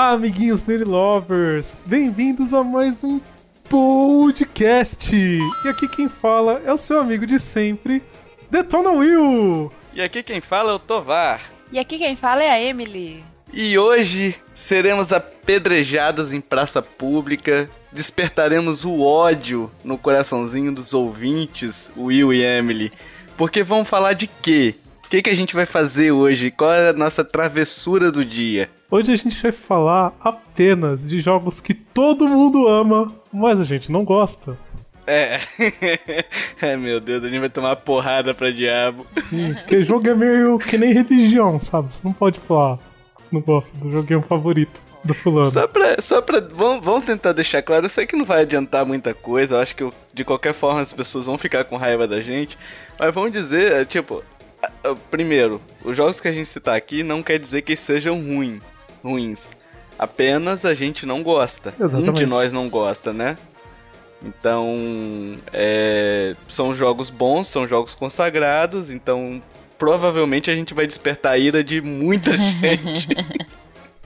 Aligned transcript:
Olá, 0.00 0.12
amiguinhos 0.12 0.64
Nerd 0.64 0.84
Lovers! 0.84 1.76
Bem-vindos 1.84 2.54
a 2.54 2.64
mais 2.64 3.04
um 3.04 3.20
podcast! 3.68 5.14
E 5.14 5.68
aqui 5.68 5.86
quem 5.88 6.08
fala 6.08 6.62
é 6.64 6.72
o 6.72 6.78
seu 6.78 6.98
amigo 6.98 7.26
de 7.26 7.38
sempre, 7.38 8.02
Detona 8.50 8.92
Will! 8.92 9.70
E 9.92 10.00
aqui 10.00 10.22
quem 10.22 10.40
fala 10.40 10.70
é 10.70 10.74
o 10.74 10.78
Tovar. 10.78 11.42
E 11.70 11.78
aqui 11.78 11.98
quem 11.98 12.16
fala 12.16 12.42
é 12.42 12.48
a 12.48 12.58
Emily. 12.58 13.22
E 13.52 13.76
hoje 13.76 14.34
seremos 14.54 15.12
apedrejados 15.12 16.32
em 16.32 16.40
praça 16.40 16.80
pública, 16.80 17.68
despertaremos 17.92 18.86
o 18.86 19.02
ódio 19.02 19.70
no 19.84 19.98
coraçãozinho 19.98 20.72
dos 20.72 20.94
ouvintes, 20.94 21.92
Will 21.94 22.32
e 22.32 22.42
Emily. 22.42 22.90
Porque 23.36 23.62
vamos 23.62 23.86
falar 23.86 24.14
de 24.14 24.26
quê? 24.26 24.76
O 25.10 25.16
que, 25.18 25.22
que 25.22 25.30
a 25.30 25.34
gente 25.34 25.56
vai 25.56 25.66
fazer 25.66 26.12
hoje? 26.12 26.52
Qual 26.52 26.72
é 26.72 26.90
a 26.90 26.92
nossa 26.92 27.24
travessura 27.24 28.12
do 28.12 28.24
dia? 28.24 28.70
Hoje 28.88 29.10
a 29.10 29.16
gente 29.16 29.42
vai 29.42 29.50
falar 29.50 30.12
apenas 30.20 31.04
de 31.04 31.20
jogos 31.20 31.60
que 31.60 31.74
todo 31.74 32.28
mundo 32.28 32.68
ama, 32.68 33.12
mas 33.32 33.60
a 33.60 33.64
gente 33.64 33.90
não 33.90 34.04
gosta. 34.04 34.56
É. 35.04 35.40
é, 36.62 36.76
meu 36.76 37.00
Deus, 37.00 37.24
a 37.24 37.28
gente 37.28 37.40
vai 37.40 37.50
tomar 37.50 37.74
porrada 37.74 38.32
pra 38.32 38.52
diabo. 38.52 39.04
Sim, 39.20 39.52
porque 39.54 39.82
jogo 39.82 40.08
é 40.08 40.14
meio 40.14 40.60
que 40.60 40.78
nem 40.78 40.92
religião, 40.92 41.58
sabe? 41.58 41.92
Você 41.92 42.02
não 42.04 42.12
pode 42.12 42.38
falar, 42.38 42.78
não 43.32 43.40
gosto 43.40 43.76
do 43.78 43.90
joguinho 43.90 44.22
favorito 44.22 44.80
do 45.02 45.12
fulano. 45.12 45.50
Só 45.50 45.66
pra. 45.66 46.00
Só 46.00 46.22
pra 46.22 46.38
vamos, 46.38 46.84
vamos 46.84 47.04
tentar 47.04 47.32
deixar 47.32 47.62
claro, 47.62 47.86
eu 47.86 47.90
sei 47.90 48.06
que 48.06 48.14
não 48.14 48.24
vai 48.24 48.42
adiantar 48.42 48.86
muita 48.86 49.12
coisa, 49.12 49.56
eu 49.56 49.60
acho 49.60 49.74
que 49.74 49.90
de 50.14 50.24
qualquer 50.24 50.54
forma 50.54 50.80
as 50.80 50.92
pessoas 50.92 51.26
vão 51.26 51.36
ficar 51.36 51.64
com 51.64 51.76
raiva 51.76 52.06
da 52.06 52.20
gente, 52.20 52.56
mas 52.96 53.12
vamos 53.12 53.32
dizer, 53.32 53.72
é, 53.72 53.84
tipo. 53.84 54.22
Primeiro, 55.10 55.60
os 55.84 55.96
jogos 55.96 56.20
que 56.20 56.28
a 56.28 56.32
gente 56.32 56.48
citar 56.48 56.76
aqui 56.76 57.02
não 57.02 57.22
quer 57.22 57.38
dizer 57.38 57.62
que 57.62 57.74
sejam 57.76 58.20
ruins, 58.20 58.62
ruins. 59.02 59.50
Apenas 59.98 60.64
a 60.64 60.72
gente 60.74 61.04
não 61.04 61.22
gosta. 61.22 61.74
Exatamente. 61.78 62.10
Um 62.10 62.14
de 62.14 62.26
nós 62.26 62.52
não 62.52 62.68
gosta, 62.68 63.12
né? 63.12 63.36
Então, 64.24 64.76
é, 65.52 66.34
são 66.48 66.74
jogos 66.74 67.10
bons, 67.10 67.48
são 67.48 67.66
jogos 67.66 67.94
consagrados, 67.94 68.90
então 68.90 69.42
provavelmente 69.78 70.50
a 70.50 70.54
gente 70.54 70.74
vai 70.74 70.86
despertar 70.86 71.32
a 71.32 71.38
ira 71.38 71.64
de 71.64 71.80
muita 71.80 72.32
gente. 72.36 73.08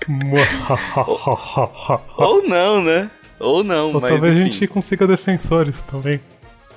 Ou 2.17 2.43
não, 2.47 2.83
né? 2.83 3.11
Ou 3.41 3.65
não, 3.65 3.93
Ou 3.93 4.01
mas 4.01 4.11
talvez 4.11 4.37
enfim. 4.37 4.43
a 4.43 4.45
gente 4.53 4.67
consiga 4.69 5.07
defensores 5.07 5.83
também. 5.83 6.21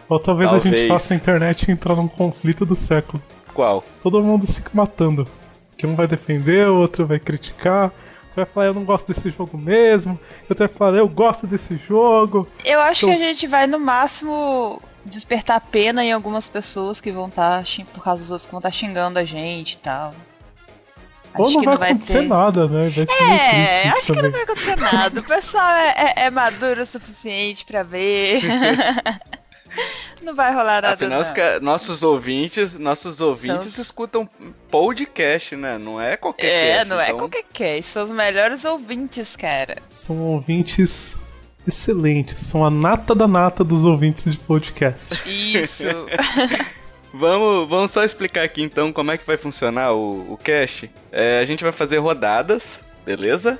Ou 0.09 0.19
talvez, 0.19 0.49
a 0.49 0.53
gente 0.53 0.63
Talvez. 0.63 0.87
faça 0.87 1.13
a 1.13 1.17
internet 1.17 1.69
entrar 1.69 1.95
num 1.95 2.07
conflito 2.07 2.65
do 2.65 2.75
século. 2.75 3.21
Qual? 3.57 3.83
Todo 4.03 4.21
mundo 4.21 4.45
se 4.45 4.61
matando. 4.71 5.27
Que 5.75 5.87
um 5.87 5.95
vai 5.95 6.05
defender, 6.07 6.67
o 6.67 6.75
outro 6.79 7.07
vai 7.07 7.19
criticar. 7.19 7.85
Outro 7.85 8.35
vai 8.35 8.45
falar, 8.45 8.65
eu 8.67 8.73
não 8.75 8.83
gosto 8.85 9.07
desse 9.11 9.31
jogo 9.31 9.57
mesmo. 9.57 10.19
Outro 10.47 10.67
vai 10.67 10.67
falar, 10.67 10.97
eu 10.97 11.07
gosto 11.07 11.47
desse 11.47 11.75
jogo. 11.75 12.47
Eu 12.63 12.79
acho 12.81 13.05
Então- 13.07 13.17
que 13.17 13.23
a 13.23 13.27
gente 13.27 13.47
vai 13.47 13.65
no 13.65 13.79
máximo 13.79 14.79
despertar 15.03 15.59
pena 15.59 16.05
em 16.05 16.11
algumas 16.11 16.47
pessoas 16.47 17.01
que 17.01 17.11
vão 17.11 17.27
estar, 17.29 17.63
por 17.95 18.03
causa 18.03 18.21
dos 18.21 18.29
outros 18.29 18.45
que 18.45 18.51
vão 18.51 18.59
estar 18.59 18.69
xingando 18.71 19.17
a 19.17 19.23
gente 19.25 19.73
e 19.73 19.77
tal. 19.77 20.13
Ou 21.35 21.45
Acho 21.45 21.53
não 21.55 21.59
que 21.61 21.65
vai 21.65 21.73
não 21.75 21.79
vai 21.79 21.89
acontecer 21.91 22.19
ter. 22.19 22.27
nada, 22.27 22.67
né? 22.67 22.89
Vai 22.89 22.91
ser 22.91 23.05
meio 23.07 23.31
É, 23.31 23.87
acho 23.89 24.01
que 24.01 24.07
não 24.09 24.15
também. 24.17 24.31
vai 24.31 24.41
acontecer 24.43 24.79
nada. 24.79 25.19
O 25.19 25.23
pessoal 25.23 25.69
é, 25.71 25.95
é- 25.97 26.13
é 26.25 26.29
maduro 26.29 26.81
o 26.81 26.85
suficiente 26.85 27.65
pra 27.65 27.81
ver. 27.83 28.41
não 30.23 30.35
vai 30.35 30.51
rolar 30.51 30.81
nada. 30.81 30.93
Afinal, 30.93 31.21
não. 31.21 31.59
nossos 31.61 32.03
ouvintes, 32.03 32.73
nossos 32.73 33.21
ouvintes 33.21 33.73
São 33.73 33.81
escutam 33.81 34.29
podcast, 34.69 35.55
né? 35.55 35.77
Não 35.77 35.99
é 35.99 36.17
qualquer 36.17 36.45
É, 36.47 36.71
cast, 36.77 36.89
não 36.89 36.99
é 36.99 37.05
então- 37.05 37.17
qualquer 37.19 37.43
cast. 37.53 37.83
São 37.91 38.03
os 38.03 38.11
melhores 38.11 38.65
ouvintes, 38.65 39.35
cara. 39.35 39.77
São 39.87 40.17
ouvintes 40.19 41.15
excelentes. 41.67 42.41
São 42.41 42.65
a 42.65 42.69
nata 42.69 43.13
da 43.13 43.27
nata 43.27 43.63
dos 43.63 43.85
ouvintes 43.85 44.31
de 44.31 44.37
podcast. 44.37 45.15
Isso. 45.25 45.83
Vamos, 47.13 47.67
vamos 47.69 47.91
só 47.91 48.03
explicar 48.03 48.43
aqui 48.43 48.61
então 48.61 48.91
como 48.93 49.11
é 49.11 49.17
que 49.17 49.25
vai 49.25 49.37
funcionar 49.37 49.91
o, 49.93 50.33
o 50.33 50.37
cast. 50.37 50.91
É, 51.11 51.39
a 51.39 51.45
gente 51.45 51.63
vai 51.63 51.71
fazer 51.71 51.97
rodadas, 51.97 52.81
beleza? 53.05 53.57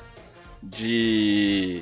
De, 0.61 1.81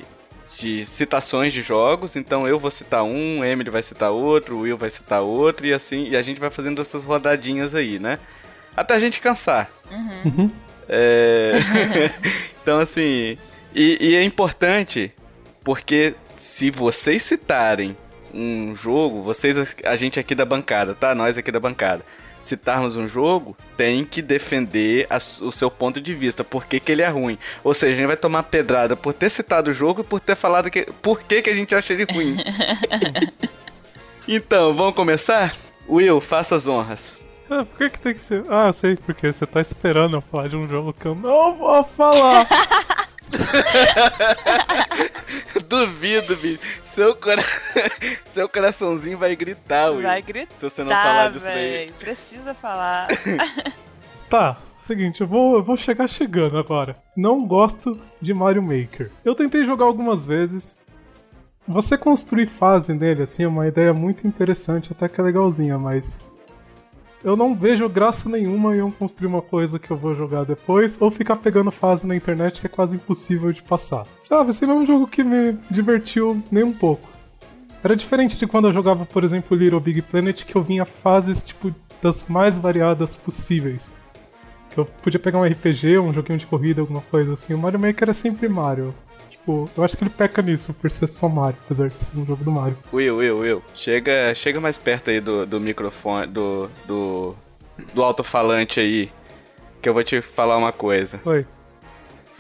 de 0.58 0.86
citações 0.86 1.54
de 1.54 1.62
jogos. 1.62 2.16
Então 2.16 2.48
eu 2.48 2.60
vou 2.60 2.72
citar 2.72 3.04
um, 3.04 3.44
Emily 3.44 3.70
vai 3.70 3.84
citar 3.84 4.12
outro, 4.12 4.56
o 4.56 4.62
Will 4.62 4.78
vai 4.78 4.90
citar 4.90 5.22
outro 5.22 5.66
e 5.66 5.74
assim. 5.74 6.10
E 6.10 6.16
a 6.16 6.22
gente 6.22 6.40
vai 6.40 6.50
fazendo 6.50 6.82
essas 6.82 7.04
rodadinhas 7.04 7.76
aí, 7.76 8.00
né? 8.00 8.20
Até 8.76 8.94
a 8.96 9.00
gente 9.00 9.20
cansar. 9.20 9.70
Uhum. 9.92 10.52
É... 10.88 11.54
então, 12.62 12.80
assim. 12.80 13.38
E, 13.74 13.98
e 14.00 14.16
é 14.16 14.24
importante 14.24 15.12
porque 15.64 16.16
se 16.38 16.70
vocês 16.70 17.22
citarem 17.24 17.96
um 18.34 18.76
jogo, 18.76 19.24
vocês, 19.24 19.76
a 19.84 19.96
gente 19.96 20.20
aqui 20.20 20.36
da 20.36 20.46
bancada, 20.46 20.94
tá? 20.94 21.16
Nós 21.16 21.38
aqui 21.38 21.52
da 21.52 21.60
bancada. 21.60 22.04
Citarmos 22.46 22.96
um 22.96 23.08
jogo, 23.08 23.58
tem 23.76 24.06
que 24.06 24.22
defender 24.22 25.08
a 25.10 25.18
o 25.18 25.52
seu 25.52 25.72
ponto 25.72 26.00
de 26.00 26.14
vista, 26.14 26.44
por 26.44 26.66
que, 26.66 26.80
que 26.80 26.92
ele 26.92 27.02
é 27.02 27.08
ruim. 27.08 27.40
Ou 27.64 27.74
seja, 27.74 27.94
a 27.94 27.98
gente 27.98 28.06
vai 28.06 28.16
tomar 28.16 28.44
pedrada 28.44 28.96
por 28.96 29.14
ter 29.14 29.32
citado 29.32 29.72
o 29.72 29.74
jogo 29.74 30.02
e 30.02 30.04
por 30.04 30.20
ter 30.20 30.36
falado 30.36 30.70
que, 30.70 30.84
por 31.02 31.24
que, 31.24 31.42
que 31.42 31.50
a 31.50 31.56
gente 31.56 31.74
acha 31.74 31.94
ele 31.94 32.04
ruim. 32.04 32.38
então, 34.28 34.76
vamos 34.76 34.94
começar? 34.94 35.56
Will, 35.90 36.22
faça 36.22 36.56
as 36.56 36.68
honras. 36.68 37.18
Ah, 37.50 37.66
por 37.66 37.78
que, 37.80 37.90
que 37.90 38.00
tem 38.00 38.14
que 38.14 38.20
ser. 38.20 38.44
Ah, 38.48 38.68
eu 38.68 38.74
sei 38.74 38.96
porque 38.96 39.34
você 39.34 39.48
tá 39.48 39.60
esperando 39.60 40.18
eu 40.18 40.22
falar 40.22 40.48
de 40.48 40.56
um 40.56 40.70
jogo 40.70 40.94
que 40.94 41.08
eu 41.08 41.16
não 41.16 41.56
vou 41.56 41.84
falar. 41.84 42.48
Duvido, 45.68 46.35
bicho. 46.38 46.63
Seu, 46.85 47.16
cora... 47.16 47.44
Seu 48.25 48.47
coraçãozinho 48.47 49.18
vai 49.18 49.35
gritar, 49.35 49.91
Will. 49.91 50.01
Vai 50.01 50.22
gritar, 50.22 50.53
Se 50.57 50.69
você 50.69 50.84
não 50.84 50.91
falar 50.91 51.31
disso 51.31 51.46
daí. 51.46 51.91
Precisa 52.00 52.53
falar. 52.53 53.07
Tá, 54.28 54.57
seguinte, 54.79 55.22
eu 55.22 55.28
vou, 55.28 55.56
eu 55.56 55.63
vou 55.63 55.78
chegar 55.78 56.07
chegando 56.07 56.57
agora. 56.57 56.96
Não 57.16 57.46
gosto 57.46 58.01
de 58.19 58.34
Mario 58.34 58.63
Maker. 58.63 59.12
Eu 59.23 59.35
tentei 59.35 59.63
jogar 59.63 59.85
algumas 59.85 60.25
vezes. 60.25 60.79
Você 61.67 61.96
construir 61.96 62.47
fase 62.47 62.91
nele, 62.91 63.22
assim, 63.22 63.44
é 63.44 63.47
uma 63.47 63.67
ideia 63.67 63.94
muito 63.94 64.28
interessante, 64.28 64.91
até 64.91 65.07
que 65.07 65.22
é 65.22 65.23
legalzinha, 65.23 65.78
mas. 65.78 66.19
Eu 67.25 67.36
não 67.36 67.56
vejo 67.56 67.90
graça 67.90 68.30
nenhuma 68.30 68.75
em 68.75 68.78
eu 68.78 68.91
construir 68.91 69.25
uma 69.25 69.41
coisa 69.41 69.80
que 69.80 69.90
eu 69.90 69.97
vou 69.97 70.13
jogar 70.13 70.46
depois, 70.46 71.02
ou 71.02 71.09
ficar 71.09 71.38
pegando 71.38 71.72
fase 71.72 72.06
na 72.06 72.16
internet 72.16 72.62
que 72.62 72.68
é 72.68 72.69
quase 72.69 72.97
impossível 72.97 73.52
de 73.52 73.63
passar. 73.63 74.06
Sabe, 74.24 74.52
esse 74.52 74.63
não 74.63 74.75
é 74.75 74.80
um 74.81 74.86
jogo 74.86 75.08
que 75.08 75.24
me 75.24 75.58
divertiu 75.68 76.40
nem 76.52 76.64
um 76.64 76.72
pouco. 76.72 77.09
Era 77.84 77.96
diferente 77.96 78.38
de 78.38 78.46
quando 78.46 78.68
eu 78.68 78.72
jogava, 78.72 79.08
por 79.08 79.24
exemplo, 79.24 79.58
Little 79.58 79.80
Big 79.80 80.03
Planet, 80.03 80.46
que 80.46 80.56
eu 80.56 80.62
vinha 80.62 80.85
fases, 80.85 81.41
tipo, 81.41 81.74
das 82.00 82.25
mais 82.28 82.59
variadas 82.59 83.16
possíveis. 83.16 83.91
Que 84.69 84.80
eu 84.80 84.85
podia 84.85 85.19
pegar 85.19 85.40
um 85.40 85.46
RPG, 85.46 85.97
um 85.97 86.14
joguinho 86.14 86.38
de 86.38 86.46
corrida, 86.46 86.82
alguma 86.82 87.02
coisa 87.02 87.34
assim. 87.34 87.55
O 87.55 87.58
Mario 87.58 87.79
Maker 87.79 88.08
é 88.08 88.14
sempre 88.14 88.47
Mario. 88.47 88.94
Tipo, 89.46 89.70
eu 89.78 89.84
acho 89.84 89.96
que 89.96 90.03
ele 90.03 90.09
peca 90.09 90.42
nisso, 90.42 90.74
por 90.74 90.90
ser 90.90 91.06
só 91.06 91.30
Mario, 91.30 91.56
apesar 91.66 91.88
de 91.88 92.02
ser 92.02 92.18
um 92.18 92.26
jogo 92.26 92.44
do 92.44 92.50
Mario. 92.52 92.76
Will, 92.92 93.18
Will, 93.18 93.38
Will. 93.38 93.64
Chega, 93.76 94.34
chega 94.34 94.59
mais 94.59 94.76
perto 94.76 95.12
aí 95.12 95.22
do, 95.22 95.46
do 95.46 95.59
microfone, 95.59 96.26
do, 96.26 96.68
do, 96.88 97.36
do 97.94 98.02
alto-falante 98.03 98.80
aí, 98.80 99.12
que 99.84 99.88
eu 99.88 99.94
vou 99.94 100.03
te 100.03 100.20
falar 100.20 100.58
uma 100.58 100.72
coisa. 100.72 101.22
Oi. 101.24 101.46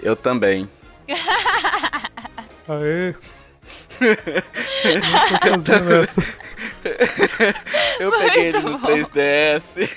Eu 0.01 0.15
também. 0.15 0.67
Aê. 2.67 3.13
Não 5.45 5.61
tô. 5.61 5.71
Eu 8.01 8.11
peguei 8.11 8.47
ele 8.47 8.59
no 8.59 8.79
3DS. 8.79 9.89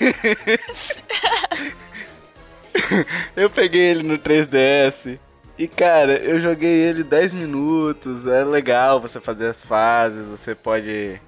eu 3.35 3.49
peguei 3.49 3.81
ele 3.81 4.03
no 4.03 4.17
3DS. 4.17 5.19
E 5.59 5.67
cara, 5.67 6.13
eu 6.19 6.39
joguei 6.39 6.71
ele 6.71 7.03
10 7.03 7.33
minutos. 7.33 8.25
É 8.25 8.45
legal 8.45 9.01
você 9.01 9.19
fazer 9.19 9.47
as 9.47 9.65
fases, 9.65 10.23
você 10.23 10.55
pode. 10.55 11.19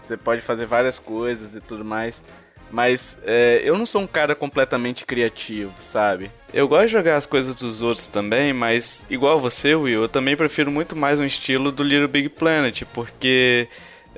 Você 0.00 0.16
pode 0.16 0.42
fazer 0.42 0.64
várias 0.64 0.96
coisas 0.96 1.56
e 1.56 1.60
tudo 1.60 1.84
mais. 1.84 2.22
Mas 2.70 3.18
é, 3.24 3.62
eu 3.64 3.76
não 3.76 3.84
sou 3.84 4.02
um 4.02 4.06
cara 4.06 4.32
completamente 4.36 5.04
criativo, 5.04 5.72
sabe? 5.80 6.30
Eu 6.52 6.68
gosto 6.68 6.86
de 6.86 6.92
jogar 6.92 7.16
as 7.16 7.26
coisas 7.26 7.52
dos 7.56 7.82
outros 7.82 8.06
também, 8.06 8.52
mas 8.52 9.04
igual 9.10 9.40
você, 9.40 9.74
Will, 9.74 10.02
eu 10.02 10.08
também 10.08 10.36
prefiro 10.36 10.70
muito 10.70 10.94
mais 10.94 11.18
um 11.18 11.24
estilo 11.24 11.72
do 11.72 11.82
Little 11.82 12.06
Big 12.06 12.28
Planet, 12.28 12.84
porque 12.92 13.68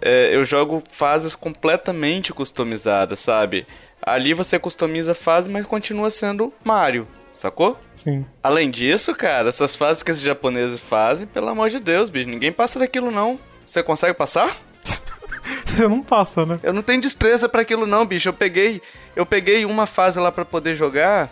é, 0.02 0.34
eu 0.34 0.44
jogo 0.44 0.82
fases 0.90 1.34
completamente 1.34 2.32
customizadas, 2.32 3.20
sabe? 3.20 3.66
Ali 4.02 4.34
você 4.34 4.58
customiza 4.58 5.12
a 5.12 5.14
fase, 5.14 5.48
mas 5.48 5.64
continua 5.64 6.10
sendo 6.10 6.52
Mario, 6.62 7.06
sacou? 7.38 7.78
Sim. 7.94 8.24
Além 8.42 8.70
disso, 8.70 9.14
cara, 9.14 9.48
essas 9.48 9.76
fases 9.76 10.02
que 10.02 10.10
esses 10.10 10.22
japoneses 10.22 10.80
fazem, 10.80 11.26
pelo 11.26 11.48
amor 11.48 11.70
de 11.70 11.78
Deus, 11.78 12.10
bicho, 12.10 12.28
ninguém 12.28 12.52
passa 12.52 12.78
daquilo 12.78 13.10
não. 13.10 13.38
Você 13.66 13.82
consegue 13.82 14.14
passar? 14.14 14.56
Você 15.66 15.86
não 15.88 16.02
passa, 16.02 16.46
né? 16.46 16.58
Eu 16.62 16.72
não 16.72 16.82
tenho 16.82 17.00
destreza 17.00 17.48
pra 17.48 17.62
aquilo 17.62 17.86
não, 17.86 18.06
bicho. 18.06 18.28
Eu 18.28 18.32
peguei, 18.32 18.80
eu 19.14 19.26
peguei 19.26 19.64
uma 19.64 19.86
fase 19.86 20.18
lá 20.18 20.30
pra 20.32 20.44
poder 20.44 20.74
jogar 20.76 21.30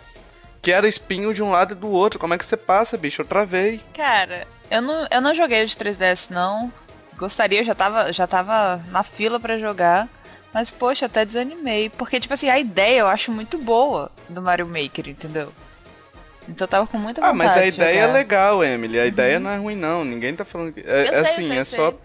que 0.61 0.71
era 0.71 0.87
espinho 0.87 1.33
de 1.33 1.43
um 1.43 1.51
lado 1.51 1.73
e 1.73 1.77
do 1.77 1.89
outro. 1.89 2.19
Como 2.19 2.33
é 2.33 2.37
que 2.37 2.45
você 2.45 2.57
passa, 2.57 2.97
bicho? 2.97 3.21
Eu 3.21 3.25
travei. 3.25 3.81
Cara, 3.93 4.47
eu 4.69 4.81
não, 4.81 5.07
eu 5.11 5.21
não 5.21 5.35
joguei 5.35 5.63
o 5.63 5.67
de 5.67 5.75
3DS, 5.75 6.31
não. 6.31 6.71
Gostaria, 7.17 7.63
já 7.63 7.75
tava, 7.75 8.11
já 8.11 8.25
tava 8.25 8.81
na 8.89 9.03
fila 9.03 9.39
para 9.39 9.59
jogar. 9.59 10.09
Mas, 10.53 10.71
poxa, 10.71 11.05
até 11.05 11.23
desanimei. 11.23 11.89
Porque, 11.89 12.19
tipo 12.19 12.33
assim, 12.33 12.49
a 12.49 12.57
ideia 12.57 13.01
eu 13.01 13.07
acho 13.07 13.31
muito 13.31 13.57
boa 13.57 14.11
do 14.27 14.41
Mario 14.41 14.65
Maker, 14.65 15.09
entendeu? 15.09 15.51
Então 16.47 16.65
eu 16.65 16.69
tava 16.69 16.87
com 16.87 16.97
muita 16.97 17.21
vontade 17.21 17.33
Ah, 17.33 17.33
mas 17.37 17.57
a 17.57 17.65
ideia 17.65 18.01
jogar. 18.01 18.09
é 18.09 18.13
legal, 18.13 18.63
Emily. 18.63 18.99
A 18.99 19.05
ideia 19.07 19.39
não 19.39 19.49
é 19.49 19.57
ruim, 19.57 19.75
não. 19.75 20.05
Ninguém 20.05 20.35
tá 20.35 20.45
falando 20.45 20.73
que. 20.73 20.81
É, 20.81 21.01
Eu 21.01 21.05
sei, 21.05 21.13
é 21.15 21.17
eu 21.17 21.21
assim, 21.23 21.43
sei, 21.45 21.57
é 21.57 21.59
eu 21.61 21.65
só. 21.65 21.89
sei. 21.91 21.99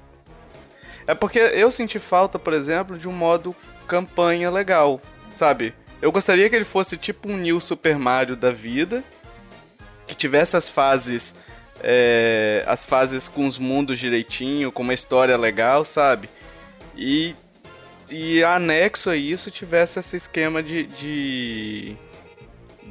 É 1.07 1.15
porque 1.15 1.39
eu 1.39 1.71
senti 1.71 1.99
falta, 1.99 2.39
por 2.39 2.53
exemplo, 2.53 2.99
de 2.99 3.09
um 3.09 3.13
modo 3.13 3.55
campanha 3.87 4.51
legal, 4.51 5.01
sabe? 5.35 5.75
Eu 6.01 6.11
gostaria 6.13 6.49
que 6.49 6.57
ele 6.57 6.65
fosse 6.65 6.97
tipo 6.97 7.29
um 7.31 7.37
New 7.37 7.61
Super 7.61 7.99
Mario 7.99 8.37
da 8.37 8.51
vida, 8.51 9.03
que 10.07 10.15
tivesse 10.15 10.57
as 10.57 10.69
fases. 10.69 11.35
é, 11.83 12.63
as 12.67 12.85
fases 12.85 13.27
com 13.29 13.47
os 13.47 13.59
mundos 13.59 13.99
direitinho, 13.99 14.71
com 14.73 14.83
uma 14.83 14.95
história 14.95 15.37
legal, 15.37 15.85
sabe? 15.85 16.29
E. 16.97 17.35
E 18.13 18.43
anexo 18.43 19.09
a 19.09 19.17
isso 19.17 19.51
tivesse 19.51 19.99
esse 19.99 20.17
esquema 20.17 20.63
de. 20.63 20.85
de, 20.85 21.97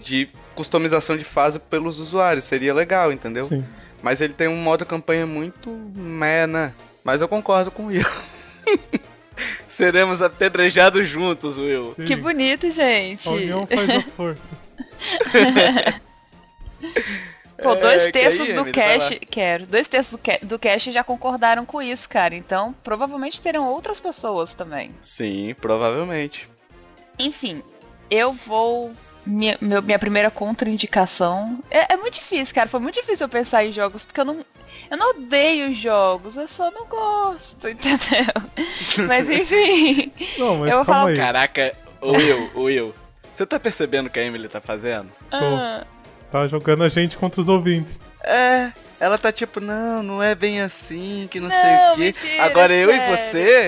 de 0.03 0.29
customização 0.59 1.15
de 1.15 1.23
fase 1.23 1.57
pelos 1.57 1.99
usuários. 1.99 2.43
Seria 2.43 2.73
legal, 2.73 3.13
entendeu? 3.13 3.45
Sim. 3.45 3.65
Mas 4.03 4.19
ele 4.19 4.33
tem 4.33 4.49
um 4.49 4.57
modo 4.57 4.85
campanha 4.85 5.25
muito 5.25 5.69
meh, 5.95 6.45
né? 6.45 6.73
Mas 7.01 7.21
eu 7.21 7.29
concordo 7.29 7.71
com 7.71 7.83
o 7.83 7.85
Will. 7.87 8.05
Seremos 9.69 10.21
apedrejados 10.21 11.07
juntos, 11.07 11.57
Will. 11.57 11.93
Sim. 11.95 12.03
Que 12.03 12.13
bonito, 12.13 12.69
gente. 12.71 13.29
A 13.29 13.31
união 13.31 13.65
faz 13.65 13.89
a 13.89 14.01
força. 14.01 14.51
Pô, 17.63 17.75
dois 17.75 18.07
É, 18.07 18.11
terços 18.11 18.49
ir, 18.49 18.53
do 18.53 18.65
cast. 18.65 19.13
lá. 19.13 19.19
Quero. 19.29 19.65
Dois 19.65 19.87
terços 19.87 20.11
do, 20.11 20.17
ca 20.17 20.39
do 20.41 20.59
cast 20.59 20.91
já 20.91 21.05
concordaram 21.05 21.65
com 21.65 21.81
isso, 21.81 22.07
cara. 22.09 22.35
Então, 22.35 22.75
provavelmente 22.83 23.41
terão 23.41 23.65
outras 23.65 23.97
pessoas 23.99 24.53
também. 24.53 24.91
Sim, 25.01 25.55
provavelmente. 25.59 26.49
Enfim, 27.17 27.63
eu 28.11 28.33
vou. 28.33 28.91
Minha, 29.29 29.57
meu- 29.61 29.81
minha 29.81 29.99
primeira 29.99 30.31
contraindicação. 30.31 31.59
É, 31.69 31.93
é 31.93 31.97
muito 31.97 32.15
difícil, 32.15 32.53
cara. 32.55 32.67
Foi 32.67 32.79
muito 32.79 32.95
difícil 32.95 33.25
eu 33.25 33.29
pensar 33.29 33.63
em 33.65 33.71
jogos, 33.71 34.03
porque 34.03 34.19
eu 34.21 34.25
não. 34.25 34.45
Eu 34.89 34.97
não 34.97 35.11
odeio 35.11 35.73
jogos, 35.75 36.35
eu 36.35 36.47
só 36.47 36.71
não 36.71 36.85
gosto, 36.85 37.67
entendeu? 37.69 38.33
Mas 39.07 39.29
enfim. 39.29 40.11
Não, 40.37 40.57
mas 40.57 40.71
Eu 40.71 40.77
vou 40.77 40.85
calma 40.85 40.85
falar- 40.85 41.09
aí. 41.11 41.15
Caraca, 41.17 41.75
o 42.01 42.11
Will, 42.11 42.51
o 42.55 42.61
Will. 42.63 42.93
Você 43.33 43.45
tá 43.45 43.59
percebendo 43.59 44.07
o 44.07 44.09
que 44.09 44.19
a 44.19 44.23
Emily 44.23 44.47
tá 44.49 44.59
fazendo? 44.59 45.09
ah, 45.31 45.83
Tá 46.31 46.45
jogando 46.47 46.83
a 46.83 46.89
gente 46.89 47.17
contra 47.17 47.39
os 47.41 47.49
ouvintes. 47.49 47.99
É, 48.23 48.71
ela 48.99 49.17
tá 49.17 49.31
tipo, 49.31 49.59
não, 49.59 50.03
não 50.03 50.21
é 50.23 50.35
bem 50.35 50.61
assim, 50.61 51.27
que 51.31 51.39
não, 51.39 51.49
sei 51.49 51.59
Não, 51.59 51.93
o 51.93 51.95
quê. 51.95 52.01
mentira, 52.01 52.43
Agora 52.43 52.73
eu 52.73 52.91
e 52.91 53.17
sério. 53.17 53.17
você, 53.17 53.67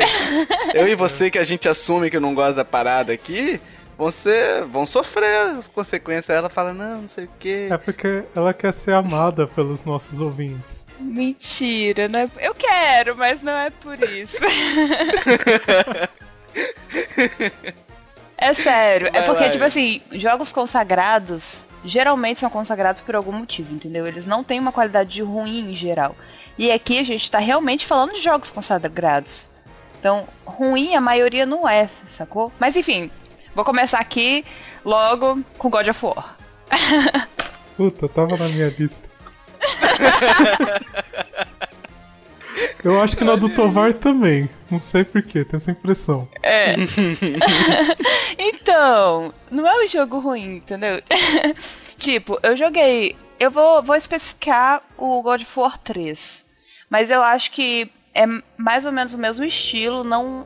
eu 0.78 0.88
e 0.88 0.94
você 0.96 1.32
que 1.32 1.40
a 1.40 1.44
gente 1.44 1.70
assume 1.70 2.10
que 2.12 2.20
não 2.20 2.34
gosta 2.36 2.56
da 2.56 2.66
parada 2.66 3.14
aqui, 3.14 3.60
vão 4.02 4.10
ser, 4.10 4.66
vão 4.66 4.84
sofrer 4.84 5.58
as 5.58 5.68
consequências. 5.68 6.36
Ela 6.36 6.50
fala, 6.50 6.74
não, 6.74 7.02
não 7.02 7.08
sei 7.08 7.26
o 7.26 7.30
quê. 7.40 7.68
É 7.70 7.78
porque 7.78 8.24
ela 8.36 8.52
quer 8.52 8.74
ser 8.74 8.96
amada 8.96 9.46
pelos 9.48 9.84
nossos 9.84 10.20
ouvintes. 10.20 10.88
mentira, 11.00 12.08
né? 12.08 12.28
Eu 12.40 12.56
quero, 12.56 13.16
mas 13.16 13.44
não 13.44 13.54
é 13.54 13.70
por 13.70 14.02
isso. 14.02 14.38
É 18.44 18.56
sério, 18.56 19.08
é 19.10 19.12
Vai 19.12 19.26
porque, 19.26 19.44
lá, 19.44 19.50
tipo 19.52 19.64
assim, 19.64 20.02
jogos 20.14 20.52
consagrados 20.52 21.64
geralmente 21.86 22.40
são 22.40 22.50
consagrados 22.50 23.00
por 23.00 23.16
algum 23.16 23.32
motivo, 23.32 23.72
entendeu? 23.72 24.08
Eles 24.08 24.26
não 24.26 24.44
têm 24.44 24.60
uma 24.60 24.72
qualidade 24.72 25.22
ruim 25.22 25.70
em 25.70 25.74
geral. 25.76 26.16
E 26.58 26.72
aqui 26.72 26.98
a 26.98 27.04
gente 27.04 27.30
tá 27.30 27.38
realmente 27.38 27.86
falando 27.86 28.14
de 28.14 28.20
jogos 28.20 28.50
consagrados. 28.50 29.48
Então, 30.00 30.28
ruim 30.44 30.96
a 30.96 31.02
maioria 31.02 31.46
não 31.46 31.70
é, 31.70 31.88
sacou? 32.10 32.52
Mas 32.60 32.76
enfim, 32.76 33.12
vou 33.56 33.66
começar 33.66 34.00
aqui 34.00 34.46
logo 34.84 35.44
com 35.58 35.70
God 35.70 35.88
of 35.88 36.06
War. 36.06 36.36
Puta, 37.78 38.08
tava 38.08 38.38
na 38.38 38.48
minha 38.50 38.70
lista. 38.78 39.10
Eu 42.84 43.00
acho 43.02 43.16
que 43.16 43.24
na 43.24 43.36
do 43.36 43.50
Tovar 43.50 43.94
também. 43.94 44.50
Não 44.70 44.80
sei 44.80 45.04
porquê, 45.04 45.46
tenho 45.46 45.58
essa 45.58 45.72
impressão. 45.72 46.28
É. 46.42 46.76
então, 48.38 49.34
não 49.50 49.68
é 49.68 49.84
um 49.84 49.88
jogo 49.88 50.20
ruim, 50.20 50.58
entendeu? 50.58 51.02
tipo, 51.98 52.40
eu 52.44 52.56
joguei. 52.58 53.16
Eu 53.40 53.52
vou, 53.52 53.82
vou 53.82 53.96
especificar 53.96 54.82
o 54.98 55.22
God 55.22 55.42
of 55.42 55.60
War 55.60 55.78
3. 55.78 56.46
Mas 56.90 57.10
eu 57.10 57.22
acho 57.22 57.52
que 57.52 57.92
é 58.14 58.26
mais 58.58 58.86
ou 58.86 58.92
menos 58.92 59.14
o 59.14 59.18
mesmo 59.18 59.44
estilo. 59.46 60.04
Não, 60.04 60.46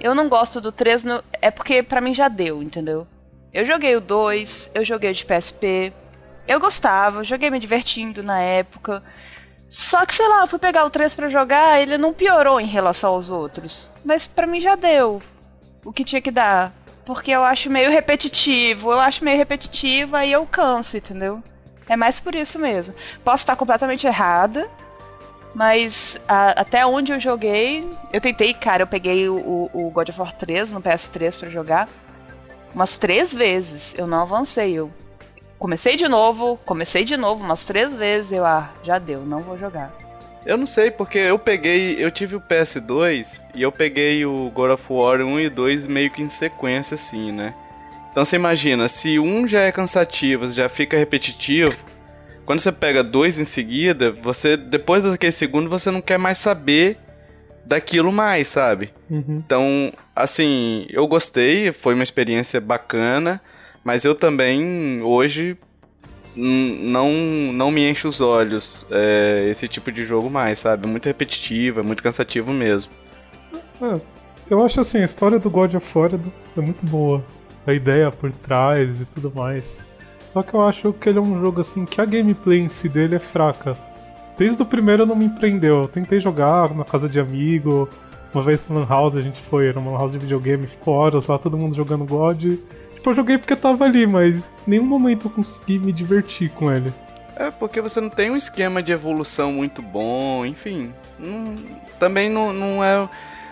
eu 0.00 0.14
não 0.14 0.28
gosto 0.28 0.60
do 0.60 0.72
3, 0.72 1.04
no- 1.04 1.22
é 1.40 1.50
porque 1.50 1.82
pra 1.82 2.00
mim 2.00 2.14
já 2.14 2.28
deu, 2.28 2.62
entendeu? 2.62 3.06
Eu 3.52 3.64
joguei 3.64 3.96
o 3.96 4.00
2, 4.00 4.70
eu 4.74 4.84
joguei 4.84 5.12
de 5.12 5.24
PSP. 5.24 5.92
Eu 6.46 6.58
gostava, 6.60 7.22
joguei 7.24 7.50
me 7.50 7.58
divertindo 7.58 8.22
na 8.22 8.40
época. 8.40 9.02
Só 9.68 10.04
que, 10.04 10.14
sei 10.14 10.26
lá, 10.28 10.40
eu 10.40 10.46
fui 10.46 10.58
pegar 10.58 10.84
o 10.84 10.90
3 10.90 11.14
pra 11.14 11.28
jogar, 11.28 11.80
ele 11.80 11.96
não 11.98 12.12
piorou 12.12 12.60
em 12.60 12.66
relação 12.66 13.12
aos 13.14 13.30
outros. 13.30 13.90
Mas 14.04 14.26
pra 14.26 14.46
mim 14.46 14.60
já 14.60 14.74
deu 14.74 15.22
o 15.84 15.92
que 15.92 16.04
tinha 16.04 16.20
que 16.20 16.30
dar. 16.30 16.72
Porque 17.04 17.30
eu 17.30 17.42
acho 17.44 17.70
meio 17.70 17.90
repetitivo, 17.90 18.92
eu 18.92 19.00
acho 19.00 19.24
meio 19.24 19.36
repetitivo, 19.36 20.16
aí 20.16 20.30
eu 20.32 20.46
canso, 20.46 20.96
entendeu? 20.96 21.42
É 21.88 21.96
mais 21.96 22.20
por 22.20 22.34
isso 22.34 22.58
mesmo. 22.58 22.94
Posso 23.24 23.42
estar 23.42 23.56
completamente 23.56 24.06
errada, 24.06 24.68
mas 25.54 26.18
a- 26.28 26.60
até 26.60 26.84
onde 26.86 27.12
eu 27.12 27.20
joguei, 27.20 27.86
eu 28.12 28.20
tentei, 28.20 28.54
cara, 28.54 28.82
eu 28.82 28.86
peguei 28.86 29.28
o, 29.28 29.70
o- 29.72 29.90
God 29.90 30.08
of 30.08 30.20
War 30.20 30.32
3 30.32 30.72
no 30.72 30.80
PS3 30.80 31.38
pra 31.38 31.48
jogar 31.50 31.88
umas 32.74 32.96
três 32.96 33.34
vezes. 33.34 33.94
Eu 33.98 34.06
não 34.06 34.20
avancei, 34.22 34.72
eu 34.74 34.90
comecei 35.58 35.96
de 35.96 36.08
novo, 36.08 36.58
comecei 36.64 37.04
de 37.04 37.16
novo 37.16 37.44
umas 37.44 37.64
três 37.64 37.92
vezes, 37.94 38.32
eu, 38.32 38.44
ah, 38.44 38.70
já 38.82 38.98
deu, 38.98 39.20
não 39.22 39.42
vou 39.42 39.58
jogar. 39.58 39.92
Eu 40.46 40.56
não 40.56 40.64
sei, 40.66 40.90
porque 40.90 41.18
eu 41.18 41.38
peguei. 41.38 42.02
Eu 42.02 42.10
tive 42.10 42.34
o 42.34 42.40
PS2 42.40 43.42
e 43.54 43.60
eu 43.60 43.70
peguei 43.70 44.24
o 44.24 44.50
God 44.54 44.70
of 44.70 44.82
War 44.88 45.20
1 45.20 45.38
e 45.40 45.50
2 45.50 45.86
meio 45.86 46.10
que 46.10 46.22
em 46.22 46.30
sequência, 46.30 46.94
assim, 46.94 47.30
né? 47.30 47.52
Então 48.10 48.24
você 48.24 48.36
imagina, 48.36 48.88
se 48.88 49.18
um 49.18 49.46
já 49.46 49.60
é 49.60 49.70
cansativo, 49.70 50.48
já 50.50 50.68
fica 50.68 50.96
repetitivo, 50.96 51.76
quando 52.50 52.58
você 52.58 52.72
pega 52.72 53.04
dois 53.04 53.38
em 53.38 53.44
seguida, 53.44 54.10
você. 54.10 54.56
Depois 54.56 55.04
daquele 55.04 55.30
segundo, 55.30 55.70
você 55.70 55.88
não 55.88 56.00
quer 56.00 56.18
mais 56.18 56.36
saber 56.36 56.98
daquilo 57.64 58.10
mais, 58.10 58.48
sabe? 58.48 58.90
Uhum. 59.08 59.36
Então, 59.38 59.92
assim, 60.16 60.84
eu 60.90 61.06
gostei, 61.06 61.72
foi 61.72 61.94
uma 61.94 62.02
experiência 62.02 62.60
bacana, 62.60 63.40
mas 63.84 64.04
eu 64.04 64.16
também, 64.16 65.00
hoje, 65.00 65.56
não, 66.34 67.12
não 67.52 67.70
me 67.70 67.88
enche 67.88 68.08
os 68.08 68.20
olhos 68.20 68.84
é, 68.90 69.46
esse 69.48 69.68
tipo 69.68 69.92
de 69.92 70.04
jogo 70.04 70.28
mais, 70.28 70.58
sabe? 70.58 70.88
Muito 70.88 71.06
repetitivo, 71.06 71.78
é 71.78 71.82
muito 71.84 72.02
cansativo 72.02 72.52
mesmo. 72.52 72.90
É, 73.80 74.00
eu 74.50 74.64
acho 74.64 74.80
assim, 74.80 74.98
a 74.98 75.04
história 75.04 75.38
do 75.38 75.48
God 75.48 75.72
of 75.74 75.86
War 75.96 76.10
é 76.56 76.60
muito 76.60 76.84
boa. 76.84 77.24
A 77.64 77.72
ideia 77.72 78.10
por 78.10 78.32
trás 78.32 79.00
e 79.00 79.04
tudo 79.04 79.32
mais. 79.32 79.88
Só 80.30 80.44
que 80.44 80.54
eu 80.54 80.62
acho 80.62 80.92
que 80.92 81.08
ele 81.08 81.18
é 81.18 81.20
um 81.20 81.40
jogo 81.40 81.60
assim 81.60 81.84
que 81.84 82.00
a 82.00 82.04
gameplay 82.04 82.60
em 82.60 82.68
si 82.68 82.88
dele 82.88 83.16
é 83.16 83.18
fraca. 83.18 83.72
Desde 84.38 84.62
o 84.62 84.64
primeiro 84.64 85.04
não 85.04 85.16
me 85.16 85.24
empreendeu. 85.24 85.82
Eu 85.82 85.88
tentei 85.88 86.20
jogar 86.20 86.72
na 86.72 86.84
casa 86.84 87.08
de 87.08 87.18
amigo. 87.18 87.88
Uma 88.32 88.40
vez 88.44 88.64
no 88.68 88.78
Lan 88.78 88.86
House 88.86 89.16
a 89.16 89.22
gente 89.22 89.40
foi, 89.40 89.66
era 89.66 89.80
uma 89.80 89.98
House 89.98 90.12
de 90.12 90.18
videogame, 90.18 90.68
ficou 90.68 90.94
horas 90.94 91.26
lá, 91.26 91.36
todo 91.36 91.58
mundo 91.58 91.74
jogando 91.74 92.04
God. 92.04 92.40
Tipo, 92.94 93.10
eu 93.10 93.14
joguei 93.14 93.38
porque 93.38 93.56
tava 93.56 93.84
ali, 93.84 94.06
mas 94.06 94.52
em 94.68 94.70
nenhum 94.70 94.84
momento 94.84 95.26
eu 95.26 95.30
consegui 95.32 95.80
me 95.80 95.92
divertir 95.92 96.48
com 96.50 96.70
ele. 96.70 96.92
É 97.34 97.50
porque 97.50 97.80
você 97.80 98.00
não 98.00 98.08
tem 98.10 98.30
um 98.30 98.36
esquema 98.36 98.80
de 98.80 98.92
evolução 98.92 99.52
muito 99.52 99.82
bom, 99.82 100.46
enfim. 100.46 100.92
não- 101.18 101.56
também 101.98 102.30
não, 102.30 102.52
não 102.52 102.84
é. 102.84 103.08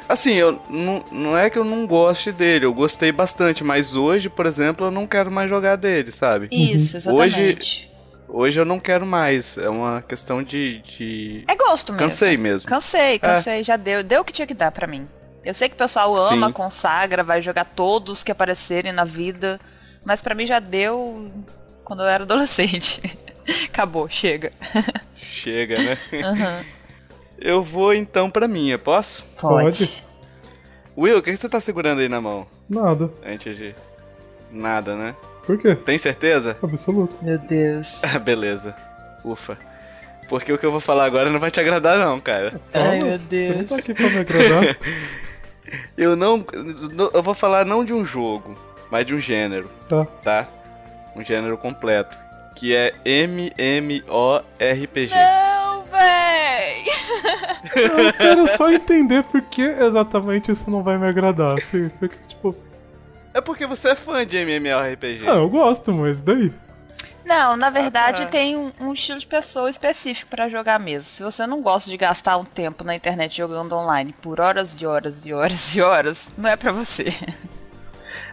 Assim, 0.09 0.33
eu, 0.33 0.61
não, 0.71 1.05
não 1.13 1.37
é 1.37 1.51
que 1.51 1.59
eu 1.59 1.65
não 1.65 1.87
goste 1.87 2.33
dele, 2.33 2.65
eu 2.65 2.73
gostei 2.73 3.13
bastante, 3.13 3.63
mas 3.63 3.95
hoje, 3.95 4.31
por 4.31 4.47
exemplo, 4.47 4.87
eu 4.87 4.91
não 4.91 5.07
quero 5.07 5.31
mais 5.31 5.51
jogar 5.51 5.77
dele, 5.77 6.11
sabe? 6.11 6.49
Isso, 6.51 6.97
exatamente. 6.97 7.91
Hoje 8.27 8.59
eu 8.59 8.65
não 8.65 8.81
quero 8.81 9.07
mais, 9.07 9.57
é 9.59 9.69
uma 9.69 10.03
questão 10.03 10.43
de. 10.43 10.83
de... 10.83 11.45
É 11.47 11.55
gosto 11.57 11.93
mesmo. 11.93 12.09
Cansei 12.09 12.37
mesmo. 12.37 12.69
Cansei, 12.69 13.19
cansei, 13.19 13.65
já 13.65 13.77
deu. 13.77 14.03
Deu 14.03 14.21
o 14.21 14.25
que 14.25 14.33
tinha 14.33 14.47
que 14.47 14.55
dar 14.55 14.71
pra 14.71 14.87
mim. 14.87 15.09
Eu 15.45 15.55
sei 15.55 15.69
que 15.69 15.75
o 15.75 15.79
pessoal 15.79 16.15
ama, 16.15 16.49
Sim. 16.49 16.53
consagra, 16.53 17.23
vai 17.23 17.41
jogar 17.41 17.65
todos 17.65 18.23
que 18.23 18.31
aparecerem 18.31 18.93
na 18.93 19.05
vida, 19.05 19.59
mas 20.05 20.21
pra 20.21 20.35
mim 20.35 20.47
já 20.47 20.59
deu 20.59 21.31
quando 21.85 22.03
eu 22.03 22.07
era 22.07 22.25
adolescente. 22.25 23.01
Acabou, 23.65 24.09
chega. 24.11 24.53
Chega, 25.23 25.77
né? 25.83 25.99
Aham. 26.23 26.65
Eu 27.41 27.63
vou 27.63 27.95
então 27.95 28.31
pra 28.31 28.49
minha, 28.49 28.79
posso? 28.79 29.25
Pode. 29.41 30.03
Will, 30.97 31.19
o 31.19 31.23
que 31.23 31.31
que 31.31 31.37
você 31.37 31.49
tá 31.49 31.61
segurando 31.61 32.01
aí 32.01 32.09
na 32.09 32.21
mão? 32.21 32.47
Nada. 32.69 33.11
Antes 33.25 33.57
de. 33.57 33.75
Nada, 34.51 34.97
né? 34.97 35.15
Por 35.47 35.57
quê? 35.59 35.75
Tem 35.77 35.97
certeza? 35.99 36.57
Absoluto. 36.63 37.15
Meu 37.23 37.39
Deus. 37.39 38.03
Ah, 38.05 38.19
beleza. 38.19 38.75
Ufa. 39.25 39.57
Porque 40.29 40.53
o 40.53 40.59
que 40.59 40.67
eu 40.67 40.71
vou 40.71 40.81
falar 40.81 41.05
agora 41.05 41.31
não 41.31 41.41
vai 41.41 41.51
te 41.51 41.59
agradar, 41.61 41.97
não, 41.97 42.21
cara. 42.21 42.61
Ai, 42.75 42.99
meu 43.01 43.19
Você 43.19 43.49
não 43.49 43.57
Deus. 43.57 43.71
tá 43.71 43.77
aqui 43.77 43.95
pra 43.95 44.11
me 44.11 44.19
agradar. 44.19 44.77
Eu 45.97 46.17
não. 46.17 46.45
Eu 47.13 47.23
vou 47.23 47.35
falar 47.35 47.65
não 47.67 47.85
de 47.85 47.93
um 47.93 48.05
jogo, 48.05 48.57
mas 48.91 49.07
de 49.07 49.15
um 49.15 49.21
gênero, 49.21 49.71
tá. 49.89 50.07
tá? 50.25 50.49
Um 51.15 51.23
gênero 51.23 51.57
completo. 51.59 52.17
Que 52.57 52.75
é 52.75 52.95
MMORPG. 53.05 55.11
Não, 55.11 55.58
véi! 55.91 56.85
Eu 57.77 58.13
quero 58.17 58.47
só 58.57 58.71
entender 58.71 59.23
por 59.25 59.41
que 59.43 59.63
exatamente 59.63 60.51
isso 60.51 60.71
não 60.71 60.83
vai 60.83 60.97
me 60.99 61.07
agradar. 61.07 61.59
Assim, 61.59 61.89
porque, 61.99 62.17
tipo, 62.29 62.55
É 63.35 63.41
porque 63.41 63.67
você 63.67 63.91
é 63.91 63.95
fã 63.95 64.27
de 64.27 64.37
MMORPG. 64.39 65.27
ah, 65.29 65.37
eu 65.37 65.49
gosto, 65.49 65.93
mas 65.93 66.23
daí. 66.23 66.53
Não, 67.25 67.59
na 67.59 67.69
verdade 67.69 68.23
tá. 68.23 68.29
tem 68.29 68.57
um, 68.57 68.73
um 68.81 68.93
estilo 68.95 69.19
de 69.19 69.27
pessoa 69.27 69.69
específico 69.69 70.31
pra 70.31 70.49
jogar 70.49 70.81
mesmo. 70.81 71.11
Se 71.11 71.23
você 71.23 71.47
não 71.47 71.61
gosta 71.61 71.91
de 71.91 71.97
gastar 71.99 72.39
um 72.39 72.45
tempo 72.45 72.83
na 72.83 72.95
internet 72.95 73.37
jogando 73.37 73.75
online 73.75 74.15
por 74.23 74.41
horas 74.41 74.81
e 74.81 74.87
horas 74.87 75.27
e 75.27 75.33
horas 75.35 75.75
e 75.77 75.83
horas, 75.83 76.31
não 76.39 76.49
é 76.49 76.57
pra 76.57 76.73
você. 76.73 77.13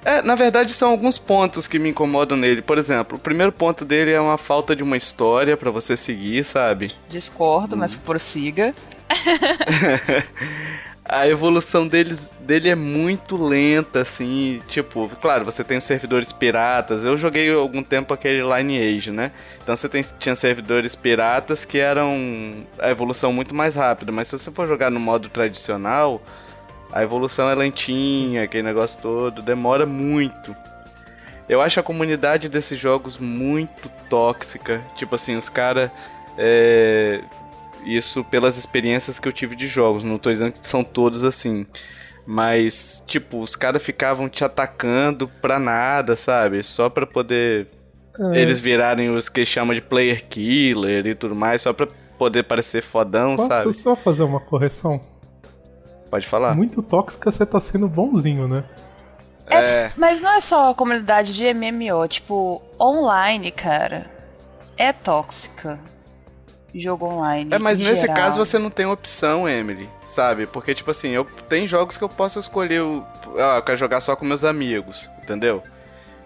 É, 0.06 0.22
na 0.22 0.36
verdade 0.36 0.72
são 0.72 0.92
alguns 0.92 1.18
pontos 1.18 1.68
que 1.68 1.80
me 1.80 1.90
incomodam 1.90 2.38
nele. 2.38 2.62
Por 2.62 2.78
exemplo, 2.78 3.18
o 3.18 3.20
primeiro 3.20 3.52
ponto 3.52 3.84
dele 3.84 4.12
é 4.12 4.22
uma 4.22 4.38
falta 4.38 4.76
de 4.76 4.84
uma 4.84 4.96
história 4.96 5.58
pra 5.58 5.72
você 5.72 5.98
seguir, 5.98 6.46
sabe? 6.46 6.92
Discordo, 7.10 7.76
mas 7.76 7.98
prossiga. 7.98 8.76
A 11.08 11.28
evolução 11.28 11.88
deles, 11.88 12.32
dele 12.40 12.68
é 12.68 12.74
muito 12.74 13.38
lenta, 13.38 14.02
assim. 14.02 14.60
Tipo, 14.68 15.08
claro, 15.22 15.46
você 15.46 15.64
tem 15.64 15.78
os 15.78 15.84
servidores 15.84 16.32
piratas. 16.32 17.04
Eu 17.04 17.16
joguei 17.16 17.52
algum 17.54 17.84
tempo 17.84 18.12
aquele 18.12 18.42
Lineage, 18.42 19.12
né? 19.12 19.32
Então 19.62 19.76
você 19.76 19.88
tem, 19.88 20.02
tinha 20.18 20.34
servidores 20.34 20.96
piratas 20.96 21.64
que 21.64 21.78
eram 21.78 22.66
a 22.80 22.90
evolução 22.90 23.32
muito 23.32 23.54
mais 23.54 23.76
rápida. 23.76 24.12
Mas 24.12 24.30
se 24.30 24.40
você 24.40 24.50
for 24.50 24.68
jogar 24.68 24.90
no 24.90 25.00
modo 25.00 25.30
tradicional, 25.30 26.24
a 26.96 27.04
evolução 27.04 27.50
é 27.50 27.54
lentinha, 27.54 28.44
aquele 28.44 28.64
negócio 28.64 28.98
todo, 29.02 29.42
demora 29.42 29.86
muito. 29.86 30.56
Eu 31.48 31.62
acho 31.62 31.78
a 31.80 31.84
comunidade 31.84 32.48
desses 32.50 32.80
jogos 32.80 33.18
muito 33.18 33.92
tóxica. 34.10 34.82
Tipo 34.96 35.14
assim, 35.16 35.36
os 35.36 35.50
caras. 35.50 35.92
É, 36.38 37.20
isso 37.86 38.24
pelas 38.24 38.58
experiências 38.58 39.20
que 39.20 39.28
eu 39.28 39.32
tive 39.34 39.56
de 39.56 39.68
jogos. 39.68 40.04
Não 40.04 40.18
tô 40.18 40.32
dizendo 40.32 40.54
que 40.54 40.66
são 40.66 40.84
todos 40.84 41.24
assim. 41.24 41.68
Mas, 42.26 43.04
tipo, 43.06 43.42
os 43.42 43.56
caras 43.56 43.84
ficavam 43.84 44.28
te 44.28 44.44
atacando 44.44 45.28
pra 45.42 45.60
nada, 45.60 46.16
sabe? 46.16 46.64
Só 46.64 46.90
pra 46.90 47.06
poder. 47.06 47.68
É, 48.34 48.42
Eles 48.42 48.60
virarem 48.60 49.10
os 49.12 49.28
que 49.30 49.46
chama 49.46 49.76
de 49.76 49.82
player 49.82 50.26
killer 50.28 51.06
e 51.06 51.14
tudo 51.14 51.36
mais, 51.36 51.62
só 51.62 51.74
pra 51.74 51.88
poder 52.18 52.44
parecer 52.44 52.82
fodão, 52.82 53.36
Posso 53.36 53.50
sabe? 53.50 53.74
só 53.74 53.96
fazer 53.96 54.24
uma 54.24 54.40
correção? 54.40 55.00
Pode 56.10 56.28
falar. 56.28 56.56
Muito 56.56 56.82
tóxica, 56.82 57.32
você 57.32 57.46
tá 57.46 57.60
sendo 57.60 57.88
bonzinho, 57.88 58.48
né? 58.48 58.64
É, 59.48 59.92
Mas 59.96 60.22
não 60.22 60.32
é 60.32 60.42
só 60.42 60.72
a 60.72 60.76
comunidade 60.76 61.34
de 61.34 61.54
MMO, 61.54 62.08
tipo, 62.08 62.62
online, 62.80 63.52
cara, 63.52 64.10
é 64.78 64.92
tóxica. 64.92 65.80
Jogo 66.74 67.06
online. 67.06 67.54
É, 67.54 67.58
mas 67.58 67.78
em 67.78 67.84
nesse 67.84 68.02
geral. 68.02 68.18
caso 68.18 68.38
você 68.38 68.60
não 68.60 68.70
tem 68.70 68.86
opção, 68.86 69.48
Emily, 69.48 69.90
sabe? 70.06 70.46
Porque, 70.46 70.76
tipo 70.76 70.92
assim, 70.92 71.10
eu 71.12 71.24
tem 71.48 71.66
jogos 71.66 71.98
que 71.98 72.04
eu 72.04 72.10
posso 72.10 72.38
escolher 72.38 72.82
o. 72.82 73.02
Ah, 73.38 73.58
eu 73.58 73.64
quero 73.64 73.78
jogar 73.78 74.02
só 74.02 74.14
com 74.14 74.26
meus 74.26 74.44
amigos, 74.44 75.10
entendeu? 75.24 75.64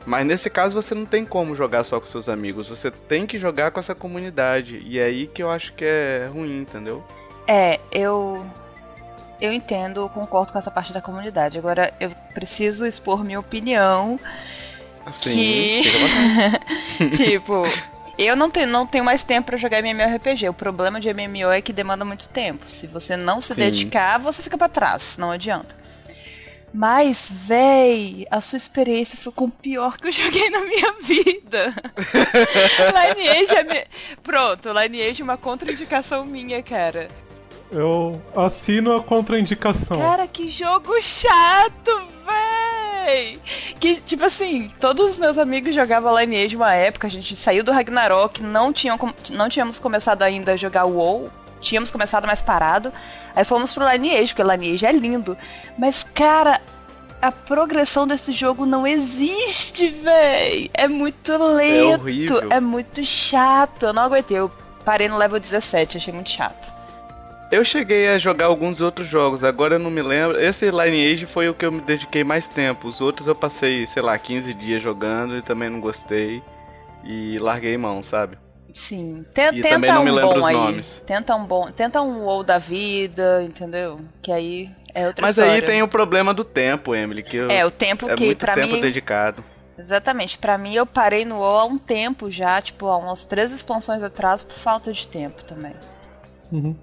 Mas 0.06 0.26
nesse 0.26 0.50
caso 0.50 0.74
você 0.74 0.96
não 0.96 1.06
tem 1.06 1.24
como 1.24 1.56
jogar 1.56 1.84
só 1.84 2.00
com 2.00 2.08
seus 2.08 2.28
amigos. 2.28 2.68
Você 2.68 2.90
tem 2.90 3.28
que 3.28 3.38
jogar 3.38 3.70
com 3.70 3.80
essa 3.80 3.94
comunidade. 3.94 4.82
E 4.84 4.98
é 4.98 5.04
aí 5.04 5.28
que 5.28 5.44
eu 5.44 5.52
acho 5.52 5.72
que 5.74 5.86
é 5.86 6.28
ruim, 6.34 6.62
entendeu? 6.62 7.04
É, 7.48 7.80
eu. 7.92 8.44
Eu 9.40 9.54
entendo, 9.54 10.10
concordo 10.10 10.52
com 10.52 10.60
essa 10.60 10.70
parte 10.72 10.92
da 10.92 11.02
comunidade. 11.02 11.58
Agora, 11.58 11.94
eu 12.00 12.12
preciso 12.34 12.86
expor 12.86 13.24
minha 13.24 13.40
opinião. 13.40 14.20
Assim. 15.06 15.82
Que- 15.84 17.10
tipo, 17.16 17.64
eu 18.18 18.36
não 18.36 18.50
tenho, 18.50 18.68
não 18.68 18.86
tenho 18.86 19.04
mais 19.04 19.24
tempo 19.24 19.48
pra 19.48 19.58
jogar 19.58 19.80
MMORPG. 19.80 20.50
O 20.50 20.54
problema 20.54 21.00
de 21.00 21.12
MMO 21.14 21.50
é 21.52 21.62
que 21.62 21.72
demanda 21.72 22.04
muito 22.04 22.28
tempo. 22.28 22.70
Se 22.70 22.86
você 22.86 23.16
não 23.16 23.40
se 23.40 23.56
Sim. 23.56 23.62
dedicar, 23.62 24.18
você 24.20 24.42
fica 24.42 24.58
pra 24.58 24.68
trás. 24.68 25.18
Não 25.18 25.32
adianta. 25.32 25.78
Mas, 26.74 27.28
véi, 27.32 28.28
a 28.30 28.40
sua 28.42 28.58
experiência 28.58 29.18
foi 29.18 29.32
com 29.32 29.46
o 29.46 29.50
pior 29.50 29.98
que 29.98 30.08
eu 30.08 30.12
joguei 30.12 30.50
na 30.52 30.60
minha 30.62 30.94
vida. 31.02 31.74
Lineage 33.16 33.56
é. 33.56 33.64
Me... 33.64 33.86
Pronto, 34.22 34.70
Lineage 34.72 35.22
é 35.22 35.24
uma 35.24 35.38
contraindicação 35.38 36.26
minha, 36.26 36.62
cara. 36.62 37.10
Eu 37.72 38.22
assino 38.36 38.96
a 38.96 39.04
contraindicação. 39.04 39.98
Cara, 39.98 40.28
que 40.28 40.50
jogo 40.50 41.00
chato, 41.02 42.02
véi! 42.26 43.40
Que, 43.80 43.96
tipo 44.02 44.24
assim, 44.24 44.70
todos 44.80 45.12
os 45.12 45.18
meus 45.18 45.38
amigos 45.38 45.76
jogavam 45.76 46.18
Lineage 46.20 46.56
uma 46.56 46.74
época, 46.74 47.08
a 47.08 47.10
gente 47.10 47.36
saiu 47.36 47.64
do 47.64 47.72
Ragnarok, 47.72 48.42
não, 48.42 48.74
tinham, 48.74 48.98
não 49.30 49.50
tínhamos 49.50 49.78
começado 49.78 50.24
ainda 50.24 50.54
a 50.54 50.58
jogar 50.58 50.86
WoW, 50.86 51.30
tínhamos 51.62 51.92
começado 51.92 52.26
mais 52.26 52.42
parado, 52.42 52.92
aí 53.36 53.44
fomos 53.44 53.74
pro 53.74 53.88
Lineage, 53.88 54.34
porque 54.34 54.44
Lineage 54.44 54.86
é 54.86 54.92
lindo. 54.92 55.38
Mas, 55.78 56.02
cara, 56.04 56.60
a 57.22 57.32
progressão 57.32 58.08
desse 58.08 58.32
jogo 58.32 58.66
não 58.66 58.88
existe, 58.88 59.90
véi! 59.90 60.72
É 60.74 60.88
muito 60.88 61.38
lento, 61.38 62.02
horrível. 62.02 62.52
é 62.52 62.60
muito 62.60 63.06
chato, 63.06 63.88
eu 63.88 63.94
não 63.94 64.04
aguentei, 64.04 64.38
eu 64.38 64.52
parei 64.84 65.08
no 65.08 65.18
level 65.18 65.40
17, 65.40 65.98
achei 65.98 66.14
muito 66.14 66.32
chato. 66.32 66.79
Eu 67.52 67.66
cheguei 67.66 68.08
a 68.10 68.20
jogar 68.20 68.46
alguns 68.46 68.80
outros 68.80 69.08
jogos, 69.08 69.44
agora 69.44 69.76
eu 69.76 69.80
não 69.80 69.90
me 69.90 70.02
lembro. 70.04 70.40
Esse 70.40 70.70
Lineage 70.70 71.26
foi 71.26 71.50
o 71.50 71.54
que 71.54 71.66
eu 71.66 71.72
me 71.72 71.82
dediquei 71.82 72.24
mais 72.24 72.48
tempo. 72.48 72.88
Os 72.88 73.02
outros 73.02 73.28
eu 73.28 73.34
passei, 73.36 73.88
sei 73.88 74.04
lá, 74.04 74.18
15 74.20 74.54
dias 74.54 74.84
jogando 74.84 75.36
e 75.36 75.42
também 75.42 75.68
não 75.70 75.80
gostei. 75.82 76.44
E 77.04 77.40
larguei 77.40 77.76
mão, 77.76 78.04
sabe? 78.04 78.38
Sim, 78.74 79.26
Ten- 79.34 79.50
E 79.56 79.62
tenta 79.62 79.70
também 79.76 79.92
não 79.92 80.02
um 80.02 80.06
me 80.06 80.12
lembro 80.12 80.30
bom 80.34 80.40
os 80.40 80.46
aí. 80.46 80.54
nomes. 80.56 81.02
Tenta 81.08 81.36
um 81.36 81.44
bom, 81.44 81.72
tenta 81.72 82.02
um 82.02 82.22
WoW 82.26 82.44
da 82.44 82.60
vida, 82.60 83.42
entendeu? 83.44 84.00
Que 84.22 84.32
aí 84.32 84.70
é 84.94 85.08
outra 85.08 85.24
Mas 85.24 85.32
história. 85.38 85.54
aí 85.54 85.62
tem 85.64 85.82
o 85.82 85.88
problema 85.88 86.36
do 86.36 86.44
tempo, 86.44 86.94
Emily, 86.94 87.24
que 87.24 87.38
eu- 87.38 87.50
É, 87.50 87.66
o 87.66 87.72
tempo 87.72 88.08
é 88.08 88.14
que 88.16 88.26
muito 88.26 88.38
pra 88.38 88.54
tempo 88.54 88.74
mim, 88.76 88.82
dedicado. 88.82 89.44
exatamente, 89.76 90.38
pra 90.38 90.56
mim 90.56 90.76
eu 90.76 90.86
parei 90.86 91.26
no 91.26 91.38
WoW 91.40 91.58
há 91.58 91.66
um 91.66 91.80
tempo 91.80 92.30
já, 92.30 92.62
tipo, 92.62 92.86
há 92.86 92.98
umas 92.98 93.26
três 93.26 93.52
expansões 93.52 94.04
atrás 94.04 94.44
por 94.44 94.54
falta 94.54 94.94
de 94.94 95.08
tempo 95.08 95.44
também. 95.44 95.74
Uhum. 96.52 96.76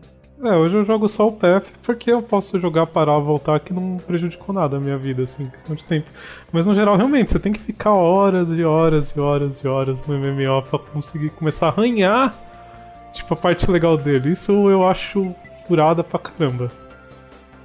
É, 0.43 0.55
hoje 0.55 0.77
eu 0.77 0.85
jogo 0.85 1.09
só 1.09 1.29
o 1.29 1.33
PF 1.33 1.73
porque 1.83 2.13
eu 2.13 2.21
posso 2.21 2.59
jogar, 2.59 2.87
parar, 2.87 3.19
voltar, 3.19 3.59
que 3.59 3.73
não 3.73 3.97
prejudicou 3.97 4.55
nada 4.55 4.77
a 4.77 4.81
minha 4.81 4.99
vida, 4.99 5.23
assim, 5.23 5.49
questão 5.49 5.75
de 5.75 5.85
tempo. 5.85 6.11
Mas 6.53 6.67
no 6.67 6.75
geral, 6.75 6.95
realmente, 6.97 7.33
você 7.33 7.39
tem 7.39 7.53
que 7.53 7.59
ficar 7.59 7.93
horas 7.93 8.51
e 8.51 8.63
horas 8.63 9.11
e 9.11 9.19
horas 9.21 9.61
e 9.61 9.69
horas 9.69 10.05
no 10.07 10.15
MMO 10.19 10.63
pra 10.63 10.79
conseguir 10.79 11.31
começar 11.31 11.67
a 11.67 11.71
arranhar, 11.71 12.35
tipo, 13.15 13.33
a 13.33 13.37
parte 13.37 13.71
legal 13.71 13.97
dele. 13.97 14.31
Isso 14.31 14.53
eu 14.69 14.87
acho 14.87 15.35
furada 15.67 16.05
pra 16.05 16.19
caramba. 16.19 16.71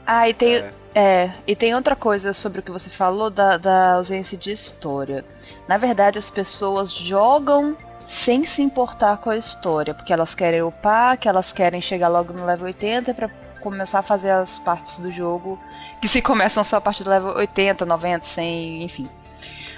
Ah, 0.08 0.30
e 0.30 0.34
tem, 0.34 0.56
É. 0.56 0.72
é, 0.96 1.32
e 1.46 1.56
tem 1.56 1.76
outra 1.76 1.96
coisa 1.96 2.32
sobre 2.32 2.62
o 2.62 2.64
que 2.64 2.72
você 2.72 2.90
falou 2.90 3.30
da, 3.30 3.58
da 3.58 3.96
ausência 3.96 4.38
de 4.38 4.50
história. 4.52 5.26
Na 5.68 5.78
verdade, 5.78 6.18
as 6.18 6.30
pessoas 6.30 6.94
jogam 6.94 7.76
sem 8.12 8.44
se 8.44 8.62
importar 8.62 9.20
com 9.20 9.30
a 9.30 9.38
história, 9.38 9.94
porque 9.94 10.12
elas 10.12 10.36
querem 10.36 10.62
upar, 10.62 11.18
que 11.18 11.30
elas 11.30 11.54
querem 11.54 11.80
chegar 11.80 12.10
logo 12.10 12.34
no 12.34 12.44
level 12.44 12.66
80 12.66 13.14
pra 13.14 13.30
começar 13.62 14.00
a 14.00 14.04
fazer 14.04 14.32
as 14.32 14.60
partes 14.60 15.00
do 15.00 15.10
jogo 15.10 15.58
que 16.02 16.10
se 16.10 16.22
começam 16.22 16.62
só 16.62 16.76
a 16.76 16.82
partir 16.82 17.06
do 17.06 17.10
level 17.10 17.34
80, 17.38 17.86
90, 17.86 18.26
100, 18.26 18.84
enfim. 18.84 19.10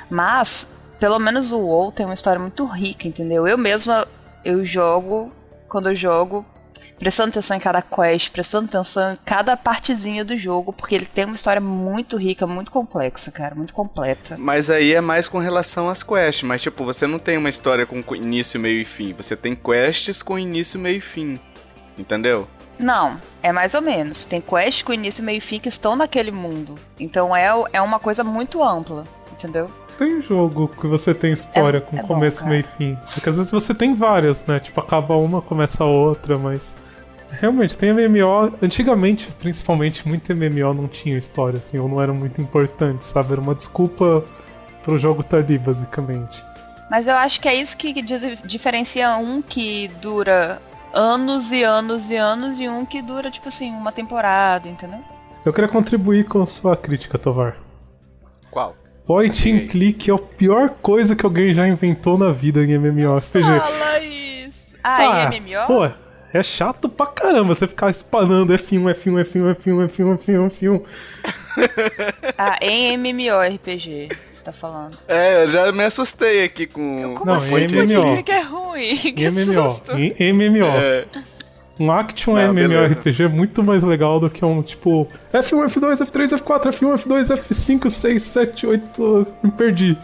Mas, 0.10 0.68
pelo 1.00 1.20
menos 1.20 1.52
o 1.52 1.60
WoW 1.60 1.92
tem 1.92 2.08
uma 2.08 2.16
história 2.16 2.40
muito 2.40 2.66
rica, 2.66 3.08
entendeu? 3.08 3.48
Eu 3.48 3.56
mesma, 3.56 4.08
eu 4.44 4.66
jogo, 4.66 5.32
quando 5.70 5.90
eu 5.90 5.96
jogo, 5.96 6.44
prestando 6.98 7.30
atenção 7.30 7.58
em 7.58 7.60
cada 7.60 7.82
quest, 7.82 8.32
prestando 8.32 8.66
atenção 8.68 9.13
em 9.13 9.18
cada 9.25 9.56
partezinha 9.58 10.24
do 10.24 10.38
jogo, 10.38 10.72
porque 10.74 10.96
ele 10.96 11.06
tem 11.06 11.25
uma 11.25 11.36
história 11.36 11.62
muito 11.62 12.18
rica, 12.18 12.46
muito 12.48 12.72
complexa, 12.72 13.32
cara, 13.32 13.56
muito 13.56 13.74
completa. 13.74 14.36
Mas 14.38 14.70
aí 14.70 14.94
é 14.94 15.02
mais 15.02 15.28
com 15.28 15.40
relação 15.40 15.90
às 15.90 16.04
quests. 16.04 16.44
Mas, 16.44 16.62
tipo, 16.62 16.84
você 16.86 17.08
não 17.08 17.20
tem 17.20 17.38
uma 17.38 17.50
história 17.50 17.86
com 17.86 18.04
início, 18.16 18.60
meio 18.60 18.82
e 18.82 18.86
fim. 18.86 19.13
Você 19.13 19.36
tem 19.36 19.56
quests 19.56 20.22
com 20.22 20.38
início, 20.38 20.80
meio 20.80 20.98
e 20.98 21.02
fim. 21.02 21.40
Entendeu? 21.98 22.48
Não, 22.78 23.20
é 23.42 23.52
mais 23.52 23.74
ou 23.74 23.82
menos. 23.82 24.25
Tem 24.25 24.42
quests 24.42 24.82
com 24.82 24.94
início, 24.94 25.24
meio 25.24 25.38
e 25.38 25.42
fim 25.42 25.60
que 25.60 25.70
estão 25.70 25.96
naquele 25.96 26.32
mundo. 26.32 26.78
Então 27.00 27.36
é, 27.36 27.48
é 27.72 27.82
uma 27.82 28.00
coisa 28.00 28.24
muito 28.24 28.63
ampla, 28.63 29.04
entendeu? 29.32 29.72
Tem 29.98 30.22
jogo 30.22 30.68
que 30.68 30.88
você 30.88 31.14
tem 31.14 31.32
história 31.34 31.78
É- 31.78 31.82
com 31.82 31.98
é 31.98 32.02
bom, 32.02 32.08
começo, 32.08 32.40
cara. 32.40 32.50
meio 32.50 32.62
e 32.62 32.64
fim. 32.78 32.98
Porque 33.14 33.30
às 33.30 33.38
vezes 33.38 33.52
você 33.52 33.74
tem 33.74 33.94
várias, 33.94 34.46
né? 34.46 34.60
Tipo, 34.60 34.80
acaba 34.82 35.16
uma, 35.16 35.42
começa 35.42 35.84
a 35.84 35.88
outra, 35.88 36.38
mas. 36.38 36.76
Realmente, 37.40 37.76
tem 37.78 37.90
MMO. 37.90 38.54
Antigamente, 38.62 39.28
principalmente, 39.40 40.08
muito 40.08 40.32
MMO 40.34 40.74
não 40.74 40.88
tinha 40.88 41.18
história, 41.18 41.58
assim, 41.58 41.80
ou 41.80 41.88
não 41.88 42.00
era 42.02 42.14
muito 42.14 42.40
importante, 42.42 43.04
sabe? 43.04 43.34
Era 43.34 43.42
uma 43.42 43.56
desculpa 43.56 44.24
pro 44.84 45.00
jogo 45.00 45.22
estar 45.22 45.38
ali, 45.38 45.58
basicamente. 45.58 46.44
Mas 46.92 47.08
eu 47.08 47.16
acho 47.16 47.40
que 47.42 47.48
é 47.48 47.56
isso 47.56 47.76
que 47.76 47.92
diferencia 48.46 49.16
um 49.18 49.42
que 49.42 49.88
dura 50.00 50.62
anos 50.94 51.52
e 51.52 51.64
anos 51.64 52.12
e 52.12 52.16
anos 52.16 52.60
e 52.60 52.70
um 52.70 52.86
que 52.86 53.02
dura, 53.02 53.32
tipo 53.32 53.48
assim, 53.48 53.72
uma 53.72 53.92
temporada, 53.92 54.68
entendeu? 54.70 55.00
Eu 55.44 55.52
queria 55.52 55.70
contribuir 55.70 56.26
com 56.26 56.46
sua 56.46 56.78
crítica, 56.78 57.18
Tovar. 57.18 57.58
Qual? 58.52 58.76
Point 59.06 59.50
and 59.50 59.68
click 59.68 60.10
é 60.10 60.14
a 60.14 60.18
pior 60.18 60.70
coisa 60.82 61.16
que 61.16 61.26
alguém 61.26 61.54
já 61.54 61.68
inventou 61.68 62.18
na 62.18 62.32
vida 62.32 62.64
em 62.64 62.74
MMORPG. 62.74 63.42
Fala 63.42 64.00
isso! 64.00 64.76
Ah, 64.82 65.28
ah 65.28 65.36
em 65.36 65.42
MMO? 65.42 65.68
Pô, 65.68 65.92
é 66.34 66.42
chato 66.42 66.88
pra 66.88 67.06
caramba 67.06 67.54
você 67.54 67.68
ficar 67.68 67.90
espanando 67.90 68.54
F1, 68.54 68.92
F1, 68.92 69.22
F1, 69.24 69.56
F1, 69.56 69.88
F1, 69.88 70.18
F1, 70.18 70.50
F1. 70.50 70.84
Ah, 72.36 72.58
em 72.62 72.98
MMORPG, 72.98 74.10
você 74.32 74.44
tá 74.44 74.52
falando. 74.52 74.98
É, 75.08 75.44
eu 75.44 75.50
já 75.52 75.72
me 75.72 75.84
assustei 75.84 76.44
aqui 76.44 76.66
com. 76.66 77.14
Como 77.16 77.32
não, 77.32 77.38
assim? 77.38 77.68
MMO. 77.68 78.24
que 78.24 78.32
é 78.32 78.42
ruim. 78.42 78.98
Que 79.14 79.26
em 79.26 79.30
MMO. 79.30 79.70
Susto. 79.70 79.92
Em 79.96 80.34
MMO. 80.34 80.66
É. 80.66 81.06
Um 81.80 81.92
Action 81.92 82.36
não, 82.36 82.53
MMORPG 82.53 83.24
é 83.24 83.27
muito 83.27 83.63
mais 83.63 83.82
legal 83.82 84.20
do 84.20 84.30
que 84.30 84.46
um 84.46 84.62
tipo 84.62 85.08
F1, 85.34 85.65
F2, 85.65 86.06
F3, 86.06 86.39
F4, 86.39 86.72
F1, 86.72 87.03
F2, 87.03 87.36
F5, 87.36 87.89
6, 87.89 88.22
7, 88.24 88.68
8. 88.68 89.27
Me 89.44 89.51
perdi. 89.51 89.98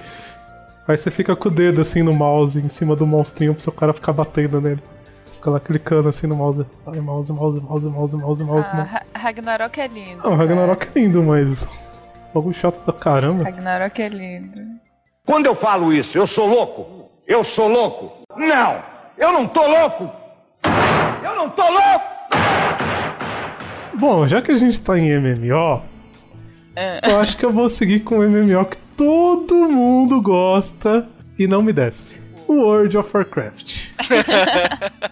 Aí 0.87 0.97
você 0.97 1.11
fica 1.11 1.35
com 1.35 1.49
o 1.49 1.51
dedo 1.51 1.81
assim 1.81 2.01
no 2.01 2.13
mouse 2.13 2.59
em 2.59 2.69
cima 2.69 2.95
do 2.95 3.05
monstrinho 3.05 3.53
pro 3.53 3.61
seu 3.61 3.71
cara 3.71 3.93
ficar 3.93 4.13
batendo 4.13 4.59
nele. 4.59 4.81
Você 5.27 5.37
fica 5.37 5.51
lá 5.51 5.59
clicando 5.59 6.09
assim 6.09 6.25
no 6.25 6.35
mouse. 6.35 6.65
Ai, 6.87 6.99
mouse, 6.99 7.31
mouse, 7.31 7.61
mouse, 7.61 7.87
mouse, 7.87 8.17
mouse, 8.17 8.43
mouse. 8.43 8.69
Ah, 8.73 9.03
Ragnarok 9.15 9.79
é 9.79 9.87
lindo. 9.87 10.23
Não, 10.23 10.35
Ragnarok 10.35 10.87
é 10.87 10.99
lindo, 10.99 11.21
mas. 11.21 11.67
Algo 12.33 12.51
chato 12.51 12.79
pra 12.79 12.93
caramba. 12.93 13.43
Ragnarok 13.43 14.01
é 14.01 14.09
lindo. 14.09 14.59
Quando 15.23 15.45
eu 15.45 15.55
falo 15.55 15.93
isso, 15.93 16.17
eu 16.17 16.25
sou 16.25 16.47
louco? 16.47 17.11
Eu 17.27 17.45
sou 17.45 17.67
louco? 17.67 18.23
Não! 18.35 18.81
Eu 19.15 19.31
não 19.31 19.47
tô 19.47 19.67
louco! 19.67 20.18
Eu 21.23 21.35
não 21.35 21.49
tô 21.49 21.63
louco! 21.63 22.05
Bom, 23.93 24.27
já 24.27 24.41
que 24.41 24.51
a 24.51 24.57
gente 24.57 24.79
tá 24.79 24.97
em 24.97 25.19
MMO, 25.19 25.81
é. 26.75 27.01
eu 27.11 27.19
acho 27.19 27.35
que 27.35 27.45
eu 27.45 27.51
vou 27.51 27.67
seguir 27.67 27.99
com 28.01 28.19
o 28.19 28.29
MMO 28.29 28.65
que 28.65 28.77
todo 28.95 29.69
mundo 29.69 30.21
gosta 30.21 31.07
e 31.37 31.47
não 31.47 31.61
me 31.61 31.73
desce. 31.73 32.21
O 32.47 32.53
World 32.53 32.97
of 32.97 33.09
Warcraft. 33.15 33.89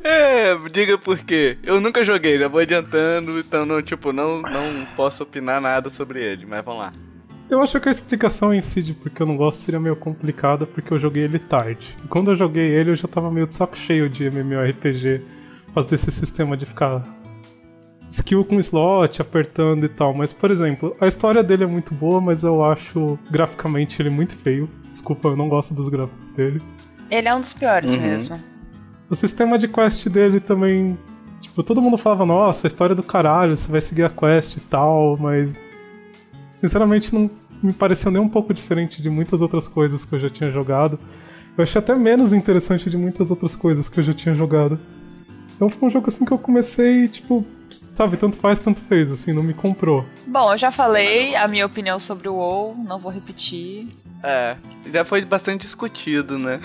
É, 0.00 0.54
diga 0.70 0.96
por 0.96 1.18
quê. 1.18 1.58
Eu 1.62 1.80
nunca 1.80 2.04
joguei, 2.04 2.38
já 2.38 2.48
vou 2.48 2.60
adiantando, 2.60 3.38
então 3.38 3.66
não, 3.66 3.82
tipo, 3.82 4.12
não, 4.12 4.40
não 4.40 4.86
posso 4.96 5.22
opinar 5.22 5.60
nada 5.60 5.90
sobre 5.90 6.22
ele, 6.22 6.46
mas 6.46 6.64
vamos 6.64 6.80
lá. 6.80 6.92
Eu 7.50 7.62
acho 7.62 7.80
que 7.80 7.88
a 7.88 7.92
explicação 7.92 8.52
em 8.52 8.60
si 8.60 8.82
de 8.82 8.92
porque 8.92 9.22
eu 9.22 9.26
não 9.26 9.36
gosto 9.36 9.60
seria 9.60 9.80
meio 9.80 9.96
complicada, 9.96 10.66
porque 10.66 10.92
eu 10.92 10.98
joguei 10.98 11.24
ele 11.24 11.38
tarde. 11.38 11.96
E 12.04 12.08
quando 12.08 12.30
eu 12.30 12.36
joguei 12.36 12.74
ele, 12.74 12.90
eu 12.90 12.96
já 12.96 13.08
tava 13.08 13.30
meio 13.30 13.46
de 13.46 13.54
saco 13.54 13.76
cheio 13.76 14.08
de 14.08 14.24
MMORPG, 14.26 15.22
fazer 15.72 15.94
esse 15.94 16.12
sistema 16.12 16.56
de 16.56 16.66
ficar 16.66 17.02
skill 18.10 18.44
com 18.44 18.58
slot, 18.58 19.22
apertando 19.22 19.86
e 19.86 19.88
tal. 19.88 20.14
Mas, 20.14 20.32
por 20.32 20.50
exemplo, 20.50 20.94
a 21.00 21.06
história 21.06 21.42
dele 21.42 21.64
é 21.64 21.66
muito 21.66 21.94
boa, 21.94 22.20
mas 22.20 22.42
eu 22.42 22.62
acho 22.62 23.18
graficamente 23.30 24.00
ele 24.02 24.10
muito 24.10 24.36
feio. 24.36 24.68
Desculpa, 24.88 25.28
eu 25.28 25.36
não 25.36 25.48
gosto 25.48 25.72
dos 25.72 25.88
gráficos 25.88 26.30
dele. 26.32 26.60
Ele 27.10 27.28
é 27.28 27.34
um 27.34 27.40
dos 27.40 27.54
piores 27.54 27.94
uhum. 27.94 28.00
mesmo. 28.00 28.38
O 29.08 29.16
sistema 29.16 29.56
de 29.56 29.68
quest 29.68 30.06
dele 30.08 30.38
também. 30.38 30.98
Tipo, 31.40 31.62
todo 31.62 31.80
mundo 31.80 31.96
falava, 31.96 32.26
nossa, 32.26 32.66
a 32.66 32.68
história 32.68 32.92
é 32.92 32.96
do 32.96 33.02
caralho, 33.02 33.56
você 33.56 33.70
vai 33.70 33.80
seguir 33.80 34.02
a 34.02 34.10
quest 34.10 34.56
e 34.56 34.60
tal, 34.60 35.16
mas. 35.18 35.58
Sinceramente, 36.58 37.14
não 37.14 37.30
me 37.62 37.72
pareceu 37.72 38.10
nem 38.10 38.20
um 38.20 38.28
pouco 38.28 38.52
diferente 38.52 39.00
de 39.00 39.08
muitas 39.10 39.42
outras 39.42 39.66
coisas 39.66 40.04
que 40.04 40.14
eu 40.14 40.18
já 40.18 40.28
tinha 40.28 40.50
jogado. 40.50 40.98
Eu 41.56 41.62
achei 41.62 41.78
até 41.78 41.94
menos 41.94 42.32
interessante 42.32 42.88
de 42.88 42.96
muitas 42.96 43.30
outras 43.30 43.56
coisas 43.56 43.88
que 43.88 43.98
eu 43.98 44.04
já 44.04 44.12
tinha 44.12 44.34
jogado. 44.34 44.78
Então 45.56 45.68
foi 45.68 45.88
um 45.88 45.90
jogo 45.90 46.06
assim 46.06 46.24
que 46.24 46.32
eu 46.32 46.38
comecei, 46.38 47.08
tipo, 47.08 47.44
sabe, 47.94 48.16
tanto 48.16 48.38
faz, 48.38 48.60
tanto 48.60 48.80
fez, 48.80 49.10
assim, 49.10 49.32
não 49.32 49.42
me 49.42 49.52
comprou. 49.52 50.04
Bom, 50.24 50.52
eu 50.52 50.58
já 50.58 50.70
falei 50.70 51.34
a 51.34 51.48
minha 51.48 51.66
opinião 51.66 51.98
sobre 51.98 52.28
o 52.28 52.34
WoW, 52.34 52.76
não 52.86 53.00
vou 53.00 53.10
repetir. 53.10 53.88
É, 54.22 54.56
já 54.92 55.04
foi 55.04 55.24
bastante 55.24 55.62
discutido, 55.62 56.38
né? 56.38 56.60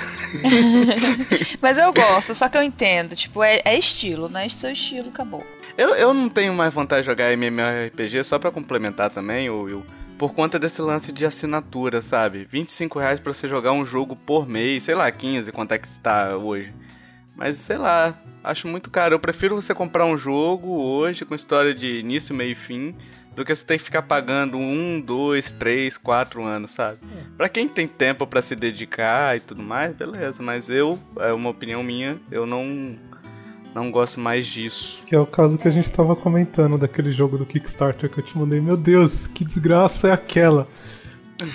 Mas 1.60 1.80
eu 1.80 1.92
gosto, 1.92 2.36
só 2.36 2.48
que 2.48 2.56
eu 2.56 2.62
entendo, 2.62 3.16
tipo, 3.16 3.42
é, 3.42 3.62
é 3.66 3.78
estilo, 3.78 4.30
né? 4.30 4.48
Seu 4.48 4.72
estilo, 4.72 5.10
acabou. 5.10 5.44
Eu, 5.78 5.96
eu 5.96 6.14
não 6.14 6.30
tenho 6.30 6.54
mais 6.54 6.74
vontade 6.74 7.02
de 7.02 7.08
jogar 7.08 7.32
MMORPG, 7.34 8.24
só 8.24 8.38
para 8.38 8.52
complementar 8.52 9.10
também, 9.10 9.50
Will, 9.50 9.84
por 10.20 10.34
conta 10.34 10.60
desse 10.60 10.82
lance 10.82 11.12
de 11.12 11.26
assinatura, 11.26 12.02
sabe? 12.02 12.48
25 12.50 13.00
reais 13.00 13.20
pra 13.20 13.34
você 13.34 13.48
jogar 13.48 13.72
um 13.72 13.86
jogo 13.86 14.16
por 14.16 14.48
mês, 14.48 14.84
sei 14.84 14.94
lá, 14.94 15.12
15, 15.12 15.52
quanto 15.52 15.72
é 15.72 15.80
que 15.80 15.88
está 15.88 16.38
hoje. 16.38 16.72
Mas 17.36 17.58
sei 17.58 17.78
lá, 17.78 18.14
acho 18.44 18.68
muito 18.68 18.92
caro. 18.92 19.16
Eu 19.16 19.20
prefiro 19.20 19.56
você 19.56 19.74
comprar 19.74 20.06
um 20.06 20.18
jogo 20.18 20.70
hoje 20.70 21.26
com 21.26 21.34
história 21.34 21.74
de 21.74 22.00
início, 22.00 22.36
meio 22.36 22.52
e 22.52 22.56
fim 22.56 22.96
do 23.36 23.44
que 23.44 23.56
você 23.56 23.66
ter 23.66 23.80
que 23.80 23.84
ficar 23.84 24.04
pagando 24.04 24.58
um, 24.58 25.02
dois, 25.02 25.52
três, 25.52 25.98
quatro 25.98 26.44
anos, 26.44 26.72
sabe? 26.72 27.00
É. 27.18 27.24
Pra 27.36 27.50
quem 27.50 27.68
tem 27.68 27.88
tempo 27.88 28.28
para 28.28 28.44
se 28.44 28.56
dedicar 28.56 29.36
e 29.36 29.40
tudo 29.40 29.64
mais, 29.64 29.96
beleza. 29.96 30.44
Mas 30.44 30.70
eu, 30.70 31.00
é 31.20 31.34
uma 31.34 31.50
opinião 31.50 31.82
minha, 31.82 32.20
eu 32.32 32.46
não 32.46 32.96
não 33.74 33.90
gosto 33.90 34.20
mais 34.20 34.46
disso. 34.46 35.02
Que 35.06 35.16
é 35.16 35.20
o 35.20 35.26
caso 35.26 35.58
que 35.58 35.68
a 35.68 35.72
gente 35.72 35.92
tava 35.92 36.16
comentando 36.16 36.78
daquele 36.78 37.12
jogo 37.12 37.38
do 37.38 37.46
Kickstarter 37.46 38.10
que 38.10 38.20
eu 38.20 38.24
te 38.24 38.38
mandei. 38.38 38.62
Meu 38.62 38.78
Deus, 38.78 39.26
que 39.28 39.44
desgraça 39.44 40.10
é 40.10 40.12
aquela? 40.12 40.68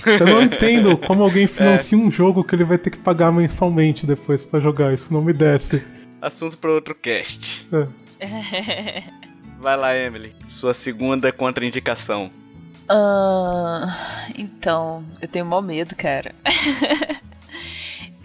Eu 0.04 0.26
não 0.26 0.42
entendo 0.42 0.96
como 0.96 1.22
alguém 1.22 1.46
financia 1.46 1.96
é. 1.96 2.00
um 2.00 2.10
jogo 2.10 2.42
que 2.42 2.54
ele 2.54 2.64
vai 2.64 2.76
ter 2.76 2.90
que 2.90 2.98
pagar 2.98 3.30
mensalmente 3.30 4.04
depois 4.04 4.44
para 4.44 4.58
jogar. 4.58 4.92
Isso 4.92 5.12
não 5.12 5.22
me 5.22 5.32
desce. 5.32 5.82
Assunto 6.20 6.58
para 6.58 6.72
outro 6.72 6.94
cast. 6.94 7.66
É. 7.72 9.02
Vai 9.60 9.76
lá, 9.76 9.96
Emily. 9.96 10.34
Sua 10.46 10.72
segunda 10.74 11.32
contraindicação. 11.32 12.30
Uh, 12.90 13.86
então, 14.36 15.04
eu 15.20 15.28
tenho 15.28 15.44
mó 15.44 15.60
medo, 15.60 15.94
cara. 15.94 16.34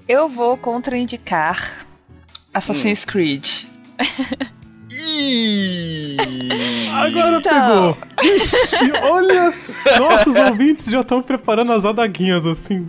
eu 0.08 0.30
vou 0.30 0.56
contraindicar 0.58 1.86
Assassin's 2.54 3.04
hum. 3.04 3.08
Creed. 3.08 3.66
Agora 6.94 7.40
então... 7.40 7.94
pegou. 7.94 7.98
Ixi, 8.36 8.92
olha, 9.04 9.54
nossos 10.00 10.36
ouvintes 10.36 10.86
já 10.86 11.02
estão 11.02 11.22
preparando 11.22 11.74
as 11.74 11.84
adaguinhas 11.86 12.46
assim. 12.46 12.86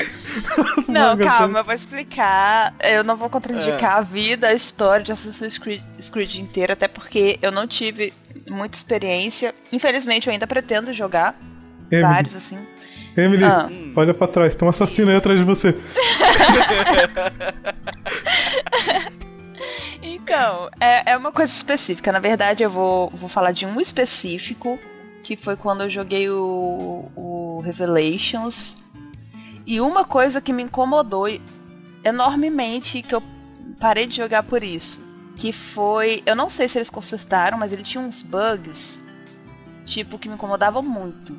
As 0.77 0.89
não, 0.89 1.17
calma, 1.17 1.61
eu 1.61 1.65
vou 1.65 1.75
explicar. 1.75 2.75
Eu 2.83 3.03
não 3.03 3.17
vou 3.17 3.29
contraindicar 3.31 3.97
é. 3.97 3.99
a 3.99 4.01
vida, 4.01 4.49
a 4.49 4.55
história 4.55 5.05
de 5.05 5.13
Assassin's 5.13 5.59
Creed, 5.59 5.83
Creed 6.13 6.37
inteira, 6.37 6.75
até 6.75 6.87
porque 6.87 7.39
eu 7.43 7.51
não 7.51 7.67
tive 7.67 8.13
muita 8.49 8.77
experiência. 8.77 9.55
Infelizmente, 9.73 10.29
eu 10.29 10.33
ainda 10.33 10.47
pretendo 10.47 10.93
jogar 10.93 11.35
Emily. 11.91 12.09
vários, 12.09 12.37
assim. 12.37 12.59
Emily, 13.17 13.45
ah. 13.45 13.71
olha 13.95 14.13
pra 14.13 14.27
trás, 14.27 14.55
tem 14.55 14.67
um 14.67 14.69
assassino 14.69 15.11
aí 15.11 15.17
atrás 15.17 15.39
de 15.39 15.45
você. 15.45 15.75
então, 20.35 20.69
é, 20.81 21.13
é 21.13 21.17
uma 21.17 21.31
coisa 21.31 21.53
específica. 21.53 22.11
Na 22.11 22.19
verdade, 22.19 22.65
eu 22.65 22.69
vou, 22.69 23.09
vou 23.11 23.29
falar 23.29 23.53
de 23.53 23.65
um 23.65 23.81
específico, 23.81 24.81
que 25.23 25.37
foi 25.37 25.57
quando 25.57 25.85
eu 25.85 25.89
joguei 25.89 26.29
o, 26.29 27.09
o 27.15 27.61
Revelations. 27.65 28.77
E 29.65 29.81
uma 29.81 30.05
coisa 30.05 30.41
que 30.41 30.53
me 30.53 30.65
incomodou 30.65 31.27
enormemente, 32.03 33.01
que 33.01 33.15
eu 33.15 33.23
parei 33.79 34.07
de 34.07 34.17
jogar 34.17 34.43
por 34.43 34.65
isso 34.65 35.01
que 35.37 35.53
foi. 35.53 36.21
Eu 36.27 36.35
não 36.35 36.49
sei 36.49 36.69
se 36.69 36.79
eles 36.79 36.91
consertaram, 36.91 37.57
mas 37.57 37.73
ele 37.73 37.85
tinha 37.85 38.03
uns 38.03 38.21
bugs, 38.21 39.01
tipo, 39.85 40.19
que 40.19 40.29
me 40.29 40.35
incomodavam 40.35 40.83
muito. 40.83 41.37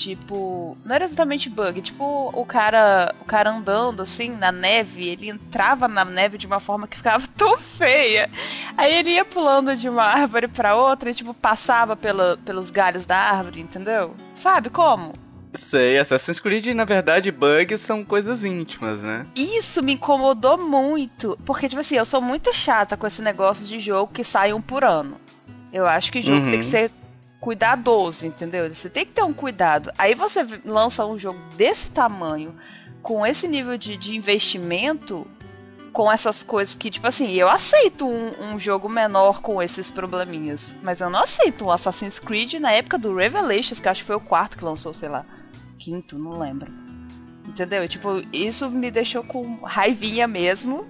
Tipo, 0.00 0.78
não 0.82 0.94
era 0.94 1.04
exatamente 1.04 1.50
bug, 1.50 1.82
tipo, 1.82 2.30
o 2.32 2.46
cara, 2.46 3.14
o 3.20 3.24
cara 3.26 3.50
andando 3.50 4.00
assim 4.00 4.30
na 4.30 4.50
neve, 4.50 5.06
ele 5.06 5.28
entrava 5.28 5.86
na 5.86 6.06
neve 6.06 6.38
de 6.38 6.46
uma 6.46 6.58
forma 6.58 6.88
que 6.88 6.96
ficava 6.96 7.26
tão 7.36 7.58
feia. 7.58 8.30
Aí 8.78 8.94
ele 8.94 9.10
ia 9.10 9.26
pulando 9.26 9.76
de 9.76 9.90
uma 9.90 10.04
árvore 10.04 10.48
para 10.48 10.74
outra 10.74 11.10
e 11.10 11.14
tipo 11.14 11.34
passava 11.34 11.94
pela, 11.94 12.38
pelos 12.46 12.70
galhos 12.70 13.04
da 13.04 13.14
árvore, 13.14 13.60
entendeu? 13.60 14.16
Sabe 14.32 14.70
como? 14.70 15.12
Sei, 15.54 15.98
Assassin's 15.98 16.40
Creed, 16.40 16.68
na 16.68 16.86
verdade, 16.86 17.30
bugs 17.30 17.82
são 17.82 18.02
coisas 18.02 18.42
íntimas, 18.42 18.98
né? 19.00 19.26
Isso 19.36 19.82
me 19.82 19.92
incomodou 19.92 20.56
muito. 20.56 21.38
Porque, 21.44 21.68
tipo 21.68 21.82
assim, 21.82 21.96
eu 21.96 22.06
sou 22.06 22.22
muito 22.22 22.54
chata 22.54 22.96
com 22.96 23.06
esse 23.06 23.20
negócio 23.20 23.66
de 23.66 23.78
jogo 23.78 24.14
que 24.14 24.24
sai 24.24 24.54
um 24.54 24.62
por 24.62 24.82
ano. 24.82 25.20
Eu 25.70 25.86
acho 25.86 26.10
que 26.10 26.22
jogo 26.22 26.44
uhum. 26.44 26.50
tem 26.50 26.58
que 26.58 26.64
uhum. 26.64 26.70
ser 26.70 26.90
cuidadoso, 27.40 28.26
entendeu? 28.26 28.72
Você 28.72 28.90
tem 28.90 29.04
que 29.04 29.12
ter 29.12 29.22
um 29.22 29.32
cuidado. 29.32 29.90
Aí 29.96 30.14
você 30.14 30.46
lança 30.64 31.06
um 31.06 31.18
jogo 31.18 31.38
desse 31.56 31.90
tamanho, 31.90 32.54
com 33.02 33.26
esse 33.26 33.48
nível 33.48 33.78
de, 33.78 33.96
de 33.96 34.14
investimento, 34.14 35.26
com 35.92 36.12
essas 36.12 36.42
coisas 36.42 36.74
que, 36.74 36.90
tipo 36.90 37.06
assim, 37.06 37.32
eu 37.32 37.48
aceito 37.48 38.06
um, 38.06 38.52
um, 38.52 38.58
jogo 38.58 38.88
menor 38.88 39.40
com 39.40 39.62
esses 39.62 39.90
probleminhas. 39.90 40.76
Mas 40.82 41.00
eu 41.00 41.08
não 41.08 41.20
aceito 41.20 41.64
um 41.64 41.70
Assassin's 41.70 42.18
Creed 42.18 42.54
na 42.54 42.70
época 42.72 42.98
do 42.98 43.16
Revelations, 43.16 43.80
que 43.80 43.88
acho 43.88 44.02
que 44.02 44.06
foi 44.06 44.16
o 44.16 44.20
quarto 44.20 44.58
que 44.58 44.64
lançou, 44.64 44.92
sei 44.92 45.08
lá 45.08 45.24
quinto, 45.80 46.18
não 46.18 46.38
lembro. 46.38 46.70
Entendeu? 47.48 47.88
Tipo, 47.88 48.22
isso 48.32 48.70
me 48.70 48.90
deixou 48.90 49.24
com 49.24 49.56
raivinha 49.62 50.28
mesmo. 50.28 50.86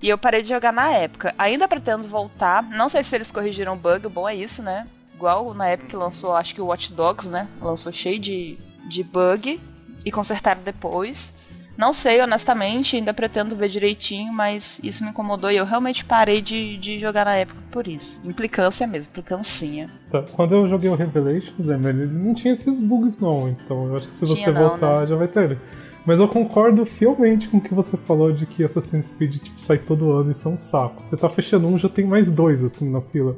E 0.00 0.08
eu 0.08 0.18
parei 0.18 0.42
de 0.42 0.50
jogar 0.50 0.72
na 0.72 0.90
época. 0.90 1.34
Ainda 1.38 1.66
pretendo 1.66 2.06
voltar. 2.06 2.62
Não 2.62 2.90
sei 2.90 3.02
se 3.02 3.14
eles 3.14 3.32
corrigiram 3.32 3.72
o 3.72 3.76
bug, 3.76 4.06
bom 4.08 4.28
é 4.28 4.36
isso, 4.36 4.62
né? 4.62 4.86
Igual 5.14 5.54
na 5.54 5.68
época 5.68 5.90
que 5.90 5.96
lançou, 5.96 6.34
acho 6.34 6.54
que 6.54 6.60
o 6.60 6.66
Watch 6.66 6.92
Dogs, 6.92 7.28
né? 7.28 7.48
Lançou 7.60 7.92
cheio 7.92 8.18
de, 8.18 8.58
de 8.88 9.02
bug 9.02 9.60
e 10.04 10.10
consertaram 10.10 10.60
depois. 10.62 11.32
Não 11.76 11.92
sei, 11.92 12.20
honestamente, 12.20 12.94
ainda 12.94 13.12
pretendo 13.12 13.56
ver 13.56 13.68
direitinho, 13.68 14.32
mas 14.32 14.80
isso 14.82 15.02
me 15.02 15.10
incomodou 15.10 15.50
e 15.50 15.56
eu 15.56 15.64
realmente 15.64 16.04
parei 16.04 16.40
de, 16.40 16.76
de 16.78 17.00
jogar 17.00 17.24
na 17.24 17.34
época 17.34 17.60
por 17.70 17.88
isso. 17.88 18.20
Implicância 18.24 18.86
mesmo, 18.86 19.10
implicancinha. 19.10 19.90
Tá, 20.10 20.22
quando 20.22 20.54
eu 20.54 20.68
joguei 20.68 20.88
o 20.88 20.94
Revelations, 20.94 21.68
é, 21.68 21.74
ele 21.74 22.06
não 22.06 22.32
tinha 22.32 22.52
esses 22.52 22.80
bugs 22.80 23.18
não, 23.18 23.48
então 23.48 23.88
eu 23.88 23.96
acho 23.96 24.08
que 24.08 24.14
se 24.14 24.24
você 24.24 24.42
Tinha 24.42 24.52
não, 24.52 24.68
voltar 24.68 25.00
né? 25.00 25.06
já 25.08 25.16
vai 25.16 25.26
ter. 25.26 25.58
Mas 26.06 26.20
eu 26.20 26.28
concordo 26.28 26.84
fielmente 26.84 27.48
com 27.48 27.56
o 27.56 27.60
que 27.60 27.74
você 27.74 27.96
falou 27.96 28.30
de 28.30 28.46
que 28.46 28.62
Assassin's 28.62 29.10
Creed 29.10 29.38
tipo, 29.38 29.60
sai 29.60 29.78
todo 29.78 30.12
ano 30.12 30.28
e 30.28 30.32
isso 30.32 30.48
é 30.48 30.52
um 30.52 30.56
saco. 30.56 31.02
Você 31.02 31.16
tá 31.16 31.28
fechando 31.28 31.66
um, 31.66 31.78
já 31.78 31.88
tem 31.88 32.06
mais 32.06 32.30
dois 32.30 32.62
assim 32.62 32.88
na 32.88 33.00
fila. 33.00 33.36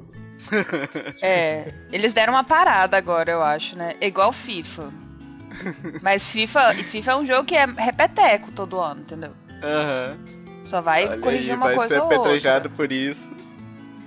É, 1.22 1.72
eles 1.92 2.14
deram 2.14 2.32
uma 2.34 2.44
parada 2.44 2.96
agora, 2.96 3.30
eu 3.30 3.42
acho, 3.42 3.76
né? 3.76 3.94
É 4.00 4.06
igual 4.06 4.32
FIFA. 4.32 4.92
Mas 6.02 6.30
FIFA, 6.30 6.74
FIFA 6.74 7.10
é 7.12 7.16
um 7.16 7.26
jogo 7.26 7.44
que 7.44 7.56
é 7.56 7.64
repeteco 7.66 8.52
todo 8.52 8.80
ano, 8.80 9.00
entendeu? 9.00 9.32
Aham. 9.62 10.18
Só 10.62 10.80
vai 10.80 11.06
Olha 11.08 11.18
corrigir 11.18 11.50
aí, 11.52 11.56
uma 11.56 11.66
vai 11.66 11.74
coisa 11.76 11.94
ser 11.94 12.00
ou 12.00 12.08
outra. 12.28 12.68
por 12.70 12.92
isso. 12.92 13.30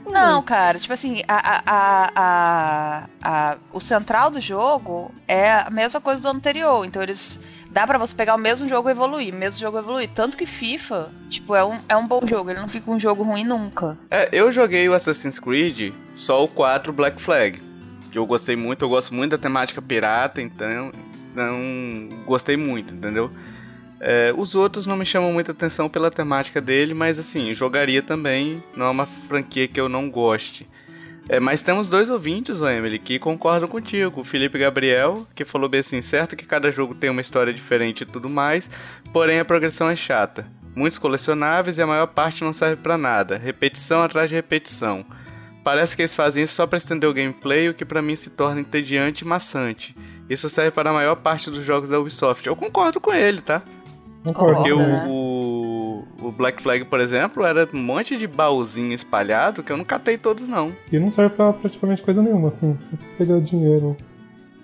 Não, 0.06 0.42
cara, 0.42 0.80
tipo 0.80 0.94
assim, 0.94 1.22
a, 1.28 1.62
a, 1.68 2.10
a, 2.16 3.10
a- 3.22 3.58
o 3.72 3.80
central 3.80 4.32
do 4.32 4.42
jogo 4.42 5.14
é 5.28 5.52
a 5.52 5.70
mesma 5.70 6.02
coisa 6.02 6.22
do 6.22 6.28
anterior. 6.28 6.84
Então 6.86 7.02
eles. 7.02 7.40
Dá 7.72 7.86
pra 7.86 7.98
você 7.98 8.16
pegar 8.16 8.36
o 8.36 8.40
mesmo 8.40 8.68
jogo 8.68 8.90
e 8.90 8.92
evoluir, 8.92 9.34
mesmo 9.34 9.60
jogo 9.60 9.78
evoluir. 9.78 10.10
Tanto 10.14 10.36
que 10.36 10.46
FIFA, 10.46 11.10
tipo, 11.30 11.56
é 11.56 11.64
um, 11.64 11.78
é 11.88 11.96
um 11.96 12.08
bom 12.08 12.22
jogo, 12.26 12.50
ele 12.50 12.60
não 12.60 12.68
fica 12.68 12.90
um 12.90 13.00
jogo 13.00 13.24
ruim 13.24 13.44
nunca. 13.44 13.98
É, 14.10 14.30
eu 14.32 14.52
joguei 14.52 14.90
o 14.90 14.94
Assassin's 14.94 15.40
Creed 15.40 15.94
só 16.16 16.44
o 16.44 16.48
4 16.48 16.92
Black 16.92 17.22
Flag. 17.22 17.62
Que 18.12 18.18
eu 18.18 18.26
gostei 18.26 18.56
muito, 18.56 18.84
eu 18.84 18.90
gosto 18.90 19.14
muito 19.14 19.32
da 19.32 19.38
temática 19.38 19.82
pirata, 19.82 20.42
então. 20.42 20.92
Então. 21.32 22.10
Gostei 22.26 22.58
muito, 22.58 22.94
entendeu? 22.94 23.32
É, 24.02 24.34
os 24.36 24.56
outros 24.56 24.88
não 24.88 24.96
me 24.96 25.06
chamam 25.06 25.32
muita 25.32 25.52
atenção 25.52 25.90
pela 25.90 26.10
temática 26.10 26.60
dele, 26.60 26.94
mas 26.94 27.20
assim, 27.20 27.54
jogaria 27.54 28.02
também. 28.02 28.64
Não 28.76 28.88
é 28.88 28.90
uma 28.90 29.06
franquia 29.28 29.68
que 29.68 29.80
eu 29.80 29.88
não 29.88 30.10
goste. 30.10 30.68
É, 31.30 31.40
mas 31.40 31.62
temos 31.62 31.88
dois 31.88 32.10
ouvintes, 32.10 32.60
Emily, 32.60 32.98
que 32.98 33.20
concordam 33.20 33.70
contigo. 33.70 34.22
O 34.22 34.24
Felipe 34.24 34.58
Gabriel, 34.58 35.28
que 35.36 35.46
falou 35.46 35.70
bem 35.70 35.82
assim, 35.82 36.02
certo 36.02 36.36
que 36.36 36.44
cada 36.44 36.72
jogo 36.72 36.96
tem 36.96 37.12
uma 37.12 37.22
história 37.22 37.54
diferente 37.54 38.02
e 38.02 38.06
tudo 38.06 38.28
mais, 38.28 38.68
porém 39.14 39.40
a 39.40 39.46
progressão 39.46 39.88
é 39.88 39.96
chata. 39.96 40.48
Muitos 40.76 40.98
colecionáveis 40.98 41.78
e 41.78 41.84
a 41.84 41.88
maior 41.88 42.08
parte 42.08 42.44
não 42.44 42.52
serve 42.52 42.82
pra 42.82 42.98
nada. 42.98 43.38
Repetição 43.38 44.02
atrás 44.02 44.28
de 44.28 44.36
repetição. 44.36 45.06
Parece 45.64 45.96
que 45.96 46.02
eles 46.02 46.16
fazem 46.16 46.44
isso 46.44 46.56
só 46.56 46.66
pra 46.66 46.78
estender 46.78 47.08
o 47.08 47.14
gameplay, 47.14 47.70
o 47.70 47.76
que 47.76 47.86
pra 47.86 48.02
mim 48.02 48.16
se 48.16 48.32
torna 48.32 48.62
entediante 48.62 49.24
e 49.24 49.28
maçante. 49.28 49.96
Isso 50.28 50.50
serve 50.50 50.72
para 50.72 50.90
a 50.90 50.94
maior 50.94 51.16
parte 51.18 51.52
dos 51.52 51.64
jogos 51.64 51.90
da 51.90 52.00
Ubisoft. 52.00 52.48
Eu 52.48 52.56
concordo 52.56 53.00
com 53.00 53.14
ele, 53.14 53.42
tá? 53.42 53.62
Concordo. 54.24 54.56
Porque 54.56 54.72
o, 54.72 54.78
né? 54.78 55.06
o, 55.08 55.29
o 56.22 56.32
Black 56.32 56.62
Flag, 56.62 56.86
por 56.86 57.00
exemplo, 57.00 57.44
era 57.46 57.68
um 57.74 57.78
monte 57.82 58.18
de 58.18 58.28
baúzinho 58.28 58.94
espalhado 58.94 59.64
que 59.64 59.72
eu 59.72 59.78
não 59.78 59.86
catei 59.86 60.18
todos, 60.18 60.48
não. 60.48 60.72
E 60.92 61.00
não 61.00 61.10
serve 61.12 61.36
pra 61.36 61.54
praticamente 61.54 62.02
coisa 62.02 62.22
nenhuma, 62.22 62.50
assim. 62.50 62.78
Você 62.82 62.96
precisa 62.96 63.18
pegar 63.18 63.40
dinheiro. 63.40 63.96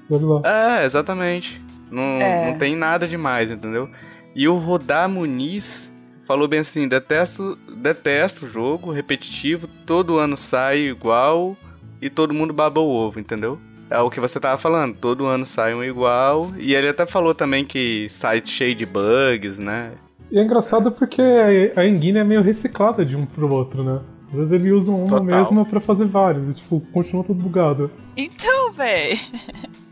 Olha 0.09 0.25
lá. 0.25 0.41
É, 0.81 0.85
exatamente. 0.85 1.61
Não, 1.89 2.03
É. 2.21 2.51
não 2.51 2.57
tem 2.59 2.75
nada 2.75 3.07
demais, 3.07 3.49
entendeu? 3.49 3.89
E 4.35 4.47
o 4.47 4.57
Rodar 4.57 5.07
Muniz 5.09 5.91
falou 6.27 6.47
bem 6.47 6.59
assim: 6.59 6.87
detesto, 6.87 7.57
detesto 7.77 8.45
o 8.45 8.49
jogo 8.49 8.91
repetitivo, 8.91 9.67
todo 9.85 10.17
ano 10.17 10.35
sai 10.37 10.79
igual 10.79 11.55
e 12.01 12.09
todo 12.09 12.33
mundo 12.33 12.53
baba 12.53 12.79
o 12.81 12.89
ovo, 12.89 13.19
entendeu? 13.19 13.59
É 13.89 13.99
o 13.99 14.09
que 14.09 14.19
você 14.19 14.39
tava 14.39 14.57
falando, 14.57 14.95
todo 14.97 15.25
ano 15.27 15.45
sai 15.45 15.73
um 15.75 15.83
igual. 15.83 16.51
E 16.57 16.73
ele 16.73 16.89
até 16.89 17.05
falou 17.05 17.35
também 17.35 17.63
que 17.63 18.07
sai 18.09 18.41
cheio 18.43 18.73
de 18.75 18.85
bugs, 18.85 19.59
né? 19.59 19.91
E 20.31 20.39
é 20.39 20.43
engraçado 20.43 20.91
porque 20.91 21.21
a 21.21 21.81
a 21.81 21.85
engine 21.88 22.17
é 22.17 22.23
meio 22.23 22.41
reciclada 22.41 23.05
de 23.05 23.15
um 23.15 23.25
pro 23.25 23.51
outro, 23.51 23.83
né? 23.83 23.99
Às 24.27 24.33
vezes 24.33 24.51
eles 24.53 24.71
usam 24.71 24.99
uma 24.99 25.19
Total. 25.19 25.23
mesma 25.23 25.65
pra 25.65 25.79
fazer 25.79 26.05
vários, 26.05 26.49
e 26.49 26.53
tipo, 26.53 26.81
continua 26.91 27.23
tudo 27.23 27.41
bugado. 27.41 27.91
Então, 28.17 28.71
véi. 28.71 29.19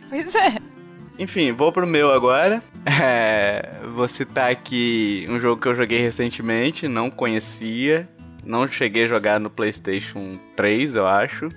Pois 0.09 0.35
é. 0.35 0.57
Enfim, 1.17 1.51
vou 1.51 1.71
pro 1.71 1.87
meu 1.87 2.11
agora. 2.11 2.61
É, 2.85 3.79
vou 3.95 4.07
citar 4.07 4.51
aqui 4.51 5.25
um 5.27 5.39
jogo 5.39 5.59
que 5.59 5.67
eu 5.67 5.73
joguei 5.75 5.99
recentemente, 5.99 6.87
não 6.87 7.09
conhecia, 7.09 8.07
não 8.45 8.67
cheguei 8.67 9.05
a 9.05 9.07
jogar 9.07 9.39
no 9.39 9.49
PlayStation 9.49 10.33
3, 10.55 10.95
eu 10.95 11.07
acho, 11.07 11.49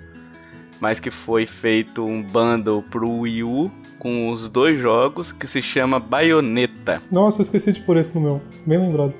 mas 0.79 0.99
que 0.99 1.11
foi 1.11 1.45
feito 1.45 2.03
um 2.03 2.21
bundle 2.21 2.83
pro 2.83 3.09
Wii 3.09 3.43
U 3.43 3.71
com 3.99 4.29
os 4.31 4.47
dois 4.49 4.79
jogos 4.79 5.31
que 5.31 5.47
se 5.47 5.61
chama 5.61 5.99
Bayonetta. 5.99 7.01
Nossa, 7.11 7.41
eu 7.41 7.43
esqueci 7.43 7.73
de 7.73 7.81
pôr 7.81 7.97
esse 7.97 8.15
no 8.15 8.21
meu. 8.21 8.41
Bem 8.65 8.77
lembrado. 8.77 9.13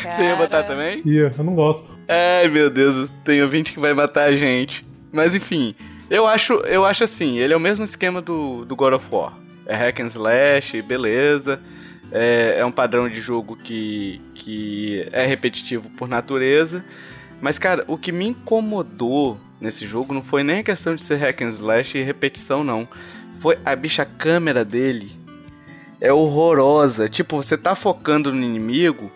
Você 0.00 0.22
ia 0.22 0.36
botar 0.36 0.62
também? 0.62 1.02
Ia, 1.04 1.30
eu 1.36 1.44
não 1.44 1.54
gosto. 1.54 1.92
Ai, 2.08 2.48
meu 2.48 2.70
Deus, 2.70 3.10
tem 3.24 3.42
ouvinte 3.42 3.72
que 3.72 3.80
vai 3.80 3.92
matar 3.92 4.28
a 4.28 4.36
gente. 4.36 4.84
Mas 5.12 5.34
enfim, 5.34 5.74
eu 6.08 6.26
acho, 6.26 6.54
eu 6.60 6.84
acho 6.84 7.04
assim, 7.04 7.38
ele 7.38 7.52
é 7.52 7.56
o 7.56 7.60
mesmo 7.60 7.84
esquema 7.84 8.20
do, 8.20 8.64
do 8.64 8.74
God 8.74 8.94
of 8.94 9.06
War. 9.10 9.34
É 9.66 9.76
hack 9.76 10.00
and 10.00 10.06
slash, 10.06 10.82
beleza. 10.82 11.60
É, 12.10 12.56
é 12.58 12.64
um 12.64 12.72
padrão 12.72 13.08
de 13.08 13.20
jogo 13.20 13.56
que, 13.56 14.20
que 14.34 15.08
é 15.12 15.24
repetitivo 15.26 15.88
por 15.90 16.08
natureza. 16.08 16.84
Mas, 17.40 17.58
cara, 17.58 17.84
o 17.86 17.96
que 17.96 18.12
me 18.12 18.28
incomodou 18.28 19.38
nesse 19.60 19.86
jogo 19.86 20.12
não 20.12 20.22
foi 20.22 20.42
nem 20.42 20.60
a 20.60 20.64
questão 20.64 20.94
de 20.94 21.02
ser 21.02 21.16
hack 21.16 21.42
and 21.42 21.48
slash 21.48 21.96
e 21.96 22.02
repetição, 22.02 22.62
não. 22.64 22.86
Foi 23.40 23.58
a 23.64 23.74
bicha 23.74 24.02
a 24.02 24.06
câmera 24.06 24.64
dele. 24.64 25.12
É 26.00 26.12
horrorosa. 26.12 27.08
Tipo, 27.08 27.36
você 27.36 27.56
tá 27.56 27.74
focando 27.74 28.32
no 28.32 28.42
inimigo 28.42 29.10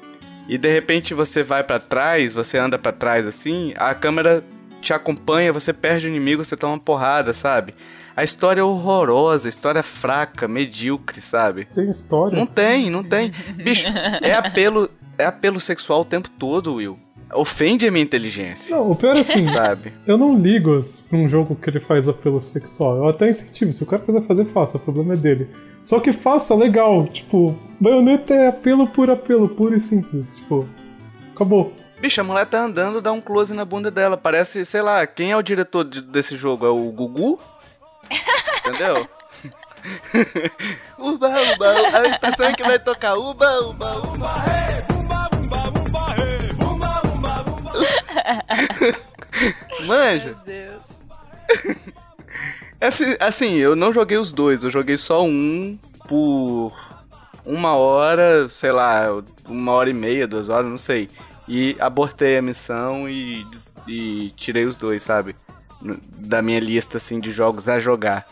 e 0.48 0.58
de 0.58 0.70
repente 0.70 1.14
você 1.14 1.42
vai 1.42 1.64
pra 1.64 1.78
trás, 1.78 2.32
você 2.32 2.58
anda 2.58 2.78
pra 2.78 2.92
trás 2.92 3.26
assim, 3.26 3.72
a 3.76 3.94
câmera 3.94 4.44
te 4.82 4.92
acompanha, 4.92 5.52
você 5.52 5.72
perde 5.72 6.06
o 6.06 6.10
inimigo, 6.10 6.44
você 6.44 6.56
toma 6.56 6.74
uma 6.74 6.78
porrada, 6.78 7.32
sabe? 7.32 7.74
A 8.14 8.22
história 8.22 8.60
é 8.60 8.64
horrorosa, 8.64 9.48
a 9.48 9.50
história 9.50 9.80
é 9.80 9.82
fraca, 9.82 10.46
medíocre, 10.46 11.20
sabe? 11.20 11.64
Tem 11.74 11.88
história. 11.88 12.36
Não 12.36 12.46
tem, 12.46 12.90
não 12.90 13.02
tem. 13.02 13.32
Bicho, 13.54 13.86
é 14.22 14.34
apelo, 14.34 14.90
é 15.18 15.24
apelo 15.24 15.58
sexual 15.58 16.02
o 16.02 16.04
tempo 16.04 16.28
todo, 16.38 16.74
Will. 16.74 16.98
Ofende 17.34 17.86
a 17.86 17.90
minha 17.90 18.04
inteligência, 18.04 18.76
Não, 18.76 18.90
o 18.90 18.94
pior 18.96 19.16
é 19.16 19.20
assim, 19.20 19.46
sabe? 19.52 19.92
eu 20.06 20.16
não 20.16 20.38
ligo 20.38 20.80
pra 21.08 21.18
um 21.18 21.28
jogo 21.28 21.56
que 21.56 21.68
ele 21.68 21.80
faz 21.80 22.08
apelo 22.08 22.40
sexual. 22.40 22.96
Eu 22.96 23.08
até 23.08 23.28
incentivo, 23.28 23.72
se 23.72 23.82
o 23.82 23.86
cara 23.86 24.02
quiser 24.02 24.22
fazer, 24.22 24.44
faça, 24.46 24.76
o 24.76 24.80
problema 24.80 25.14
é 25.14 25.16
dele. 25.16 25.48
Só 25.82 25.98
que 26.00 26.12
faça 26.12 26.54
legal, 26.54 27.06
tipo, 27.08 27.58
baioneta 27.80 28.32
é 28.34 28.46
apelo 28.48 28.86
por 28.86 29.10
apelo, 29.10 29.48
puro 29.48 29.74
e 29.74 29.80
simples. 29.80 30.34
Tipo, 30.34 30.66
acabou. 31.34 31.72
Bicho, 32.00 32.20
a 32.20 32.24
mulher 32.24 32.46
tá 32.46 32.60
andando, 32.62 33.02
dá 33.02 33.12
um 33.12 33.20
close 33.20 33.52
na 33.52 33.64
bunda 33.64 33.90
dela. 33.90 34.16
Parece, 34.16 34.64
sei 34.64 34.80
lá, 34.82 35.06
quem 35.06 35.30
é 35.32 35.36
o 35.36 35.42
diretor 35.42 35.84
de- 35.84 36.02
desse 36.02 36.36
jogo? 36.36 36.64
É 36.66 36.70
o 36.70 36.90
Gugu? 36.92 37.38
Entendeu? 38.66 39.06
uba, 40.98 41.28
uba, 41.28 41.68
a 41.98 42.08
expressão 42.08 42.46
é 42.46 42.52
que 42.54 42.62
vai 42.62 42.78
tocar 42.78 43.16
uba, 43.16 43.60
uba, 43.66 43.96
uba. 43.98 44.93
Manja, 49.86 50.24
Meu 50.26 50.36
Deus. 50.44 51.02
é 52.80 52.86
assim- 52.88 53.16
assim, 53.20 53.52
eu 53.54 53.74
não 53.76 53.92
joguei 53.92 54.16
os 54.18 54.32
dois, 54.32 54.62
eu 54.64 54.70
joguei 54.70 54.96
só 54.96 55.24
um 55.24 55.78
por 56.08 56.72
uma 57.44 57.74
hora, 57.74 58.48
sei 58.50 58.72
lá, 58.72 59.06
uma 59.46 59.72
hora 59.72 59.90
e 59.90 59.94
meia, 59.94 60.26
duas 60.26 60.48
horas, 60.48 60.70
não 60.70 60.78
sei. 60.78 61.08
E 61.46 61.76
abortei 61.78 62.38
a 62.38 62.42
missão 62.42 63.08
e, 63.08 63.46
e 63.86 64.30
tirei 64.36 64.64
os 64.64 64.76
dois, 64.78 65.02
sabe? 65.02 65.36
Da 66.16 66.40
minha 66.40 66.60
lista, 66.60 66.96
assim, 66.96 67.20
de 67.20 67.32
jogos 67.32 67.68
a 67.68 67.78
jogar. 67.78 68.26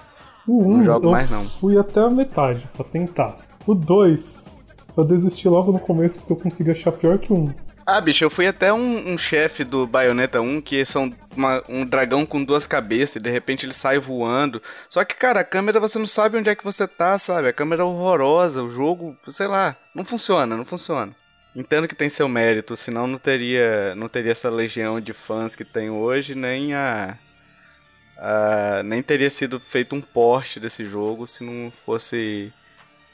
O 0.47 0.63
1 0.65 0.77
Não 0.79 0.83
jogo 0.83 1.07
eu 1.07 1.11
mais, 1.11 1.31
não. 1.31 1.45
fui 1.47 1.77
até 1.79 2.01
a 2.01 2.09
metade 2.11 2.67
pra 2.75 2.85
tentar. 2.85 3.37
O 3.67 3.75
2 3.75 4.47
eu 4.97 5.05
desisti 5.05 5.49
logo 5.49 5.71
no 5.73 5.79
começo 5.79 6.19
porque 6.21 6.33
eu 6.33 6.37
consegui 6.37 6.71
achar 6.71 6.91
pior 6.93 7.19
que 7.19 7.33
um. 7.33 7.53
Ah, 7.95 8.01
bicho, 8.01 8.25
eu 8.25 8.31
fui 8.31 8.47
até 8.47 8.73
um, 8.73 9.13
um 9.13 9.19
chefe 9.19 9.65
do 9.65 9.87
Bayonetta 9.87 10.41
1, 10.41 10.63
que 10.63 10.83
são 10.83 11.13
uma- 11.37 11.63
um 11.69 11.85
dragão 11.85 12.25
com 12.25 12.43
duas 12.43 12.67
cabeças, 12.67 13.17
e 13.17 13.21
de 13.21 13.31
repente 13.31 13.67
ele 13.67 13.75
sai 13.75 13.99
voando. 13.99 14.63
Só 14.89 15.05
que, 15.05 15.15
cara, 15.15 15.41
a 15.41 15.45
câmera 15.45 15.79
você 15.79 15.99
não 15.99 16.07
sabe 16.07 16.39
onde 16.39 16.49
é 16.49 16.55
que 16.57 16.65
você 16.65 16.89
tá, 16.89 17.19
sabe? 17.19 17.49
A 17.49 17.53
câmera 17.53 17.83
é 17.83 17.85
horrorosa, 17.85 18.63
o 18.63 18.71
jogo, 18.71 19.15
sei 19.29 19.47
lá, 19.47 19.77
não 19.95 20.05
funciona, 20.07 20.57
não 20.57 20.65
funciona. 20.65 21.15
Entendo 21.55 21.87
que 21.87 21.95
tem 21.95 22.09
seu 22.09 22.27
mérito, 22.29 22.75
senão 22.77 23.07
não 23.07 23.19
teria, 23.19 23.95
não 23.95 24.09
teria 24.09 24.33
essa 24.33 24.49
legião 24.49 24.99
de 24.99 25.13
fãs 25.13 25.55
que 25.55 25.65
tem 25.65 25.91
hoje, 25.91 26.35
nem 26.35 26.73
a, 26.75 27.19
a- 28.19 28.83
nem 28.85 29.03
teria 29.03 29.29
sido 29.31 29.61
feito 29.61 29.95
um 29.95 30.01
porte 30.01 30.59
desse 30.59 30.85
jogo 30.85 31.27
se 31.27 31.45
não 31.45 31.71
fosse 31.85 32.53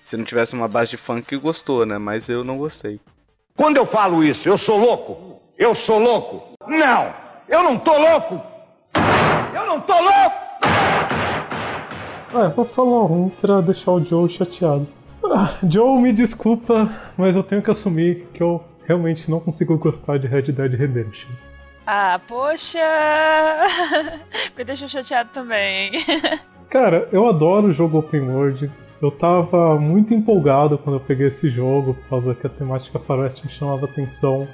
se 0.03 0.17
não 0.17 0.25
tivesse 0.25 0.55
uma 0.55 0.69
base 0.69 0.91
de 0.93 0.97
funk, 0.97 1.37
gostou, 1.37 1.85
né? 1.85 1.99
Mas 1.99 2.29
eu 2.29 2.45
não 2.45 2.57
gostei. 2.57 3.01
Quando 3.59 3.77
eu 3.77 3.87
falo 3.87 4.23
isso, 4.23 4.49
eu 4.49 4.57
sou 4.57 4.79
louco? 4.79 5.40
Eu 5.59 5.75
sou 5.75 5.99
louco? 5.99 6.57
Não! 6.64 7.12
Eu 7.49 7.64
não 7.64 7.77
tô 7.77 7.99
louco! 7.99 8.40
Eu 9.53 9.66
não 9.66 9.81
tô 9.81 9.94
louco! 9.94 10.37
Ah, 12.33 12.53
vou 12.55 12.64
falar 12.64 13.07
um 13.07 13.29
pra 13.29 13.61
deixar 13.61 13.90
o 13.90 14.05
Joe 14.05 14.29
chateado. 14.29 14.87
Ah, 15.25 15.55
Joe, 15.68 16.01
me 16.01 16.12
desculpa, 16.12 16.88
mas 17.16 17.35
eu 17.35 17.42
tenho 17.42 17.61
que 17.61 17.68
assumir 17.68 18.29
que 18.33 18.40
eu 18.40 18.62
realmente 18.87 19.29
não 19.29 19.40
consigo 19.40 19.77
gostar 19.77 20.21
de 20.21 20.29
Red 20.29 20.53
Dead 20.53 20.75
Redemption. 20.75 21.31
Ah, 21.85 22.21
poxa! 22.29 22.79
Me 24.57 24.62
deixou 24.62 24.88
chateado 24.88 25.31
também. 25.33 25.90
Cara, 26.71 27.09
eu 27.11 27.29
adoro 27.29 27.68
o 27.68 27.73
jogo 27.73 27.99
open 27.99 28.21
world. 28.21 28.71
Eu 29.01 29.13
tava 29.13 29.79
muito 29.79 30.13
empolgado 30.13 30.77
quando 30.77 30.97
eu 30.97 31.01
peguei 31.01 31.29
esse 31.29 31.49
jogo, 31.49 31.95
por 31.95 32.09
causa 32.09 32.35
que 32.35 32.47
a 32.47 32.51
temática 32.51 32.99
faroeste 32.99 33.47
me 33.47 33.53
chamava 33.53 33.85
atenção. 33.85 34.49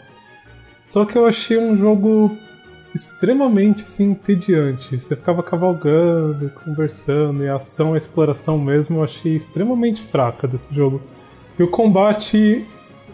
Só 0.85 1.07
que 1.07 1.16
eu 1.16 1.26
achei 1.26 1.57
um 1.57 1.76
jogo 1.76 2.37
extremamente 2.94 3.85
assim, 3.85 4.11
entediante. 4.11 4.98
Você 4.98 5.16
ficava 5.16 5.42
cavalgando, 5.42 6.50
conversando, 6.62 7.42
e 7.42 7.48
a 7.48 7.57
ação, 7.57 7.94
a 7.94 7.96
exploração 7.96 8.59
mesmo, 8.59 8.98
eu 8.98 9.04
achei 9.04 9.35
extremamente 9.35 10.02
fraca 10.02 10.46
desse 10.46 10.74
jogo. 10.74 11.00
E 11.59 11.62
o 11.62 11.68
combate, 11.68 12.66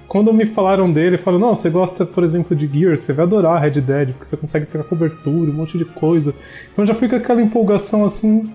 quando 0.09 0.35
me 0.35 0.45
falaram 0.45 0.93
dele, 0.93 1.17
falaram: 1.17 1.47
Não, 1.47 1.55
você 1.55 1.71
gosta, 1.71 2.05
por 2.05 2.25
exemplo, 2.25 2.57
de 2.57 2.67
Gears, 2.67 3.03
você 3.03 3.13
vai 3.13 3.25
adorar 3.25 3.63
Red 3.63 3.81
Dead, 3.81 4.09
porque 4.15 4.27
você 4.27 4.37
consegue 4.37 4.67
pegar 4.67 4.83
cobertura, 4.85 5.51
um 5.51 5.55
monte 5.55 5.79
de 5.79 5.85
coisa. 5.85 6.35
Então 6.73 6.85
já 6.85 6.95
fica 6.95 7.19
aquela 7.19 7.41
empolgação 7.41 8.05
assim 8.05 8.53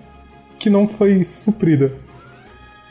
que 0.58 0.68
não 0.68 0.86
foi 0.86 1.24
suprida. 1.24 2.05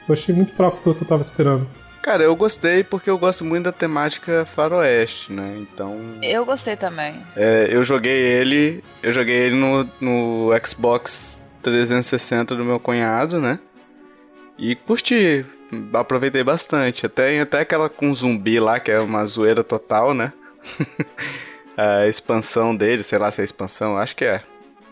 Eu 0.08 0.14
achei 0.14 0.34
muito 0.34 0.54
fraco 0.54 0.78
pelo 0.78 0.96
que 0.96 1.04
eu 1.04 1.08
tava 1.08 1.22
esperando. 1.22 1.68
Cara, 2.02 2.22
eu 2.22 2.36
gostei 2.36 2.84
porque 2.84 3.10
eu 3.10 3.18
gosto 3.18 3.44
muito 3.44 3.64
da 3.64 3.72
temática 3.72 4.48
faroeste, 4.56 5.34
né? 5.34 5.58
Então. 5.60 6.00
Eu 6.22 6.46
gostei 6.46 6.76
também. 6.76 7.16
É, 7.36 7.68
eu 7.72 7.84
joguei 7.84 8.14
ele. 8.14 8.84
Eu 9.02 9.12
joguei 9.12 9.36
ele 9.36 9.56
no, 9.56 9.90
no 10.00 10.50
Xbox 10.64 11.42
360 11.64 12.56
do 12.56 12.64
meu 12.64 12.80
cunhado, 12.80 13.42
né? 13.42 13.58
E 14.56 14.76
curti. 14.76 15.44
Aproveitei 15.94 16.44
bastante. 16.44 17.08
Até, 17.08 17.40
até 17.40 17.62
aquela 17.62 17.90
com 17.90 18.14
zumbi 18.14 18.60
lá, 18.60 18.80
que 18.80 18.92
é 18.92 19.00
uma 19.00 19.26
zoeira 19.26 19.64
total, 19.64 20.14
né? 20.14 20.32
a 21.76 22.08
expansão 22.08 22.76
dele, 22.76 23.02
sei 23.02 23.18
lá 23.18 23.32
se 23.32 23.42
é 23.42 23.44
a 23.44 23.46
expansão, 23.46 23.98
acho 23.98 24.16
que 24.16 24.26
é. 24.26 24.44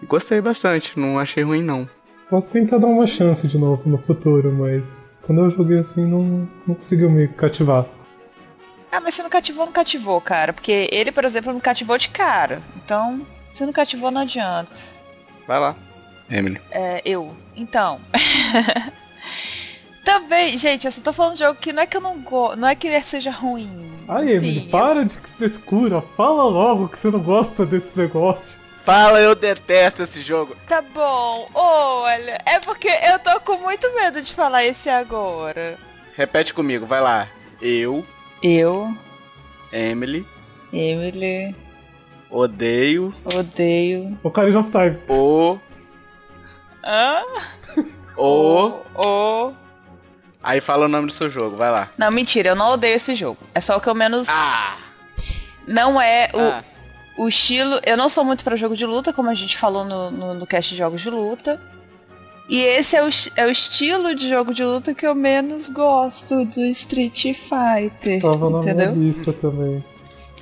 Gostei 0.08 0.42
bastante, 0.42 1.00
não 1.00 1.20
achei 1.20 1.44
ruim 1.44 1.62
não. 1.62 1.88
Posso 2.34 2.50
tentar 2.50 2.80
dar 2.80 2.88
uma 2.88 3.06
chance 3.06 3.48
de 3.48 3.60
novo 3.60 3.88
no 3.88 3.96
futuro, 3.96 4.52
mas 4.52 5.16
quando 5.22 5.42
eu 5.42 5.52
joguei 5.52 5.78
assim 5.78 6.04
não, 6.04 6.50
não 6.66 6.74
conseguiu 6.74 7.08
me 7.08 7.28
cativar. 7.28 7.86
Ah, 8.92 9.00
mas 9.00 9.14
você 9.14 9.22
não 9.22 9.30
cativou, 9.30 9.68
não 9.68 9.72
cativou, 9.72 10.20
cara. 10.20 10.52
Porque 10.52 10.90
ele, 10.92 11.12
por 11.12 11.26
exemplo, 11.26 11.54
me 11.54 11.62
cativou 11.62 11.96
de 11.96 12.10
cara. 12.10 12.60
Então, 12.76 13.24
se 13.52 13.64
não 13.64 13.72
cativou, 13.72 14.10
não 14.10 14.22
adianta. 14.22 14.82
Vai 15.48 15.60
lá, 15.60 15.76
Emily. 16.28 16.60
É, 16.72 17.04
eu. 17.06 17.36
Então. 17.56 18.02
Também, 20.04 20.58
gente, 20.58 20.86
eu 20.86 20.92
só 20.92 21.02
tô 21.02 21.14
falando 21.14 21.34
de 21.34 21.40
jogo 21.42 21.60
que 21.62 21.72
não 21.72 21.84
é 21.84 21.86
que 21.86 21.98
eu 21.98 22.02
não 22.02 22.20
gosto, 22.20 22.60
não 22.60 22.68
é 22.68 22.74
que 22.74 23.00
seja 23.04 23.30
ruim. 23.30 23.92
Ai, 24.08 24.32
Emily, 24.32 24.70
para 24.72 25.06
de 25.06 25.18
frescura. 25.38 26.02
Fala 26.18 26.46
logo 26.46 26.88
que 26.88 26.98
você 26.98 27.12
não 27.12 27.20
gosta 27.20 27.64
desse 27.64 27.96
negócio. 27.96 28.63
Fala, 28.86 29.22
eu 29.22 29.34
detesto 29.34 30.04
esse 30.04 30.22
jogo. 30.22 30.58
Tá 30.68 30.82
bom, 30.82 31.50
olha, 31.54 32.38
é 32.46 32.60
porque 32.60 32.90
eu 32.90 33.18
tô 33.20 33.40
com 33.40 33.58
muito 33.58 33.94
medo 33.96 34.22
de 34.22 34.34
falar 34.34 34.66
esse 34.66 34.90
agora. 34.90 35.78
Repete 36.18 36.54
comigo, 36.54 36.86
vai 36.86 37.00
lá. 37.00 37.28
Eu, 37.62 38.06
Eu, 38.42 38.94
Emily, 39.72 40.28
Emily, 40.74 41.56
odeio 42.30 43.16
odeio. 43.34 44.20
Ocarina 44.22 44.60
of 44.60 44.70
Time. 44.70 45.00
o. 45.08 45.58
Hã? 46.84 47.24
O. 48.18 48.82
O. 48.96 49.54
Aí 50.44 50.60
fala 50.60 50.86
o 50.86 50.90
nome 50.90 51.08
do 51.08 51.14
seu 51.14 51.30
jogo, 51.30 51.56
vai 51.56 51.72
lá. 51.72 51.90
Não, 51.98 52.12
mentira, 52.12 52.50
eu 52.50 52.56
não 52.56 52.74
odeio 52.74 52.96
esse 52.98 53.16
jogo. 53.16 53.40
É 53.56 53.62
só 53.62 53.78
o 53.78 53.82
que 53.82 53.88
eu 53.88 53.96
menos. 53.96 54.28
Ah! 54.30 54.76
Não 55.66 56.02
é 56.02 56.30
o, 56.34 56.40
ah. 56.42 56.64
O 57.18 57.28
estilo. 57.28 57.80
Eu 57.86 57.96
não 57.98 58.10
sou 58.10 58.24
muito 58.24 58.44
pra 58.44 58.56
jogo 58.56 58.76
de 58.76 58.86
luta, 58.86 59.12
como 59.14 59.30
a 59.30 59.34
gente 59.34 59.58
falou 59.58 59.84
no, 59.86 60.12
no, 60.12 60.34
no 60.34 60.48
cast 60.48 60.72
de 60.72 60.78
jogos 60.78 61.02
de 61.02 61.10
luta. 61.10 61.60
E 62.50 62.60
esse 62.60 62.96
é 62.96 63.04
o, 63.04 63.10
é 63.38 63.46
o 63.46 63.50
estilo 63.50 64.14
de 64.14 64.28
jogo 64.28 64.54
de 64.54 64.64
luta 64.64 64.94
que 64.94 65.08
eu 65.08 65.16
menos 65.16 65.70
gosto 65.70 66.44
do 66.46 66.62
Street 66.66 67.34
Fighter. 67.34 68.22
Tava 68.22 68.50
na 68.50 68.58
entendeu? 68.60 68.92
minha 68.92 69.08
lista 69.08 69.32
também. 69.32 69.84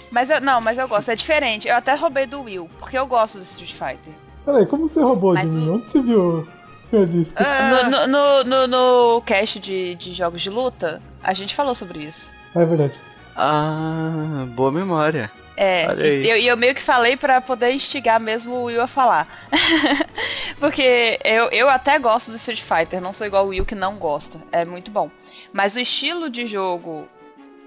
Mas 0.09 0.29
eu, 0.29 0.41
não, 0.41 0.59
mas 0.59 0.77
eu 0.77 0.87
gosto, 0.87 1.09
é 1.11 1.15
diferente. 1.15 1.67
Eu 1.67 1.75
até 1.75 1.93
roubei 1.95 2.25
do 2.25 2.41
Will, 2.41 2.67
porque 2.79 2.97
eu 2.97 3.05
gosto 3.05 3.37
do 3.37 3.43
Street 3.43 3.71
Fighter. 3.73 4.13
Peraí, 4.43 4.65
como 4.65 4.89
você 4.89 4.99
roubou 5.01 5.33
Mas 5.35 5.51
de 5.51 5.57
mim? 5.57 5.69
o- 5.69 5.75
Onde 5.75 5.87
você 5.87 6.01
viu 6.01 6.47
minha 6.91 7.05
lista? 7.05 7.45
Ah, 7.47 7.83
No, 7.83 7.89
no, 7.89 8.07
no, 8.07 8.43
no, 8.43 8.67
no 9.15 9.21
cast 9.21 9.59
de, 9.59 9.93
de 9.95 10.11
jogos 10.11 10.41
de 10.41 10.49
luta, 10.49 10.99
a 11.23 11.33
gente 11.33 11.53
falou 11.55 11.75
sobre 11.75 11.99
isso. 11.99 12.31
Ah, 12.55 12.61
é 12.61 12.65
verdade. 12.65 12.93
Ah, 13.35 14.45
boa 14.55 14.71
memória. 14.71 15.31
É, 15.55 15.85
e 16.23 16.29
eu, 16.29 16.37
eu 16.37 16.57
meio 16.57 16.73
que 16.73 16.81
falei 16.81 17.15
pra 17.17 17.41
poder 17.41 17.71
instigar 17.71 18.19
mesmo 18.19 18.53
o 18.53 18.63
Will 18.63 18.81
a 18.81 18.87
falar. 18.87 19.47
Porque 20.59 21.19
eu, 21.23 21.49
eu 21.51 21.69
até 21.69 21.99
gosto 21.99 22.31
do 22.31 22.37
Street 22.37 22.61
Fighter, 22.61 23.01
não 23.01 23.13
sou 23.13 23.27
igual 23.27 23.45
o 23.45 23.49
Will 23.49 23.65
que 23.65 23.75
não 23.75 23.97
gosta. 23.97 24.41
É 24.51 24.63
muito 24.63 24.91
bom. 24.91 25.09
Mas 25.51 25.75
o 25.75 25.79
estilo 25.79 26.29
de 26.29 26.45
jogo 26.45 27.07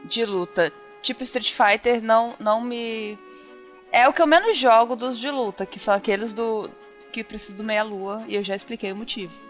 de 0.04 0.24
luta, 0.24 0.72
tipo 1.02 1.22
Street 1.22 1.52
Fighter, 1.52 2.02
não, 2.02 2.34
não 2.38 2.60
me. 2.60 3.18
É 3.92 4.08
o 4.08 4.12
que 4.12 4.22
eu 4.22 4.26
menos 4.26 4.56
jogo 4.56 4.96
dos 4.96 5.18
de 5.18 5.30
luta, 5.30 5.66
que 5.66 5.78
são 5.78 5.94
aqueles 5.94 6.32
do. 6.32 6.70
que 7.12 7.22
precisam 7.22 7.58
do 7.58 7.64
meia-lua, 7.64 8.24
e 8.26 8.34
eu 8.34 8.42
já 8.42 8.56
expliquei 8.56 8.92
o 8.92 8.96
motivo. 8.96 9.43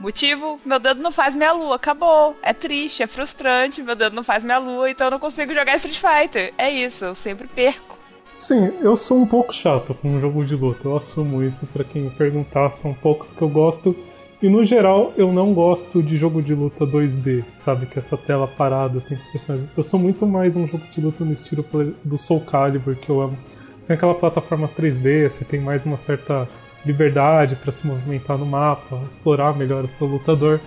Motivo, 0.00 0.60
meu 0.64 0.78
dedo 0.78 1.02
não 1.02 1.10
faz 1.10 1.34
meia 1.34 1.52
lua, 1.52 1.74
acabou. 1.74 2.36
É 2.40 2.52
triste, 2.52 3.02
é 3.02 3.06
frustrante, 3.06 3.82
meu 3.82 3.96
dedo 3.96 4.14
não 4.14 4.22
faz 4.22 4.44
meia 4.44 4.58
lua, 4.58 4.88
então 4.88 5.08
eu 5.08 5.10
não 5.10 5.18
consigo 5.18 5.52
jogar 5.52 5.74
Street 5.76 5.98
Fighter. 5.98 6.54
É 6.56 6.70
isso, 6.70 7.04
eu 7.04 7.14
sempre 7.16 7.48
perco. 7.48 7.98
Sim, 8.38 8.72
eu 8.80 8.96
sou 8.96 9.18
um 9.18 9.26
pouco 9.26 9.52
chato 9.52 9.92
com 9.94 10.08
um 10.08 10.20
jogo 10.20 10.44
de 10.44 10.54
luta, 10.54 10.86
eu 10.86 10.96
assumo 10.96 11.42
isso 11.42 11.66
pra 11.66 11.82
quem 11.82 12.02
me 12.02 12.10
perguntar, 12.10 12.70
são 12.70 12.94
poucos 12.94 13.32
que 13.32 13.42
eu 13.42 13.48
gosto. 13.48 13.96
E 14.40 14.48
no 14.48 14.62
geral, 14.62 15.12
eu 15.16 15.32
não 15.32 15.52
gosto 15.52 16.00
de 16.00 16.16
jogo 16.16 16.40
de 16.40 16.54
luta 16.54 16.86
2D, 16.86 17.44
sabe? 17.64 17.86
Que 17.86 17.98
é 17.98 18.00
essa 18.00 18.16
tela 18.16 18.46
parada, 18.46 18.98
assim, 18.98 19.16
com 19.16 19.22
os 19.22 19.26
personagens. 19.26 19.68
Eu 19.76 19.82
sou 19.82 19.98
muito 19.98 20.24
mais 20.24 20.54
um 20.54 20.68
jogo 20.68 20.84
de 20.94 21.00
luta 21.00 21.24
no 21.24 21.32
estilo 21.32 21.64
do 22.04 22.16
Soul 22.16 22.42
Calibur, 22.42 22.94
que 22.94 23.10
eu 23.10 23.20
amo. 23.20 23.36
Tem 23.84 23.96
aquela 23.96 24.14
plataforma 24.14 24.68
3D, 24.68 25.28
você 25.28 25.44
tem 25.44 25.58
mais 25.58 25.84
uma 25.84 25.96
certa 25.96 26.46
liberdade 26.84 27.56
pra 27.56 27.72
se 27.72 27.86
movimentar 27.86 28.38
no 28.38 28.46
mapa, 28.46 29.02
explorar 29.10 29.56
melhor 29.56 29.84
o 29.84 29.88
seu 29.88 30.06
lutador. 30.06 30.60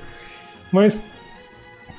Mas 0.71 1.05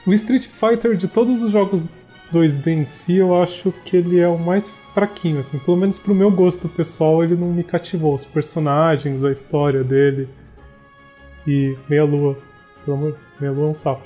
o 0.07 0.13
Street 0.13 0.47
Fighter 0.47 0.97
de 0.97 1.09
todos 1.09 1.43
os 1.43 1.53
jogos 1.53 1.85
2D 2.33 2.67
em 2.69 2.85
si, 2.85 3.17
eu 3.17 3.41
acho 3.41 3.73
que 3.85 3.97
ele 3.97 4.19
é 4.19 4.27
o 4.27 4.39
mais 4.39 4.71
fraquinho, 4.95 5.41
assim. 5.41 5.59
Pelo 5.59 5.77
menos 5.77 5.99
pro 5.99 6.15
meu 6.15 6.31
gosto 6.31 6.69
pessoal, 6.69 7.23
ele 7.23 7.37
não 7.37 7.49
me 7.49 7.63
cativou. 7.63 8.15
Os 8.15 8.25
personagens, 8.25 9.25
a 9.25 9.31
história 9.31 9.85
dele. 9.85 10.29
E 11.47 11.77
Meia 11.89 12.05
Lua. 12.05 12.39
Pelo 12.85 12.97
amor, 12.97 13.19
Meia 13.39 13.53
Lua 13.53 13.69
é 13.69 13.71
um 13.71 13.75
sapo. 13.75 14.03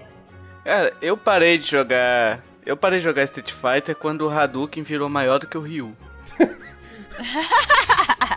Cara, 0.65 0.93
eu 1.01 1.17
parei 1.17 1.59
de 1.59 1.71
jogar. 1.71 2.45
Eu 2.65 2.77
parei 2.77 2.99
de 2.99 3.05
jogar 3.05 3.23
Street 3.23 3.53
Fighter 3.53 3.95
quando 3.95 4.23
o 4.23 4.31
Hadouken 4.31 4.83
virou 4.83 5.09
maior 5.09 5.39
do 5.39 5.47
que 5.47 5.57
o 5.57 5.61
Ryu. 5.61 5.93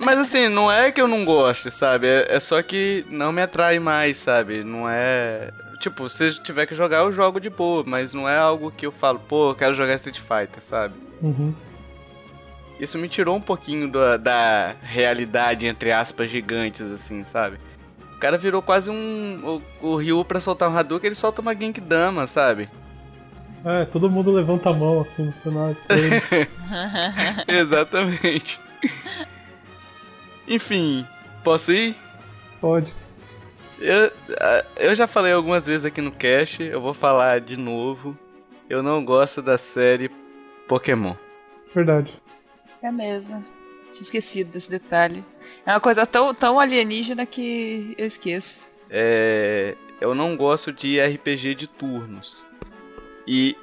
Mas 0.00 0.18
assim, 0.18 0.48
não 0.48 0.70
é 0.70 0.90
que 0.90 1.00
eu 1.00 1.08
não 1.08 1.24
goste, 1.24 1.70
sabe? 1.70 2.06
É, 2.06 2.36
é 2.36 2.40
só 2.40 2.62
que 2.62 3.04
não 3.10 3.32
me 3.32 3.42
atrai 3.42 3.78
mais, 3.78 4.18
sabe? 4.18 4.64
Não 4.64 4.88
é. 4.88 5.50
Tipo, 5.80 6.08
se 6.08 6.28
eu 6.28 6.42
tiver 6.42 6.66
que 6.66 6.74
jogar, 6.74 6.98
eu 6.98 7.12
jogo 7.12 7.40
de 7.40 7.50
boa, 7.50 7.84
mas 7.86 8.14
não 8.14 8.28
é 8.28 8.36
algo 8.36 8.70
que 8.70 8.86
eu 8.86 8.92
falo, 8.92 9.18
pô, 9.18 9.50
eu 9.50 9.54
quero 9.54 9.74
jogar 9.74 9.94
Street 9.94 10.20
Fighter, 10.20 10.62
sabe? 10.62 10.94
Uhum. 11.20 11.54
Isso 12.78 12.98
me 12.98 13.08
tirou 13.08 13.36
um 13.36 13.40
pouquinho 13.40 13.90
da, 13.90 14.16
da 14.16 14.74
realidade, 14.82 15.66
entre 15.66 15.92
aspas, 15.92 16.30
gigantes, 16.30 16.82
assim, 16.82 17.24
sabe? 17.24 17.58
O 18.14 18.18
cara 18.18 18.38
virou 18.38 18.62
quase 18.62 18.90
um. 18.90 19.60
O, 19.82 19.88
o 19.88 19.96
Ryu 19.96 20.24
pra 20.24 20.40
soltar 20.40 20.70
um 20.70 20.76
Hadouken, 20.76 21.08
ele 21.08 21.14
solta 21.14 21.42
uma 21.42 21.54
Genkidama, 21.54 22.26
sabe? 22.26 22.68
É, 23.64 23.84
todo 23.84 24.08
mundo 24.08 24.30
levanta 24.30 24.70
a 24.70 24.72
mão 24.72 25.00
assim 25.00 25.24
no 25.24 25.34
cenário. 25.34 25.76
Exatamente. 27.48 28.60
Enfim, 30.48 31.06
posso 31.42 31.72
ir? 31.72 31.96
Pode. 32.60 32.92
Eu, 33.78 34.10
ah, 34.40 34.64
eu 34.76 34.94
já 34.94 35.06
falei 35.06 35.32
algumas 35.32 35.66
vezes 35.66 35.84
aqui 35.84 36.00
no 36.00 36.10
cast, 36.10 36.62
eu 36.62 36.80
vou 36.80 36.94
falar 36.94 37.40
de 37.40 37.56
novo. 37.56 38.16
Eu 38.68 38.82
não 38.82 39.04
gosto 39.04 39.42
da 39.42 39.58
série 39.58 40.10
Pokémon. 40.66 41.14
Verdade. 41.74 42.14
É 42.82 42.90
mesmo. 42.90 43.44
Tinha 43.92 44.02
esquecido 44.02 44.50
desse 44.50 44.70
detalhe. 44.70 45.24
É 45.64 45.72
uma 45.72 45.80
coisa 45.80 46.06
tão, 46.06 46.34
tão 46.34 46.58
alienígena 46.58 47.24
que 47.24 47.94
eu 47.96 48.06
esqueço. 48.06 48.60
É, 48.90 49.76
eu 50.00 50.14
não 50.14 50.36
gosto 50.36 50.72
de 50.72 51.00
RPG 51.00 51.54
de 51.54 51.66
turnos. 51.66 52.44
E, 53.26 53.56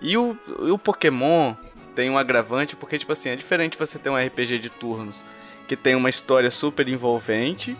e, 0.00 0.16
o, 0.16 0.36
e 0.60 0.70
o 0.70 0.78
Pokémon 0.78 1.54
tem 1.94 2.10
um 2.10 2.18
agravante 2.18 2.76
porque, 2.76 2.98
tipo 2.98 3.12
assim, 3.12 3.30
é 3.30 3.36
diferente 3.36 3.78
você 3.78 3.98
ter 3.98 4.10
um 4.10 4.16
RPG 4.16 4.58
de 4.58 4.70
turnos 4.70 5.24
que 5.66 5.76
tem 5.76 5.94
uma 5.94 6.08
história 6.08 6.50
super 6.50 6.88
envolvente, 6.88 7.76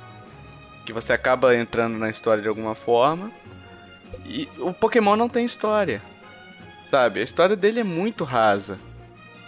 que 0.85 0.93
você 0.93 1.13
acaba 1.13 1.57
entrando 1.57 1.99
na 1.99 2.11
história 2.11 2.43
de 2.43 2.49
alguma 2.49 2.75
forma. 2.75 3.31
E 4.25 4.49
o 4.59 4.73
Pokémon 4.73 5.17
não 5.17 5.29
tem 5.29 5.45
história. 5.45 6.03
Sabe? 6.85 7.21
A 7.21 7.23
história 7.23 7.57
dele 7.57 7.81
é 7.81 7.85
muito 7.85 8.25
rasa. 8.25 8.79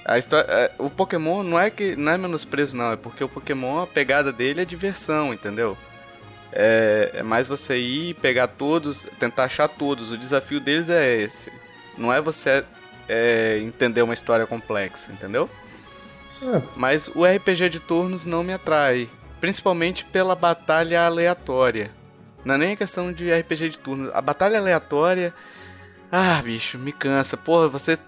A 0.04 0.18
história, 0.18 0.46
é, 0.48 0.72
o 0.78 0.88
Pokémon 0.88 1.42
não 1.42 1.58
é 1.58 1.70
que 1.70 1.96
não 1.96 2.12
é 2.12 2.18
menosprezo 2.18 2.76
não, 2.76 2.92
é 2.92 2.96
porque 2.96 3.24
o 3.24 3.28
Pokémon 3.28 3.82
a 3.82 3.86
pegada 3.86 4.32
dele 4.32 4.60
é 4.60 4.64
diversão, 4.64 5.34
entendeu? 5.34 5.76
É, 6.52 7.10
é 7.14 7.22
mais 7.22 7.48
você 7.48 7.76
ir 7.76 8.14
pegar 8.14 8.48
todos, 8.48 9.04
tentar 9.18 9.44
achar 9.44 9.68
todos. 9.68 10.12
O 10.12 10.16
desafio 10.16 10.60
deles 10.60 10.88
é 10.88 11.22
esse. 11.22 11.52
Não 11.98 12.12
é 12.12 12.20
você 12.20 12.64
é, 13.08 13.58
entender 13.58 14.02
uma 14.02 14.14
história 14.14 14.46
complexa, 14.46 15.12
entendeu? 15.12 15.50
É. 16.42 16.62
Mas 16.76 17.08
o 17.08 17.24
RPG 17.24 17.68
de 17.68 17.80
turnos 17.80 18.26
não 18.26 18.42
me 18.42 18.52
atrai, 18.52 19.08
principalmente 19.40 20.04
pela 20.04 20.34
batalha 20.34 21.04
aleatória. 21.04 21.90
Não 22.44 22.54
é 22.54 22.58
nem 22.58 22.72
a 22.72 22.76
questão 22.76 23.12
de 23.12 23.32
RPG 23.32 23.70
de 23.70 23.78
turnos. 23.78 24.10
A 24.14 24.20
batalha 24.20 24.58
aleatória. 24.58 25.34
Ah, 26.10 26.40
bicho, 26.42 26.78
me 26.78 26.92
cansa. 26.92 27.36
Porra, 27.36 27.68
você. 27.68 27.98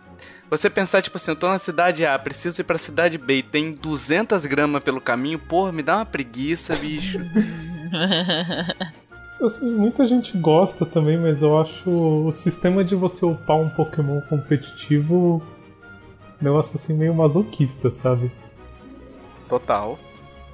Você 0.51 0.71
pensar, 0.71 1.03
tipo 1.03 1.19
assim, 1.19 1.33
eu 1.33 1.37
tô 1.37 1.47
na 1.47 1.59
cidade 1.59 2.07
A, 2.07 2.19
preciso 2.19 2.63
ir 2.63 2.65
pra 2.65 2.79
cidade 2.79 3.19
B 3.19 3.37
e 3.37 3.43
tem 3.43 3.71
200 3.71 4.47
gramas 4.47 4.83
pelo 4.83 4.99
caminho, 4.99 5.39
porra, 5.39 5.71
me 5.71 5.83
dá 5.83 5.97
uma 5.97 6.07
preguiça, 6.07 6.75
bicho. 6.77 7.19
Assim, 9.43 9.71
muita 9.71 10.05
gente 10.05 10.37
gosta 10.37 10.85
também, 10.85 11.17
mas 11.17 11.43
eu 11.43 11.61
acho 11.61 11.89
o 11.89 12.33
sistema 12.33 12.83
de 12.83 12.97
você 12.97 13.25
upar 13.25 13.57
um 13.57 13.69
Pokémon 13.69 14.21
competitivo 14.23 15.43
negócio 16.41 16.77
assim 16.77 16.95
meio 16.95 17.15
masoquista, 17.15 17.91
sabe? 17.91 18.31
Total. 19.49 19.99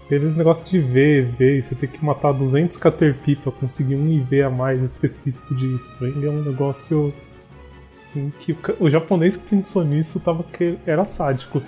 Aqueles 0.05 0.37
negócios 0.37 0.69
de 0.69 0.79
V, 0.81 1.23
V, 1.39 1.63
você 1.63 1.75
tem 1.75 1.89
que 1.89 2.05
matar 2.05 2.33
200 2.33 2.77
Caterpie 2.77 3.37
pra 3.37 3.51
conseguir 3.51 3.97
um 3.97 4.07
IV 4.07 4.43
a 4.43 4.51
mais 4.51 4.85
específico 4.85 5.55
de 5.55 5.75
String 5.77 6.27
é 6.27 6.31
um 6.31 6.43
negócio 6.43 7.13
assim 7.97 8.33
que 8.41 8.53
o, 8.53 8.59
o 8.81 8.91
japonês 8.91 9.37
que 9.37 9.45
pensou 9.45 9.83
nisso 9.83 10.21
tava 10.21 10.43
que 10.43 10.79
era 10.87 11.05
sádico. 11.05 11.63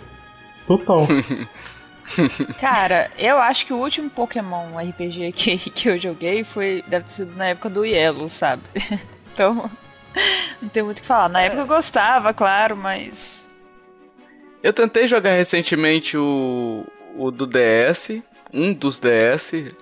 Total. 0.67 1.07
Cara, 2.61 3.11
eu 3.19 3.39
acho 3.39 3.67
que 3.67 3.73
o 3.73 3.79
último 3.79 4.09
Pokémon 4.09 4.79
RPG 4.79 5.33
que, 5.33 5.59
que 5.59 5.89
eu 5.89 5.99
joguei 5.99 6.45
foi. 6.45 6.85
Deve 6.87 7.07
ter 7.07 7.13
sido 7.13 7.37
na 7.37 7.49
época 7.49 7.69
do 7.69 7.85
Yellow, 7.85 8.29
sabe? 8.29 8.63
Então, 9.37 9.71
não 10.63 10.69
tem 10.71 10.83
muito 10.83 11.01
o 11.01 11.03
que 11.03 11.07
falar. 11.07 11.29
Na 11.29 11.43
época 11.43 11.61
eu 11.61 11.67
gostava, 11.67 12.33
claro, 12.33 12.75
mas. 12.75 13.46
Eu 14.67 14.73
tentei 14.73 15.07
jogar 15.07 15.31
recentemente 15.37 16.19
o, 16.19 16.85
o 17.17 17.31
do 17.31 17.47
DS, 17.47 18.21
um 18.53 18.73
dos 18.73 18.99
DS, 18.99 19.73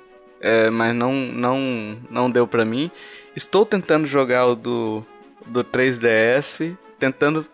é, 0.43 0.69
mas 0.69 0.95
não, 0.95 1.15
não, 1.15 1.99
não 2.11 2.31
deu 2.31 2.47
pra 2.47 2.67
mim. 2.67 2.91
Estou 3.35 3.65
tentando 3.65 4.07
jogar 4.07 4.47
o 4.47 4.55
do, 4.55 5.03
do 5.47 5.65
3DS, 5.65 6.77
tentando 6.99 7.47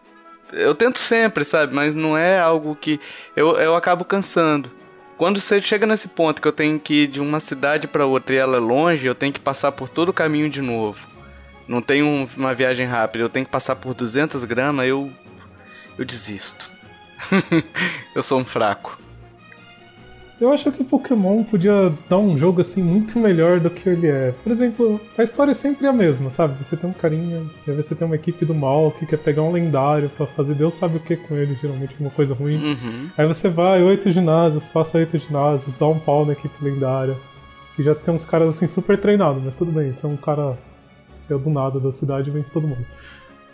eu 0.52 0.74
tento 0.74 0.98
sempre, 0.98 1.44
sabe? 1.44 1.72
Mas 1.72 1.94
não 1.94 2.18
é 2.18 2.40
algo 2.40 2.74
que 2.74 2.98
eu, 3.36 3.56
eu 3.58 3.76
acabo 3.76 4.04
cansando. 4.04 4.68
Quando 5.16 5.38
você 5.38 5.62
chega 5.62 5.86
nesse 5.86 6.08
ponto 6.08 6.42
que 6.42 6.48
eu 6.48 6.52
tenho 6.52 6.80
que 6.80 7.04
ir 7.04 7.06
de 7.06 7.20
uma 7.20 7.38
cidade 7.38 7.86
para 7.86 8.06
outra 8.06 8.34
e 8.34 8.38
ela 8.38 8.56
é 8.56 8.60
longe, 8.60 9.06
eu 9.06 9.14
tenho 9.14 9.32
que 9.32 9.38
passar 9.38 9.70
por 9.70 9.88
todo 9.88 10.08
o 10.08 10.12
caminho 10.12 10.50
de 10.50 10.60
novo. 10.60 10.98
Não 11.68 11.80
tem 11.80 12.02
um, 12.02 12.28
uma 12.36 12.56
viagem 12.56 12.86
rápida, 12.86 13.22
eu 13.22 13.30
tenho 13.30 13.46
que 13.46 13.52
passar 13.52 13.76
por 13.76 13.94
200 13.94 14.42
gramas, 14.42 14.88
eu 14.88 15.12
eu 15.96 16.04
desisto. 16.04 16.79
eu 18.14 18.22
sou 18.22 18.38
um 18.38 18.44
fraco. 18.44 18.98
Eu 20.40 20.50
acho 20.50 20.72
que 20.72 20.82
Pokémon 20.82 21.44
podia 21.44 21.92
dar 22.08 22.16
um 22.16 22.38
jogo 22.38 22.62
assim 22.62 22.82
muito 22.82 23.18
melhor 23.18 23.60
do 23.60 23.68
que 23.68 23.86
ele 23.86 24.06
é. 24.06 24.32
Por 24.42 24.50
exemplo, 24.50 24.98
a 25.18 25.22
história 25.22 25.50
é 25.50 25.54
sempre 25.54 25.86
a 25.86 25.92
mesma, 25.92 26.30
sabe? 26.30 26.54
Você 26.64 26.78
tem 26.78 26.88
um 26.88 26.94
carinha, 26.94 27.42
aí 27.68 27.76
você 27.76 27.94
tem 27.94 28.06
uma 28.06 28.16
equipe 28.16 28.46
do 28.46 28.54
mal 28.54 28.90
que 28.90 29.04
quer 29.04 29.18
pegar 29.18 29.42
um 29.42 29.52
lendário 29.52 30.08
para 30.08 30.24
fazer 30.26 30.54
Deus 30.54 30.76
sabe 30.76 30.96
o 30.96 31.00
que 31.00 31.14
com 31.14 31.36
ele, 31.36 31.58
geralmente 31.60 31.94
uma 32.00 32.08
coisa 32.08 32.32
ruim. 32.32 32.56
Uhum. 32.56 33.10
Aí 33.18 33.26
você 33.26 33.50
vai, 33.50 33.82
oito 33.82 34.10
ginásios, 34.10 34.66
passa 34.66 34.96
oito 34.96 35.18
ginásios, 35.18 35.76
dá 35.76 35.86
um 35.86 35.98
pau 35.98 36.24
na 36.24 36.32
equipe 36.32 36.54
lendária. 36.64 37.16
Que 37.76 37.82
já 37.82 37.94
tem 37.94 38.14
uns 38.14 38.24
caras 38.24 38.48
assim 38.48 38.66
super 38.66 38.96
treinados, 38.96 39.42
mas 39.44 39.54
tudo 39.54 39.70
bem, 39.70 39.92
você 39.92 40.06
é 40.06 40.08
um 40.08 40.16
cara. 40.16 40.56
Você 41.20 41.34
é 41.34 41.38
do 41.38 41.50
nada 41.50 41.78
da 41.78 41.92
cidade 41.92 42.30
e 42.30 42.32
vence 42.32 42.50
todo 42.50 42.66
mundo. 42.66 42.86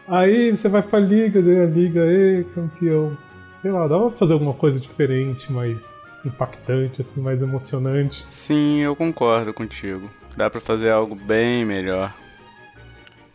Aí 0.06 0.56
você 0.56 0.68
vai 0.68 0.82
pra 0.82 1.00
liga, 1.00 1.42
ganha 1.42 1.64
a 1.64 1.66
liga, 1.66 2.00
ei, 2.00 2.44
campeão. 2.54 3.16
Sei 3.66 3.72
lá, 3.72 3.88
dá 3.88 3.98
pra 3.98 4.10
fazer 4.10 4.32
alguma 4.32 4.54
coisa 4.54 4.78
diferente, 4.78 5.52
mas 5.52 6.06
impactante, 6.24 7.00
assim, 7.00 7.20
mais 7.20 7.42
emocionante. 7.42 8.24
Sim, 8.30 8.78
eu 8.78 8.94
concordo 8.94 9.52
contigo. 9.52 10.08
Dá 10.36 10.48
para 10.48 10.60
fazer 10.60 10.88
algo 10.88 11.16
bem 11.16 11.64
melhor. 11.64 12.14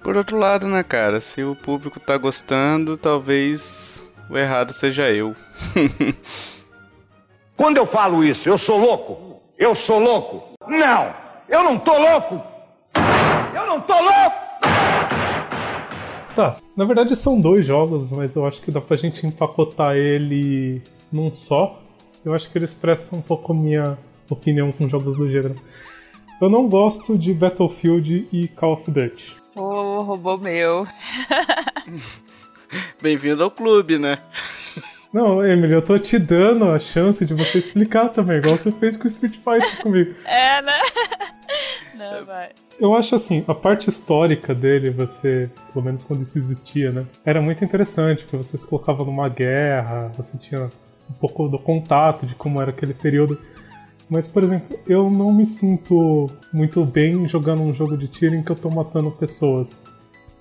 Por 0.02 0.16
outro 0.16 0.38
lado, 0.38 0.70
né, 0.70 0.84
cara, 0.84 1.20
se 1.20 1.44
o 1.44 1.54
público 1.54 2.00
tá 2.00 2.16
gostando, 2.16 2.96
talvez 2.96 4.02
o 4.30 4.38
errado 4.38 4.72
seja 4.72 5.12
eu. 5.12 5.36
Quando 7.58 7.76
eu 7.76 7.86
falo 7.86 8.24
isso, 8.24 8.48
eu 8.48 8.58
sou 8.58 8.80
louco? 8.80 9.42
Eu 9.58 9.76
sou 9.76 10.00
louco? 10.00 10.54
Não! 10.66 11.14
Eu 11.50 11.62
não 11.62 11.78
tô 11.78 11.98
louco! 11.98 12.42
Eu 13.54 13.68
não 13.68 13.82
tô 13.82 13.96
louco! 14.02 14.38
Tá, 16.38 16.56
na 16.82 16.86
verdade 16.88 17.16
são 17.16 17.40
dois 17.40 17.64
jogos, 17.64 18.12
mas 18.12 18.36
eu 18.36 18.44
acho 18.44 18.60
que 18.60 18.72
dá 18.72 18.82
pra 18.82 18.98
gente 18.98 19.24
empacotar 19.28 19.96
ele 19.96 20.82
num 21.12 21.32
só. 21.32 21.80
Eu 22.26 22.34
acho 22.34 22.50
que 22.50 22.58
ele 22.58 22.66
expressa 22.66 23.16
um 23.16 23.22
pouco 23.22 23.52
a 23.52 23.56
minha 23.56 24.00
opinião 24.28 24.72
com 24.72 24.90
jogos 24.90 25.16
do 25.16 25.30
gênero. 25.30 25.56
Eu 26.42 26.50
não 26.50 26.68
gosto 26.68 27.20
de 27.20 27.36
Battlefield 27.36 28.28
e 28.34 28.48
Call 28.48 28.74
of 28.74 28.90
Duty. 28.90 29.36
Pô, 29.54 29.62
oh, 29.62 30.02
roubou 30.02 30.40
meu. 30.40 30.88
Bem-vindo 33.00 33.44
ao 33.44 33.52
clube, 33.52 34.00
né? 34.00 34.18
Não, 35.14 35.46
Emily, 35.46 35.74
eu 35.74 35.84
tô 35.84 36.00
te 36.00 36.18
dando 36.18 36.66
a 36.66 36.80
chance 36.80 37.24
de 37.24 37.36
você 37.36 37.60
explicar 37.60 38.10
também, 38.10 38.38
igual 38.38 38.58
você 38.58 38.72
fez 38.72 38.98
com 38.98 39.04
o 39.04 39.08
Street 39.08 39.36
Fighter 39.36 39.84
comigo. 39.84 40.16
É, 40.26 40.60
né? 40.64 40.80
Não, 41.94 42.26
vai. 42.26 42.50
Eu 42.82 42.96
acho 42.96 43.14
assim, 43.14 43.44
a 43.48 43.54
parte 43.54 43.90
histórica 43.90 44.56
dele, 44.56 44.90
você, 44.90 45.52
pelo 45.72 45.86
menos 45.86 46.02
quando 46.02 46.24
isso 46.24 46.36
existia, 46.40 46.92
né? 46.92 47.06
Era 47.24 47.40
muito 47.40 47.64
interessante, 47.64 48.24
porque 48.24 48.38
você 48.38 48.58
se 48.58 48.68
colocava 48.68 49.06
numa 49.06 49.30
guerra, 49.30 50.12
você 50.18 50.36
tinha 50.36 50.64
um 51.08 51.14
pouco 51.20 51.48
do 51.48 51.60
contato 51.60 52.26
de 52.26 52.34
como 52.34 52.60
era 52.60 52.72
aquele 52.72 52.96
período. 52.96 53.38
Mas, 54.10 54.28
por 54.28 54.42
exemplo, 54.42 54.80
eu 54.88 55.12
não 55.12 55.32
me 55.32 55.46
sinto 55.46 56.28
muito 56.52 56.84
bem 56.84 57.28
jogando 57.28 57.62
um 57.62 57.72
jogo 57.72 57.96
de 57.96 58.08
tiro 58.08 58.34
em 58.34 58.42
que 58.42 58.52
eu 58.52 58.56
tô 58.56 58.72
matando 58.72 59.12
pessoas. 59.12 59.84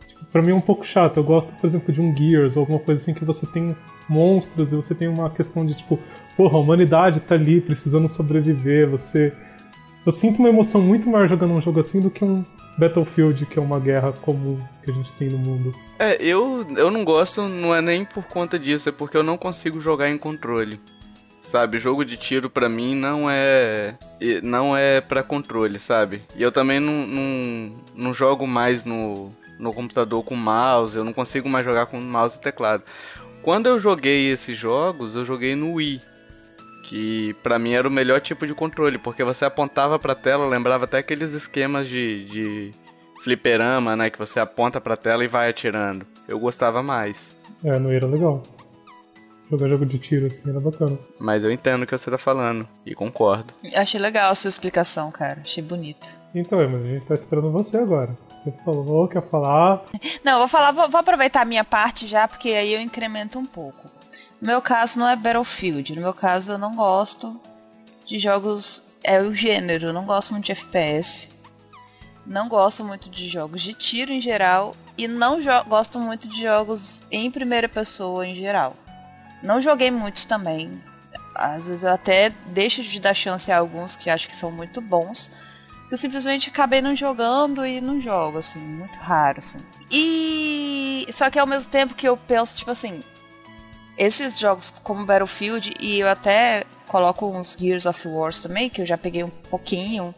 Tipo, 0.09 0.24
pra 0.32 0.41
mim 0.41 0.53
é 0.53 0.55
um 0.55 0.61
pouco 0.61 0.82
chato. 0.82 1.18
Eu 1.18 1.24
gosto, 1.24 1.53
por 1.53 1.66
exemplo, 1.66 1.93
de 1.93 2.01
um 2.01 2.16
Gears 2.16 2.57
ou 2.57 2.62
alguma 2.62 2.78
coisa 2.78 3.03
assim 3.03 3.12
que 3.12 3.22
você 3.22 3.47
tem 3.47 3.76
monstros 4.09 4.72
e 4.72 4.76
você 4.76 4.95
tem 4.95 5.09
uma 5.09 5.28
questão 5.28 5.66
de 5.66 5.74
tipo, 5.74 5.99
porra, 6.38 6.57
a 6.57 6.61
humanidade 6.61 7.20
tá 7.20 7.34
ali 7.34 7.61
precisando 7.61 8.09
sobreviver. 8.09 8.88
Você. 8.88 9.30
Eu 10.05 10.12
sinto 10.12 10.38
uma 10.38 10.48
emoção 10.48 10.80
muito 10.80 11.09
maior 11.09 11.28
jogando 11.28 11.53
um 11.53 11.61
jogo 11.61 11.80
assim 11.80 12.01
do 12.01 12.11
que 12.11 12.24
um 12.24 12.44
Battlefield, 12.78 13.44
que 13.44 13.59
é 13.59 13.62
uma 13.62 13.78
guerra 13.78 14.12
comum 14.12 14.59
que 14.82 14.90
a 14.90 14.94
gente 14.94 15.12
tem 15.12 15.28
no 15.28 15.38
mundo. 15.38 15.74
É, 15.98 16.16
eu, 16.22 16.66
eu 16.76 16.90
não 16.90 17.05
gosto, 17.05 17.42
não 17.42 17.74
é 17.74 17.82
nem 17.82 18.05
por 18.05 18.24
conta 18.24 18.59
disso, 18.59 18.88
é 18.88 18.92
porque 18.92 19.16
eu 19.16 19.22
não 19.22 19.36
consigo 19.36 19.80
jogar 19.80 20.09
em 20.09 20.16
controle. 20.16 20.80
Sabe, 21.42 21.78
jogo 21.78 22.05
de 22.05 22.18
tiro 22.18 22.51
para 22.51 22.68
mim 22.68 22.94
não 22.94 23.28
é 23.30 23.96
não 24.42 24.76
é 24.76 25.01
para 25.01 25.22
controle, 25.22 25.78
sabe? 25.78 26.22
E 26.36 26.42
eu 26.42 26.53
também 26.53 26.78
não, 26.78 27.07
não, 27.07 27.76
não 27.94 28.14
jogo 28.14 28.46
mais 28.46 28.84
no, 28.84 29.30
no 29.59 29.72
computador 29.72 30.22
com 30.22 30.36
mouse, 30.36 30.96
eu 30.96 31.05
não 31.05 31.14
consigo 31.14 31.48
mais 31.48 31.64
jogar 31.64 31.86
com 31.86 31.98
mouse 31.98 32.36
e 32.36 32.40
teclado. 32.42 32.82
Quando 33.42 33.66
eu 33.66 33.80
joguei 33.80 34.30
esses 34.30 34.57
jogos, 34.57 35.14
eu 35.14 35.24
joguei 35.24 35.57
no 35.57 35.74
Wii, 35.74 36.03
que 36.91 37.32
para 37.34 37.57
mim 37.57 37.72
era 37.72 37.86
o 37.86 37.91
melhor 37.91 38.20
tipo 38.20 38.45
de 38.45 38.53
controle, 38.53 38.99
porque 38.99 39.22
você 39.22 39.45
apontava 39.45 39.97
pra 39.97 40.12
tela, 40.12 40.45
lembrava 40.49 40.86
até 40.86 40.99
aqueles 40.99 41.32
esquemas 41.32 41.86
de, 41.86 42.24
de 42.24 42.74
fliperama, 43.22 43.95
né, 43.95 44.11
que 44.11 44.18
você 44.18 44.41
aponta 44.41 44.80
pra 44.80 44.97
tela 44.97 45.24
e 45.24 45.28
vai 45.28 45.49
atirando. 45.49 46.05
Eu 46.26 46.41
gostava 46.41 46.82
mais. 46.82 47.30
É, 47.62 47.78
não 47.78 47.93
era 47.93 48.09
legal. 48.09 48.43
Jogar 49.49 49.68
jogo 49.68 49.86
de 49.86 49.99
tiro 50.01 50.26
assim 50.26 50.51
era 50.51 50.59
bacana. 50.59 50.99
Mas 51.20 51.45
eu 51.45 51.53
entendo 51.53 51.84
o 51.84 51.86
que 51.86 51.97
você 51.97 52.11
tá 52.11 52.18
falando 52.18 52.66
e 52.84 52.93
concordo. 52.93 53.55
Achei 53.76 54.01
legal 54.01 54.32
a 54.32 54.34
sua 54.34 54.49
explicação, 54.49 55.12
cara. 55.12 55.43
Achei 55.45 55.62
bonito. 55.62 56.09
Então, 56.34 56.59
mas 56.68 56.84
a 56.84 56.88
gente 56.88 57.07
tá 57.07 57.14
esperando 57.14 57.53
você 57.53 57.76
agora. 57.76 58.18
Você 58.36 58.53
falou, 58.64 59.07
quer 59.07 59.22
falar? 59.22 59.84
Não, 60.24 60.32
eu 60.32 60.38
vou 60.38 60.49
falar, 60.49 60.72
vou, 60.72 60.88
vou 60.88 61.01
aproveitar 61.01 61.43
a 61.43 61.45
minha 61.45 61.64
parte 61.64 62.09
já, 62.09 62.26
porque 62.26 62.49
aí 62.49 62.74
eu 62.74 62.80
incremento 62.80 63.38
um 63.38 63.47
pouco. 63.47 63.99
No 64.41 64.47
meu 64.47 64.62
caso 64.62 64.99
não 64.99 65.09
é 65.09 65.16
Battlefield, 65.16 65.95
no 65.95 66.01
meu 66.01 66.14
caso 66.14 66.53
eu 66.53 66.59
não 66.59 66.74
gosto 66.74 67.38
de 68.07 68.18
jogos. 68.18 68.82
É 69.03 69.20
o 69.20 69.34
gênero, 69.34 69.86
eu 69.86 69.93
não 69.93 70.05
gosto 70.05 70.32
muito 70.32 70.45
de 70.47 70.53
FPS. 70.53 71.28
não 72.26 72.49
gosto 72.49 72.84
muito 72.84 73.09
de 73.11 73.28
jogos 73.28 73.62
de 73.62 73.74
tiro 73.74 74.12
em 74.12 74.20
geral 74.20 74.76
e 74.97 75.09
não 75.09 75.41
gosto 75.66 75.99
muito 75.99 76.28
de 76.28 76.43
jogos 76.43 77.03
em 77.11 77.30
primeira 77.30 77.68
pessoa 77.68 78.26
em 78.26 78.34
geral. 78.34 78.76
Não 79.43 79.61
joguei 79.61 79.91
muitos 79.91 80.24
também. 80.26 80.82
Às 81.34 81.66
vezes 81.66 81.82
eu 81.82 81.91
até 81.91 82.30
deixo 82.47 82.82
de 82.82 83.01
dar 83.01 83.14
chance 83.14 83.51
a 83.51 83.59
alguns 83.59 83.97
que 83.97 84.11
acho 84.11 84.28
que 84.28 84.36
são 84.36 84.53
muito 84.53 84.80
bons. 84.80 85.30
Que 85.88 85.95
eu 85.95 85.99
simplesmente 85.99 86.51
acabei 86.51 86.80
não 86.80 86.95
jogando 86.95 87.66
e 87.66 87.80
não 87.80 88.01
jogo, 88.01 88.38
assim, 88.38 88.61
muito 88.61 88.97
raro, 88.99 89.38
assim. 89.38 89.61
E. 89.91 91.07
Só 91.12 91.30
que 91.30 91.38
ao 91.38 91.47
mesmo 91.47 91.70
tempo 91.70 91.95
que 91.95 92.07
eu 92.07 92.16
penso, 92.16 92.59
tipo 92.59 92.70
assim. 92.70 93.03
Esses 94.01 94.38
jogos 94.38 94.70
como 94.82 95.05
Battlefield, 95.05 95.74
e 95.78 96.01
eu 96.01 96.09
até 96.09 96.64
coloco 96.86 97.26
uns 97.26 97.55
Gears 97.61 97.84
of 97.84 98.09
War 98.09 98.32
também, 98.32 98.70
que 98.70 98.80
eu 98.80 98.86
já 98.86 98.96
peguei 98.96 99.22
um 99.22 99.28
pouquinho. 99.28 100.14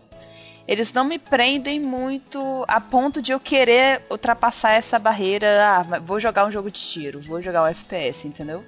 Eles 0.68 0.92
não 0.92 1.02
me 1.02 1.18
prendem 1.18 1.80
muito 1.80 2.64
a 2.68 2.80
ponto 2.80 3.20
de 3.20 3.32
eu 3.32 3.40
querer 3.40 4.00
ultrapassar 4.08 4.70
essa 4.74 5.00
barreira. 5.00 5.48
Ah, 5.66 5.98
vou 5.98 6.20
jogar 6.20 6.46
um 6.46 6.50
jogo 6.52 6.70
de 6.70 6.78
tiro, 6.78 7.20
vou 7.22 7.42
jogar 7.42 7.64
um 7.64 7.66
FPS, 7.66 8.28
entendeu? 8.28 8.58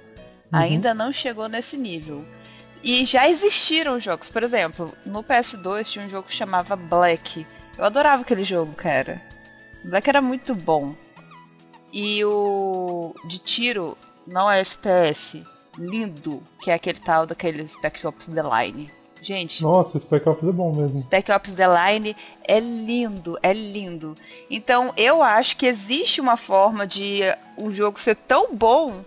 Uhum. 0.51 0.59
Ainda 0.59 0.93
não 0.93 1.13
chegou 1.13 1.47
nesse 1.47 1.77
nível. 1.77 2.25
E 2.83 3.05
já 3.05 3.29
existiram 3.29 4.01
jogos. 4.01 4.29
Por 4.29 4.43
exemplo, 4.43 4.93
no 5.05 5.23
PS2 5.23 5.91
tinha 5.91 6.05
um 6.05 6.09
jogo 6.09 6.27
que 6.27 6.35
chamava 6.35 6.75
Black. 6.75 7.47
Eu 7.77 7.85
adorava 7.85 8.23
aquele 8.23 8.43
jogo, 8.43 8.73
cara. 8.73 9.21
Black 9.81 10.09
era 10.09 10.21
muito 10.21 10.53
bom. 10.53 10.93
E 11.93 12.21
o 12.25 13.15
de 13.23 13.39
tiro 13.39 13.97
não 14.27 14.49
é 14.49 14.59
FPS. 14.61 15.43
Lindo, 15.77 16.41
que 16.61 16.71
é 16.71 16.73
aquele 16.73 16.99
tal 16.99 17.25
daquele 17.25 17.67
Spec 17.67 18.05
Ops 18.07 18.27
The 18.27 18.41
Line. 18.41 18.91
Gente. 19.21 19.63
Nossa, 19.63 19.97
Spec 19.97 20.27
Ops 20.29 20.47
é 20.47 20.51
bom 20.51 20.73
mesmo. 20.73 20.99
Spec 21.01 21.31
Ops 21.31 21.53
The 21.55 21.65
Line 21.67 22.15
é 22.43 22.59
lindo, 22.59 23.37
é 23.41 23.51
lindo. 23.51 24.15
Então 24.49 24.93
eu 24.95 25.21
acho 25.23 25.57
que 25.57 25.65
existe 25.65 26.21
uma 26.21 26.37
forma 26.37 26.85
de 26.85 27.21
um 27.57 27.71
jogo 27.71 27.99
ser 27.99 28.15
tão 28.15 28.53
bom 28.53 29.03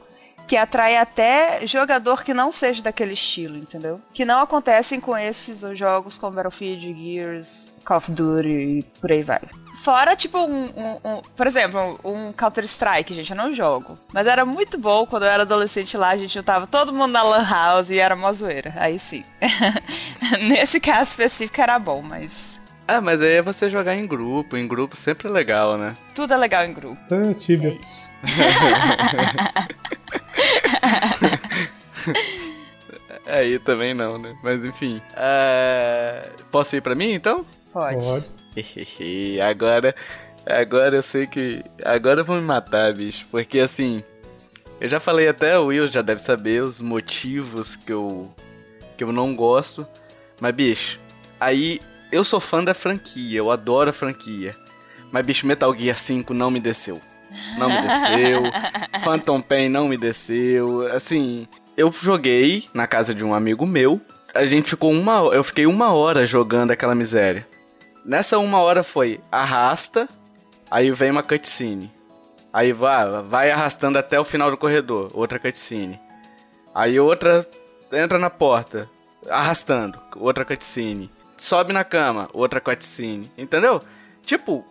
que 0.49 0.57
atrai 0.57 0.97
até 0.97 1.66
jogador 1.66 2.25
que 2.25 2.33
não 2.33 2.51
seja 2.51 2.83
daquele 2.83 3.12
estilo, 3.12 3.57
entendeu? 3.59 4.01
Que 4.12 4.25
não 4.25 4.41
acontecem 4.41 4.99
com 4.99 5.16
esses 5.16 5.61
jogos 5.79 6.19
como 6.19 6.37
Battlefield, 6.37 6.95
Gears, 6.95 7.73
Call 7.85 7.99
of 7.99 8.11
Duty 8.11 8.49
e 8.49 8.83
por 9.01 9.12
aí 9.12 9.23
vai. 9.23 9.41
Fora, 9.83 10.14
tipo, 10.16 10.39
um, 10.39 10.64
um, 10.64 10.99
um, 11.05 11.22
Por 11.37 11.47
exemplo, 11.47 12.01
um 12.05 12.33
Counter-Strike, 12.33 13.14
gente, 13.14 13.31
eu 13.31 13.37
não 13.37 13.55
jogo. 13.55 13.97
Mas 14.12 14.26
era 14.26 14.45
muito 14.45 14.76
bom 14.76 15.07
quando 15.07 15.22
eu 15.24 15.31
era 15.31 15.45
adolescente 15.45 15.97
lá, 15.97 16.09
a 16.11 16.16
gente 16.16 16.35
juntava 16.35 16.66
todo 16.66 16.93
mundo 16.93 17.12
na 17.12 17.22
Lan 17.22 17.49
House 17.49 17.91
e 17.91 17.99
era 17.99 18.12
uma 18.14 18.33
zoeira. 18.33 18.74
Aí 18.76 18.99
sim. 18.99 19.24
Nesse 20.49 20.81
caso 20.81 21.11
específico 21.11 21.61
era 21.61 21.79
bom, 21.79 22.03
mas. 22.03 22.59
Ah, 22.87 23.01
mas 23.01 23.20
aí 23.20 23.35
é 23.35 23.43
você 23.43 23.70
jogar 23.70 23.95
em 23.95 24.07
grupo. 24.07 24.57
Em 24.57 24.66
grupo 24.66 24.97
sempre 24.97 25.29
é 25.29 25.31
legal, 25.31 25.79
né? 25.79 25.95
Tudo 26.14 26.35
é 26.35 26.37
legal 26.37 26.64
em 26.64 26.72
grupo. 26.72 26.99
É, 27.14 27.35
Tibia. 27.35 27.70
É 27.70 27.79
isso. 27.81 28.09
Aí 33.26 33.59
também 33.59 33.93
não, 33.93 34.16
né? 34.16 34.35
Mas 34.43 34.64
enfim. 34.64 35.03
Uh... 35.12 36.45
Posso 36.51 36.76
ir 36.76 36.81
pra 36.81 36.95
mim 36.95 37.12
então? 37.12 37.45
Pode. 37.72 38.03
Pode. 38.03 38.24
agora. 39.48 39.94
Agora 40.46 40.96
eu 40.96 41.02
sei 41.02 41.26
que. 41.26 41.62
Agora 41.84 42.20
eu 42.20 42.24
vou 42.24 42.36
me 42.36 42.42
matar, 42.42 42.92
bicho. 42.94 43.26
Porque 43.30 43.59
assim. 43.59 44.02
Eu 44.80 44.88
já 44.88 45.00
falei 45.00 45.28
até, 45.28 45.59
o 45.59 45.66
Will 45.66 45.90
já 45.90 46.02
deve 46.02 46.22
saber 46.22 46.62
os 46.62 46.80
motivos 46.80 47.74
que 47.74 47.92
eu. 47.92 48.32
que 48.96 49.02
eu 49.04 49.12
não 49.12 49.34
gosto. 49.34 49.86
Mas, 50.40 50.54
bicho, 50.54 51.00
aí 51.40 51.80
eu 52.12 52.24
sou 52.24 52.38
fã 52.40 52.62
da 52.62 52.74
franquia, 52.74 53.38
eu 53.38 53.50
adoro 53.50 53.90
a 53.90 53.92
franquia. 53.92 54.54
Mas, 55.11 55.26
bicho, 55.26 55.46
Metal 55.46 55.74
Gear 55.76 55.98
5 55.98 56.32
não 56.32 56.50
me 56.50 56.61
desceu. 56.61 57.00
Não 57.59 57.68
me 57.68 57.80
desceu. 57.82 58.42
Phantom 59.02 59.40
Pain 59.40 59.68
não 59.68 59.88
me 59.88 59.96
desceu. 59.96 60.86
Assim, 60.92 61.48
eu 61.76 61.92
joguei 61.92 62.68
na 62.72 62.86
casa 62.86 63.14
de 63.14 63.24
um 63.24 63.34
amigo 63.34 63.66
meu. 63.66 64.00
A 64.34 64.44
gente 64.44 64.70
ficou 64.70 64.92
uma. 64.92 65.18
Eu 65.34 65.42
fiquei 65.42 65.66
uma 65.66 65.92
hora 65.92 66.24
jogando 66.24 66.70
aquela 66.70 66.94
miséria. 66.94 67.46
Nessa 68.09 68.38
uma 68.38 68.62
hora 68.62 68.82
foi 68.82 69.20
arrasta, 69.30 70.09
aí 70.70 70.90
vem 70.92 71.11
uma 71.11 71.22
cutscene. 71.22 71.92
Aí 72.50 72.72
vai, 72.72 73.22
vai 73.24 73.50
arrastando 73.50 73.98
até 73.98 74.18
o 74.18 74.24
final 74.24 74.50
do 74.50 74.56
corredor, 74.56 75.11
outra 75.12 75.38
cutscene. 75.38 76.00
Aí 76.74 76.98
outra 76.98 77.46
entra 77.92 78.18
na 78.18 78.30
porta, 78.30 78.88
arrastando, 79.28 80.00
outra 80.16 80.42
cutscene. 80.42 81.11
Sobe 81.36 81.74
na 81.74 81.84
cama, 81.84 82.30
outra 82.32 82.62
cutscene. 82.62 83.30
Entendeu? 83.36 83.82
Tipo, 84.24 84.64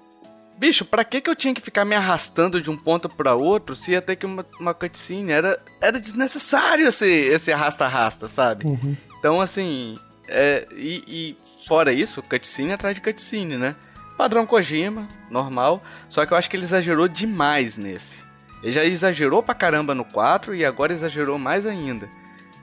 bicho, 0.58 0.84
pra 0.84 1.04
que 1.04 1.22
que 1.22 1.30
eu 1.30 1.36
tinha 1.36 1.54
que 1.54 1.62
ficar 1.62 1.86
me 1.86 1.94
arrastando 1.94 2.60
de 2.60 2.72
um 2.72 2.76
ponto 2.76 3.08
para 3.08 3.36
outro 3.36 3.76
se 3.76 3.92
ia 3.92 4.02
ter 4.02 4.16
que 4.16 4.26
uma, 4.26 4.44
uma 4.60 4.74
cutscene? 4.74 5.32
Era, 5.32 5.62
era 5.80 6.00
desnecessário 6.00 6.88
esse, 6.88 7.08
esse 7.08 7.52
arrasta-arrasta, 7.52 8.28
sabe? 8.28 8.66
Uhum. 8.66 8.98
Então, 9.20 9.40
assim, 9.40 9.96
é, 10.28 10.68
e, 10.72 11.04
e 11.08 11.47
Fora 11.68 11.92
isso, 11.92 12.24
cutscene 12.24 12.72
atrás 12.72 12.96
de 12.96 13.02
cutscene, 13.02 13.58
né? 13.58 13.76
Padrão 14.18 14.48
Kojima, 14.48 15.08
normal. 15.30 15.84
Só 16.08 16.26
que 16.26 16.34
eu 16.34 16.38
acho 16.38 16.50
que 16.50 16.56
ele 16.56 16.64
exagerou 16.64 17.08
demais 17.10 17.78
nesse. 17.78 18.24
Ele 18.64 18.72
já 18.72 18.86
exagerou 18.86 19.44
pra 19.44 19.54
caramba 19.54 19.94
no 19.94 20.06
4 20.06 20.56
e 20.56 20.64
agora 20.64 20.94
exagerou 20.94 21.38
mais 21.38 21.66
ainda. 21.66 22.10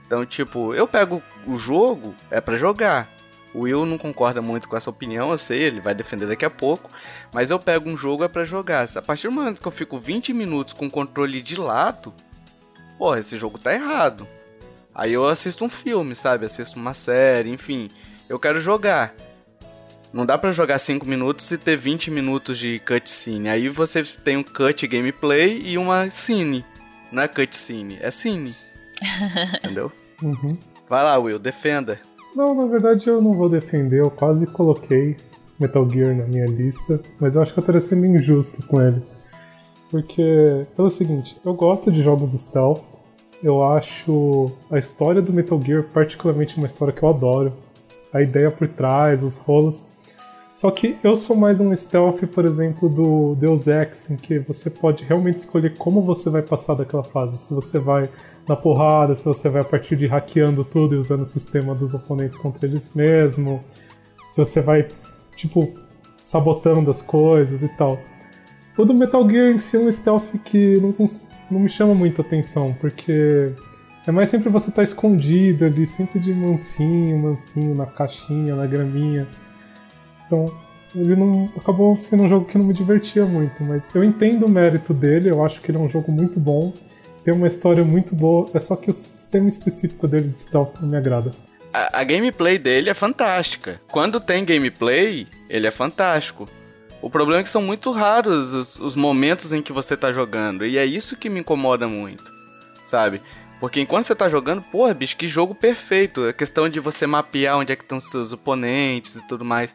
Então, 0.06 0.24
tipo, 0.24 0.74
eu 0.74 0.88
pego 0.88 1.22
o 1.46 1.56
jogo, 1.56 2.14
é 2.30 2.40
para 2.40 2.56
jogar. 2.56 3.08
O 3.52 3.60
Will 3.60 3.86
não 3.86 3.96
concorda 3.96 4.42
muito 4.42 4.68
com 4.68 4.76
essa 4.76 4.90
opinião, 4.90 5.30
eu 5.30 5.38
sei, 5.38 5.62
ele 5.62 5.80
vai 5.80 5.94
defender 5.94 6.26
daqui 6.26 6.44
a 6.44 6.50
pouco. 6.50 6.90
Mas 7.32 7.50
eu 7.50 7.58
pego 7.58 7.88
um 7.88 7.96
jogo 7.96 8.24
é 8.24 8.28
para 8.28 8.44
jogar. 8.44 8.88
A 8.96 9.02
partir 9.02 9.28
do 9.28 9.34
momento 9.34 9.60
que 9.60 9.68
eu 9.68 9.72
fico 9.72 9.98
20 9.98 10.32
minutos 10.32 10.72
com 10.72 10.86
o 10.86 10.90
controle 10.90 11.40
de 11.40 11.56
lado, 11.60 12.12
porra, 12.98 13.20
esse 13.20 13.36
jogo 13.36 13.58
tá 13.58 13.72
errado. 13.72 14.26
Aí 14.94 15.12
eu 15.12 15.26
assisto 15.26 15.64
um 15.64 15.68
filme, 15.68 16.16
sabe? 16.16 16.46
Assisto 16.46 16.78
uma 16.78 16.94
série, 16.94 17.50
enfim 17.50 17.90
eu 18.34 18.38
quero 18.38 18.60
jogar. 18.60 19.14
Não 20.12 20.26
dá 20.26 20.36
para 20.36 20.52
jogar 20.52 20.78
5 20.78 21.06
minutos 21.06 21.50
e 21.50 21.58
ter 21.58 21.76
20 21.76 22.10
minutos 22.10 22.58
de 22.58 22.78
cutscene. 22.80 23.48
Aí 23.48 23.68
você 23.68 24.02
tem 24.02 24.36
um 24.36 24.42
cut 24.42 24.86
gameplay 24.86 25.60
e 25.60 25.78
uma 25.78 26.10
cine. 26.10 26.64
Não 27.10 27.22
é 27.22 27.28
cutscene, 27.28 27.98
é 28.00 28.10
cine. 28.10 28.52
Entendeu? 29.58 29.90
Uhum. 30.22 30.58
Vai 30.88 31.02
lá, 31.04 31.18
Will, 31.18 31.38
defenda. 31.38 31.98
Não, 32.34 32.54
na 32.54 32.66
verdade 32.66 33.08
eu 33.08 33.22
não 33.22 33.34
vou 33.34 33.48
defender. 33.48 34.00
Eu 34.00 34.10
quase 34.10 34.46
coloquei 34.46 35.16
Metal 35.58 35.88
Gear 35.88 36.16
na 36.16 36.24
minha 36.24 36.46
lista, 36.46 37.00
mas 37.20 37.36
eu 37.36 37.42
acho 37.42 37.52
que 37.52 37.58
eu 37.58 37.62
estaria 37.62 37.80
sendo 37.80 38.06
injusto 38.06 38.66
com 38.66 38.80
ele. 38.80 39.02
Porque, 39.90 40.66
pelo 40.74 40.90
seguinte, 40.90 41.36
eu 41.44 41.54
gosto 41.54 41.90
de 41.90 42.02
jogos 42.02 42.32
stealth. 42.32 42.82
Eu 43.42 43.62
acho 43.64 44.50
a 44.70 44.78
história 44.78 45.22
do 45.22 45.32
Metal 45.32 45.60
Gear 45.60 45.84
particularmente 45.92 46.56
uma 46.56 46.66
história 46.66 46.92
que 46.92 47.02
eu 47.02 47.08
adoro 47.08 47.52
a 48.14 48.22
ideia 48.22 48.50
por 48.50 48.68
trás, 48.68 49.24
os 49.24 49.36
rolos. 49.36 49.84
Só 50.54 50.70
que 50.70 50.96
eu 51.02 51.16
sou 51.16 51.34
mais 51.34 51.60
um 51.60 51.74
stealth, 51.74 52.24
por 52.28 52.44
exemplo, 52.44 52.88
do 52.88 53.34
Deus 53.34 53.66
Ex, 53.66 54.08
em 54.08 54.16
que 54.16 54.38
você 54.38 54.70
pode 54.70 55.02
realmente 55.04 55.38
escolher 55.38 55.76
como 55.76 56.00
você 56.00 56.30
vai 56.30 56.42
passar 56.42 56.74
daquela 56.74 57.02
fase. 57.02 57.36
Se 57.38 57.52
você 57.52 57.76
vai 57.76 58.08
na 58.48 58.54
porrada, 58.54 59.16
se 59.16 59.24
você 59.24 59.48
vai 59.48 59.62
a 59.62 59.64
partir 59.64 59.96
de 59.96 60.06
hackeando 60.06 60.64
tudo 60.64 60.94
e 60.94 60.98
usando 60.98 61.22
o 61.22 61.26
sistema 61.26 61.74
dos 61.74 61.92
oponentes 61.92 62.38
contra 62.38 62.66
eles 62.66 62.94
mesmo, 62.94 63.64
se 64.30 64.38
você 64.38 64.60
vai, 64.60 64.86
tipo, 65.34 65.74
sabotando 66.22 66.88
as 66.88 67.02
coisas 67.02 67.62
e 67.64 67.68
tal. 67.68 67.98
O 68.78 68.84
do 68.84 68.94
Metal 68.94 69.28
Gear 69.28 69.50
em 69.50 69.58
si 69.58 69.76
é 69.76 69.80
um 69.80 69.90
stealth 69.90 70.38
que 70.44 70.80
não, 70.80 70.94
não 71.50 71.58
me 71.58 71.68
chama 71.68 71.94
muita 71.94 72.22
atenção, 72.22 72.76
porque 72.80 73.52
é 74.06 74.10
mais 74.10 74.28
sempre 74.28 74.48
você 74.48 74.70
tá 74.70 74.82
escondido 74.82 75.64
ali, 75.64 75.86
sempre 75.86 76.18
de 76.18 76.32
mansinho, 76.34 77.18
mansinho, 77.18 77.74
na 77.74 77.86
caixinha, 77.86 78.54
na 78.54 78.66
graminha. 78.66 79.26
Então, 80.26 80.52
ele 80.94 81.16
não 81.16 81.50
acabou 81.56 81.96
sendo 81.96 82.24
um 82.24 82.28
jogo 82.28 82.46
que 82.46 82.56
não 82.56 82.66
me 82.66 82.74
divertia 82.74 83.24
muito, 83.24 83.62
mas 83.62 83.92
eu 83.94 84.04
entendo 84.04 84.46
o 84.46 84.48
mérito 84.48 84.92
dele, 84.94 85.30
eu 85.30 85.44
acho 85.44 85.60
que 85.60 85.70
ele 85.70 85.78
é 85.78 85.80
um 85.80 85.88
jogo 85.88 86.12
muito 86.12 86.38
bom, 86.38 86.72
tem 87.24 87.34
uma 87.34 87.46
história 87.46 87.82
muito 87.82 88.14
boa, 88.14 88.48
é 88.54 88.58
só 88.58 88.76
que 88.76 88.90
o 88.90 88.92
sistema 88.92 89.48
específico 89.48 90.06
dele 90.06 90.28
de 90.28 90.40
stealth 90.40 90.74
não 90.80 90.88
me 90.88 90.96
agrada. 90.96 91.30
A, 91.72 92.00
a 92.00 92.04
gameplay 92.04 92.58
dele 92.58 92.90
é 92.90 92.94
fantástica. 92.94 93.80
Quando 93.90 94.20
tem 94.20 94.44
gameplay, 94.44 95.26
ele 95.48 95.66
é 95.66 95.70
fantástico. 95.70 96.48
O 97.02 97.10
problema 97.10 97.40
é 97.40 97.44
que 97.44 97.50
são 97.50 97.62
muito 97.62 97.90
raros 97.90 98.52
os, 98.52 98.78
os 98.78 98.94
momentos 98.94 99.52
em 99.52 99.60
que 99.60 99.72
você 99.72 99.96
tá 99.96 100.12
jogando, 100.12 100.64
e 100.64 100.78
é 100.78 100.84
isso 100.84 101.16
que 101.16 101.28
me 101.28 101.40
incomoda 101.40 101.88
muito, 101.88 102.24
sabe? 102.84 103.20
Porque 103.60 103.80
enquanto 103.80 104.04
você 104.04 104.14
tá 104.14 104.28
jogando, 104.28 104.62
porra, 104.62 104.92
bicho, 104.92 105.16
que 105.16 105.28
jogo 105.28 105.54
perfeito. 105.54 106.24
A 106.24 106.32
questão 106.32 106.68
de 106.68 106.80
você 106.80 107.06
mapear 107.06 107.56
onde 107.56 107.72
é 107.72 107.76
que 107.76 107.82
estão 107.82 108.00
seus 108.00 108.32
oponentes 108.32 109.16
e 109.16 109.26
tudo 109.26 109.44
mais. 109.44 109.74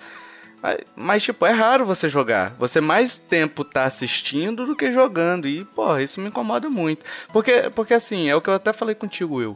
Mas, 0.61 0.79
mas, 0.95 1.23
tipo, 1.23 1.45
é 1.45 1.51
raro 1.51 1.85
você 1.85 2.09
jogar. 2.09 2.53
Você 2.59 2.81
mais 2.81 3.17
tempo 3.17 3.63
tá 3.63 3.85
assistindo 3.85 4.65
do 4.65 4.75
que 4.75 4.91
jogando. 4.91 5.47
E, 5.47 5.63
porra, 5.63 6.03
isso 6.03 6.19
me 6.19 6.27
incomoda 6.27 6.69
muito. 6.69 7.05
Porque, 7.31 7.71
porque 7.73 7.93
assim, 7.93 8.29
é 8.29 8.35
o 8.35 8.41
que 8.41 8.49
eu 8.49 8.53
até 8.53 8.73
falei 8.73 8.93
contigo, 8.93 9.35
Will. 9.35 9.55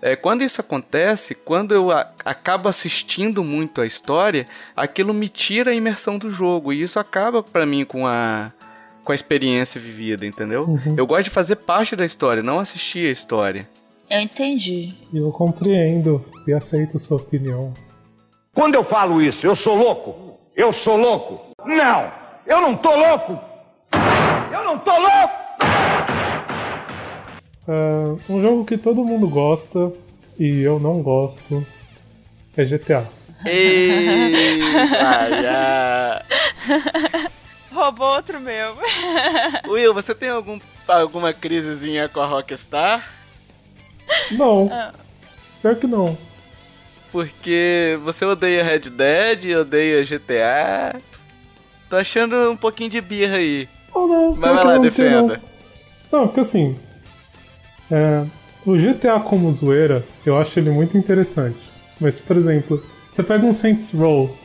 É, 0.00 0.14
quando 0.14 0.44
isso 0.44 0.60
acontece, 0.60 1.34
quando 1.34 1.74
eu 1.74 1.90
a, 1.90 2.08
acabo 2.24 2.68
assistindo 2.68 3.42
muito 3.42 3.80
a 3.80 3.86
história, 3.86 4.46
aquilo 4.76 5.12
me 5.12 5.28
tira 5.28 5.72
a 5.72 5.74
imersão 5.74 6.18
do 6.18 6.30
jogo. 6.30 6.72
E 6.72 6.82
isso 6.82 6.98
acaba 6.98 7.42
para 7.42 7.66
mim 7.66 7.84
com 7.84 8.06
a, 8.06 8.52
com 9.08 9.12
a 9.12 9.14
experiência 9.14 9.80
vivida, 9.80 10.26
entendeu? 10.26 10.64
Uhum. 10.64 10.94
Eu 10.94 11.06
gosto 11.06 11.24
de 11.24 11.30
fazer 11.30 11.56
parte 11.56 11.96
da 11.96 12.04
história, 12.04 12.42
não 12.42 12.58
assistir 12.58 13.08
a 13.08 13.10
história. 13.10 13.66
Eu 14.10 14.20
entendi. 14.20 14.92
Eu 15.14 15.32
compreendo 15.32 16.22
e 16.46 16.52
aceito 16.52 16.98
sua 16.98 17.16
opinião. 17.16 17.72
Quando 18.54 18.74
eu 18.74 18.84
falo 18.84 19.22
isso, 19.22 19.46
eu 19.46 19.56
sou 19.56 19.78
louco? 19.78 20.38
Eu 20.54 20.74
sou 20.74 20.98
louco? 20.98 21.54
Não! 21.64 22.12
Eu 22.46 22.60
não 22.60 22.76
tô 22.76 22.94
louco! 22.94 23.40
Eu 24.52 24.62
não 24.62 24.78
tô 24.78 24.92
louco! 24.92 25.34
Uh, 27.66 28.20
um 28.28 28.42
jogo 28.42 28.66
que 28.66 28.76
todo 28.76 29.02
mundo 29.02 29.26
gosta 29.26 29.90
e 30.38 30.60
eu 30.60 30.78
não 30.78 31.00
gosto 31.00 31.66
é 32.54 32.62
GTA. 32.62 33.06
Ei, 33.46 34.60
Roubou 37.78 38.16
outro 38.16 38.40
meu. 38.40 38.76
Will, 39.68 39.94
você 39.94 40.12
tem 40.12 40.30
algum, 40.30 40.58
alguma 40.88 41.32
crisezinha 41.32 42.08
com 42.08 42.20
a 42.20 42.26
Rockstar? 42.26 43.08
Não. 44.32 44.68
Ah. 44.72 44.92
Pior 45.62 45.76
que 45.76 45.86
não. 45.86 46.18
Porque 47.12 47.96
você 48.02 48.24
odeia 48.24 48.64
Red 48.64 48.90
Dead, 48.90 49.56
odeia 49.56 50.04
GTA. 50.04 51.00
Tô 51.88 51.96
achando 51.96 52.50
um 52.50 52.56
pouquinho 52.56 52.90
de 52.90 53.00
birra 53.00 53.36
aí. 53.36 53.68
Oh, 53.94 54.06
não, 54.08 54.30
Mas 54.34 54.40
vai 54.54 54.64
lá, 54.64 54.74
não, 54.74 54.82
defenda. 54.82 55.40
Não. 56.10 56.20
não, 56.20 56.26
porque 56.26 56.40
assim. 56.40 56.78
É, 57.90 58.26
o 58.66 58.76
GTA 58.76 59.20
como 59.20 59.50
zoeira, 59.52 60.04
eu 60.26 60.36
acho 60.36 60.58
ele 60.58 60.70
muito 60.70 60.98
interessante. 60.98 61.58
Mas, 62.00 62.18
por 62.18 62.36
exemplo, 62.36 62.84
você 63.10 63.22
pega 63.22 63.46
um 63.46 63.52
Saints 63.52 63.92
Row 63.92 64.36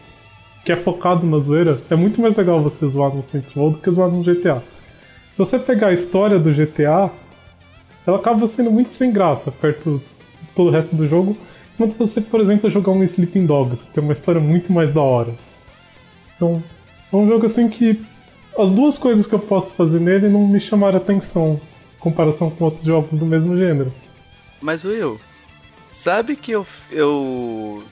que 0.63 0.71
é 0.71 0.75
focado 0.75 1.25
na 1.25 1.37
zoeira, 1.37 1.77
é 1.89 1.95
muito 1.95 2.21
mais 2.21 2.35
legal 2.35 2.61
você 2.61 2.87
zoar 2.87 3.13
no 3.13 3.23
Saints 3.23 3.51
Row 3.53 3.71
do 3.71 3.77
que 3.77 3.91
zoar 3.91 4.09
no 4.09 4.23
GTA. 4.23 4.63
Se 5.31 5.39
você 5.39 5.59
pegar 5.59 5.87
a 5.87 5.93
história 5.93 6.39
do 6.39 6.53
GTA, 6.53 7.11
ela 8.05 8.17
acaba 8.17 8.45
sendo 8.47 8.71
muito 8.71 8.93
sem 8.93 9.11
graça 9.11 9.51
perto 9.51 10.01
de 10.41 10.51
todo 10.51 10.67
o 10.67 10.71
resto 10.71 10.95
do 10.95 11.07
jogo. 11.07 11.35
Enquanto 11.73 11.97
você, 11.97 12.21
por 12.21 12.39
exemplo, 12.39 12.69
jogar 12.69 12.91
um 12.91 13.03
Sleeping 13.03 13.45
Dogs, 13.45 13.83
que 13.83 13.91
tem 13.91 14.03
uma 14.03 14.13
história 14.13 14.39
muito 14.39 14.71
mais 14.71 14.93
da 14.93 15.01
hora. 15.01 15.33
Então, 16.35 16.63
é 17.11 17.15
um 17.15 17.27
jogo 17.27 17.45
assim 17.45 17.67
que 17.67 18.01
as 18.57 18.71
duas 18.71 18.97
coisas 18.97 19.25
que 19.25 19.33
eu 19.33 19.39
posso 19.39 19.75
fazer 19.75 19.99
nele 19.99 20.29
não 20.29 20.47
me 20.47 20.59
chamaram 20.59 20.97
atenção 20.97 21.59
em 21.95 21.99
comparação 21.99 22.49
com 22.49 22.65
outros 22.65 22.85
jogos 22.85 23.17
do 23.17 23.25
mesmo 23.25 23.57
gênero. 23.57 23.91
Mas 24.61 24.83
Will, 24.85 25.19
sabe 25.91 26.35
que 26.35 26.51
eu 26.51 26.65
eu 26.91 27.83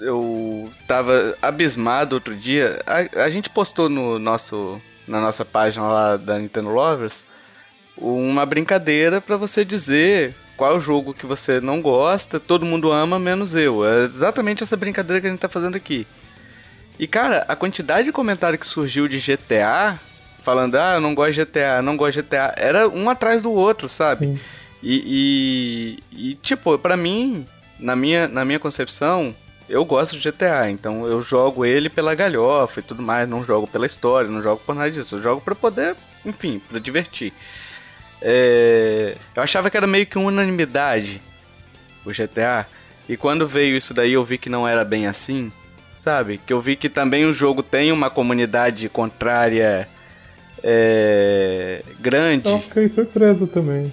eu 0.00 0.70
tava 0.86 1.36
abismado 1.40 2.14
outro 2.14 2.34
dia. 2.34 2.82
A, 2.86 3.24
a 3.24 3.30
gente 3.30 3.50
postou 3.50 3.88
no 3.88 4.18
nosso 4.18 4.80
na 5.06 5.20
nossa 5.20 5.44
página 5.44 5.86
lá 5.86 6.16
da 6.16 6.38
Nintendo 6.38 6.68
Lovers 6.68 7.24
uma 7.96 8.44
brincadeira 8.46 9.20
para 9.20 9.36
você 9.36 9.64
dizer 9.64 10.34
qual 10.56 10.80
jogo 10.80 11.14
que 11.14 11.26
você 11.26 11.60
não 11.60 11.80
gosta, 11.80 12.38
todo 12.38 12.66
mundo 12.66 12.92
ama, 12.92 13.18
menos 13.18 13.54
eu. 13.54 13.86
É 13.86 14.04
exatamente 14.04 14.62
essa 14.62 14.76
brincadeira 14.76 15.20
que 15.20 15.26
a 15.26 15.30
gente 15.30 15.40
tá 15.40 15.48
fazendo 15.48 15.76
aqui. 15.76 16.06
E 16.98 17.06
cara, 17.06 17.44
a 17.48 17.54
quantidade 17.54 18.06
de 18.06 18.12
comentário 18.12 18.58
que 18.58 18.66
surgiu 18.66 19.06
de 19.06 19.18
GTA, 19.18 19.98
falando, 20.42 20.74
ah, 20.76 20.94
eu 20.94 21.00
não 21.00 21.14
gosto 21.14 21.34
de 21.34 21.44
GTA, 21.44 21.80
não 21.82 21.96
gosto 21.96 22.16
de 22.16 22.22
GTA, 22.22 22.54
era 22.56 22.88
um 22.88 23.08
atrás 23.08 23.42
do 23.42 23.52
outro, 23.52 23.88
sabe? 23.88 24.40
E, 24.82 25.98
e, 26.12 26.30
e, 26.30 26.34
tipo, 26.36 26.76
para 26.78 26.96
mim, 26.96 27.46
na 27.78 27.94
minha, 27.94 28.26
na 28.26 28.44
minha 28.44 28.58
concepção, 28.58 29.34
eu 29.68 29.84
gosto 29.84 30.18
de 30.18 30.30
GTA, 30.30 30.70
então 30.70 31.06
eu 31.06 31.22
jogo 31.22 31.64
ele 31.64 31.88
pela 31.88 32.14
galhofa 32.14 32.80
e 32.80 32.82
tudo 32.82 33.02
mais, 33.02 33.28
não 33.28 33.44
jogo 33.44 33.66
pela 33.66 33.86
história, 33.86 34.30
não 34.30 34.42
jogo 34.42 34.62
por 34.64 34.74
nada 34.74 34.90
disso, 34.90 35.16
eu 35.16 35.22
jogo 35.22 35.40
para 35.40 35.54
poder, 35.54 35.94
enfim, 36.24 36.60
para 36.68 36.78
divertir. 36.78 37.32
É... 38.22 39.14
Eu 39.34 39.42
achava 39.42 39.70
que 39.70 39.76
era 39.76 39.86
meio 39.86 40.06
que 40.06 40.18
unanimidade 40.18 41.20
o 42.04 42.10
GTA. 42.10 42.66
E 43.08 43.16
quando 43.16 43.46
veio 43.46 43.76
isso 43.76 43.94
daí 43.94 44.14
eu 44.14 44.24
vi 44.24 44.38
que 44.38 44.48
não 44.50 44.66
era 44.66 44.84
bem 44.84 45.06
assim, 45.06 45.52
sabe? 45.94 46.38
Que 46.38 46.52
eu 46.52 46.60
vi 46.60 46.74
que 46.76 46.88
também 46.88 47.24
o 47.26 47.32
jogo 47.32 47.62
tem 47.62 47.92
uma 47.92 48.10
comunidade 48.10 48.88
contrária 48.88 49.88
é... 50.62 51.82
grande. 52.00 52.48
Eu 52.48 52.60
fiquei 52.60 52.88
surpreso 52.88 53.46
também. 53.46 53.92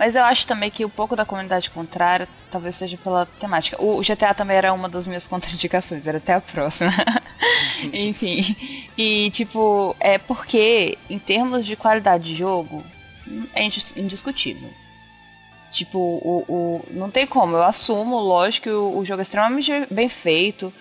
Mas 0.00 0.14
eu 0.14 0.24
acho 0.24 0.46
também 0.46 0.70
que 0.70 0.82
um 0.82 0.88
pouco 0.88 1.14
da 1.14 1.26
comunidade 1.26 1.68
contrária 1.68 2.26
talvez 2.50 2.74
seja 2.74 2.96
pela 2.96 3.26
temática. 3.38 3.76
O 3.78 4.00
GTA 4.00 4.32
também 4.32 4.56
era 4.56 4.72
uma 4.72 4.88
das 4.88 5.06
minhas 5.06 5.26
contraindicações, 5.28 6.06
era 6.06 6.16
até 6.16 6.32
a 6.32 6.40
próxima. 6.40 6.90
Enfim. 7.92 8.56
E, 8.96 9.30
tipo, 9.30 9.94
é 10.00 10.16
porque, 10.16 10.96
em 11.10 11.18
termos 11.18 11.66
de 11.66 11.76
qualidade 11.76 12.24
de 12.24 12.34
jogo, 12.34 12.82
é 13.54 13.62
indiscutível. 13.94 14.70
Tipo, 15.70 15.98
o, 15.98 16.44
o, 16.48 16.84
não 16.92 17.10
tem 17.10 17.26
como, 17.26 17.56
eu 17.56 17.62
assumo, 17.62 18.18
lógico, 18.20 18.64
que 18.64 18.70
o, 18.70 18.96
o 18.96 19.04
jogo 19.04 19.20
é 19.20 19.22
extremamente 19.22 19.86
bem 19.90 20.08
feito. 20.08 20.72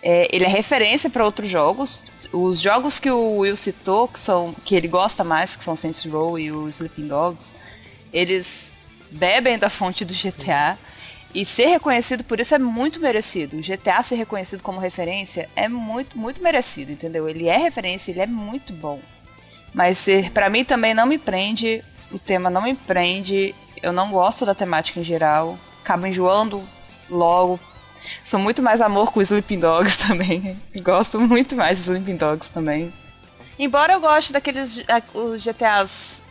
É, 0.00 0.28
ele 0.30 0.44
é 0.44 0.48
referência 0.48 1.10
para 1.10 1.24
outros 1.24 1.50
jogos. 1.50 2.04
Os 2.32 2.60
jogos 2.60 3.00
que 3.00 3.10
o 3.10 3.38
Will 3.38 3.56
citou, 3.56 4.06
que, 4.06 4.20
são, 4.20 4.54
que 4.64 4.76
ele 4.76 4.86
gosta 4.86 5.24
mais, 5.24 5.56
que 5.56 5.64
são 5.64 5.74
Saints 5.74 6.04
Row 6.04 6.38
e 6.38 6.52
o 6.52 6.68
Sleeping 6.68 7.08
Dogs, 7.08 7.52
eles 8.12 8.72
bebem 9.10 9.58
da 9.58 9.70
fonte 9.70 10.04
do 10.04 10.14
GTA. 10.14 10.78
E 11.34 11.44
ser 11.44 11.66
reconhecido 11.66 12.24
por 12.24 12.40
isso 12.40 12.54
é 12.54 12.58
muito 12.58 13.00
merecido. 13.00 13.58
O 13.58 13.60
GTA 13.60 14.02
ser 14.02 14.14
reconhecido 14.16 14.62
como 14.62 14.80
referência 14.80 15.48
é 15.54 15.68
muito, 15.68 16.18
muito 16.18 16.42
merecido, 16.42 16.90
entendeu? 16.90 17.28
Ele 17.28 17.48
é 17.48 17.56
referência, 17.56 18.10
ele 18.10 18.20
é 18.20 18.26
muito 18.26 18.72
bom. 18.72 19.00
Mas 19.74 20.06
para 20.32 20.48
mim 20.48 20.64
também 20.64 20.94
não 20.94 21.04
me 21.04 21.18
prende 21.18 21.82
o 22.10 22.18
tema 22.18 22.48
não 22.50 22.62
me 22.62 22.74
prende, 22.74 23.54
eu 23.82 23.92
não 23.92 24.10
gosto 24.10 24.46
da 24.46 24.54
temática 24.54 25.00
em 25.00 25.04
geral, 25.04 25.58
acabo 25.82 26.06
enjoando 26.06 26.62
logo. 27.08 27.60
Sou 28.24 28.40
muito 28.40 28.62
mais 28.62 28.80
amor 28.80 29.12
com 29.12 29.20
Sleeping 29.20 29.60
Dogs 29.60 29.98
também. 30.06 30.56
Gosto 30.82 31.20
muito 31.20 31.54
mais 31.54 31.78
de 31.78 31.84
Sleeping 31.84 32.16
Dogs 32.16 32.50
também. 32.50 32.92
Embora 33.58 33.92
eu 33.92 34.00
goste 34.00 34.32
daqueles 34.32 34.84
os 35.12 35.42
GTAs 35.42 36.22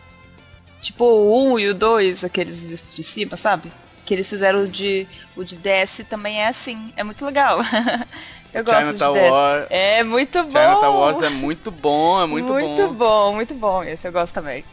tipo 0.82 1.06
o 1.06 1.54
1 1.54 1.60
e 1.60 1.68
o 1.70 1.74
2, 1.74 2.24
aqueles 2.24 2.64
vistos 2.64 2.96
de 2.96 3.04
cima, 3.04 3.36
sabe? 3.38 3.72
Que 4.06 4.14
eles 4.14 4.30
fizeram 4.30 4.64
o 4.64 4.68
de, 4.68 5.08
o 5.36 5.44
de 5.44 5.56
DS 5.58 6.06
também 6.10 6.42
é 6.42 6.48
assim, 6.48 6.94
é 6.96 7.04
muito 7.04 7.26
legal. 7.26 7.60
eu 8.54 8.64
gosto 8.64 8.86
Chinatown 8.86 9.14
de 9.14 9.20
DS. 9.20 9.32
War... 9.32 9.68
É 9.70 10.04
muito 10.04 10.44
bom. 10.44 10.52
Chinatown 10.52 11.00
Wars 11.00 11.22
é 11.22 11.30
muito 11.30 11.72
bom, 11.72 12.22
é 12.22 12.26
muito, 12.26 12.52
muito 12.54 12.66
bom. 12.66 12.76
Muito 12.76 12.94
bom, 12.94 13.34
muito 13.34 13.54
bom. 13.54 13.84
Esse 13.84 14.08
eu 14.08 14.12
gosto 14.12 14.34
também. 14.34 14.64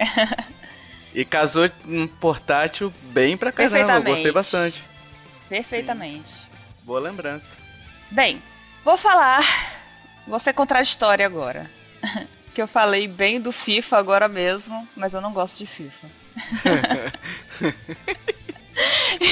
E 1.15 1.25
casou 1.25 1.71
um 1.87 2.09
portátil 2.09 2.93
bem 3.05 3.37
pra 3.37 3.53
caramba, 3.53 3.93
eu 3.93 4.03
gostei 4.03 4.33
bastante. 4.33 4.83
Perfeitamente. 5.49 6.31
Sim. 6.31 6.43
Boa 6.83 6.99
lembrança. 6.99 7.57
Bem, 8.11 8.43
vou 8.85 8.97
falar. 8.97 9.43
Vou 10.27 10.41
ser 10.41 10.53
contraditória 10.53 11.25
agora. 11.25 11.71
que 12.55 12.63
eu 12.63 12.69
falei 12.69 13.07
bem 13.09 13.41
do 13.41 13.53
FIFA 13.53 13.99
agora 13.99 14.29
mesmo, 14.29 14.89
mas 14.97 15.13
eu 15.13 15.21
não 15.21 15.33
gosto 15.33 15.59
de 15.59 15.67
FIFA. 15.67 16.07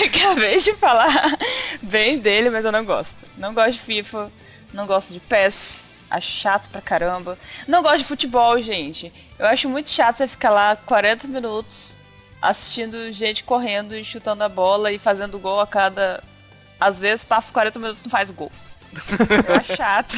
Acabei 0.07 0.61
de 0.61 0.75
falar 0.75 1.37
bem 1.81 2.19
dele, 2.19 2.51
mas 2.51 2.65
eu 2.65 2.73
não 2.73 2.85
gosto. 2.85 3.25
Não 3.39 3.55
gosto 3.55 3.73
de 3.73 3.81
FIFA, 3.81 4.31
não 4.73 4.87
gosto 4.87 5.13
de 5.13 5.21
PES, 5.21 5.91
Acho 6.13 6.31
chato 6.31 6.69
pra 6.69 6.83
caramba. 6.83 7.39
Não 7.67 7.83
gosto 7.83 7.99
de 7.99 8.05
futebol, 8.05 8.61
gente. 8.61 9.11
Eu 9.39 9.47
acho 9.47 9.67
muito 9.67 9.89
chato 9.89 10.19
você 10.19 10.29
ficar 10.29 10.51
lá 10.51 10.77
40 10.77 11.27
minutos 11.27 11.97
assistindo 12.41 13.11
gente 13.13 13.43
correndo 13.45 13.97
e 13.97 14.05
chutando 14.05 14.45
a 14.45 14.49
bola 14.49 14.93
e 14.93 14.99
fazendo 14.99 15.39
gol 15.39 15.59
a 15.59 15.67
cada. 15.67 16.23
Às 16.79 16.99
vezes 16.99 17.25
passa 17.25 17.53
40 17.53 17.79
minutos 17.79 18.03
e 18.03 18.05
não 18.05 18.11
faz 18.11 18.31
gol. 18.31 18.53
Eu 19.49 19.55
acho 19.57 19.77
chato. 19.77 20.17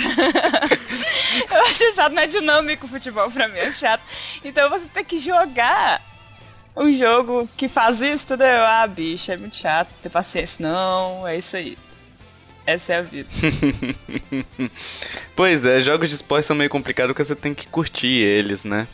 eu 1.51 1.62
acho 1.66 1.95
chato, 1.95 2.12
não 2.12 2.22
é 2.22 2.27
dinâmico 2.27 2.87
o 2.87 2.89
futebol 2.89 3.31
pra 3.31 3.49
mim, 3.49 3.59
é 3.59 3.72
chato. 3.72 4.03
Então 4.45 4.68
você 4.68 4.89
tem 4.89 5.05
que 5.05 5.18
jogar 5.18 6.03
um 6.77 6.93
jogo 6.93 7.49
que 7.57 7.68
faz 7.68 8.01
isso, 8.01 8.29
tudo. 8.29 8.43
Ah, 8.45 8.87
bicho, 8.87 9.31
é 9.31 9.37
muito 9.37 9.57
chato, 9.57 9.89
ter 10.03 10.09
paciência. 10.09 10.66
Não, 10.66 11.27
é 11.27 11.39
isso 11.39 11.57
aí. 11.57 11.79
Essa 12.66 12.95
é 12.95 12.99
a 12.99 13.03
vida. 13.03 13.29
pois 15.37 15.66
é, 15.66 15.81
jogos 15.81 16.09
de 16.09 16.14
esporte 16.14 16.47
são 16.47 16.57
meio 16.57 16.70
complicados 16.70 17.12
porque 17.12 17.25
você 17.25 17.37
tem 17.37 17.55
que 17.55 17.66
curtir 17.66 18.22
eles, 18.22 18.64
né? 18.64 18.89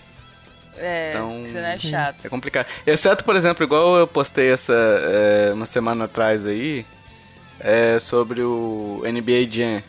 É, 0.76 1.12
então, 1.14 1.44
isso 1.44 1.54
não 1.54 1.66
é 1.66 1.78
chato. 1.78 2.24
É 2.24 2.28
complicado. 2.28 2.66
Exceto, 2.86 3.22
por 3.22 3.36
exemplo, 3.36 3.62
igual 3.62 3.96
eu 3.96 4.06
postei 4.06 4.50
essa 4.50 4.72
é, 4.72 5.52
uma 5.52 5.66
semana 5.66 6.06
atrás 6.06 6.46
aí, 6.46 6.84
é, 7.60 7.98
sobre 7.98 8.42
o 8.42 9.02
NBA 9.04 9.50
Jam. 9.50 9.82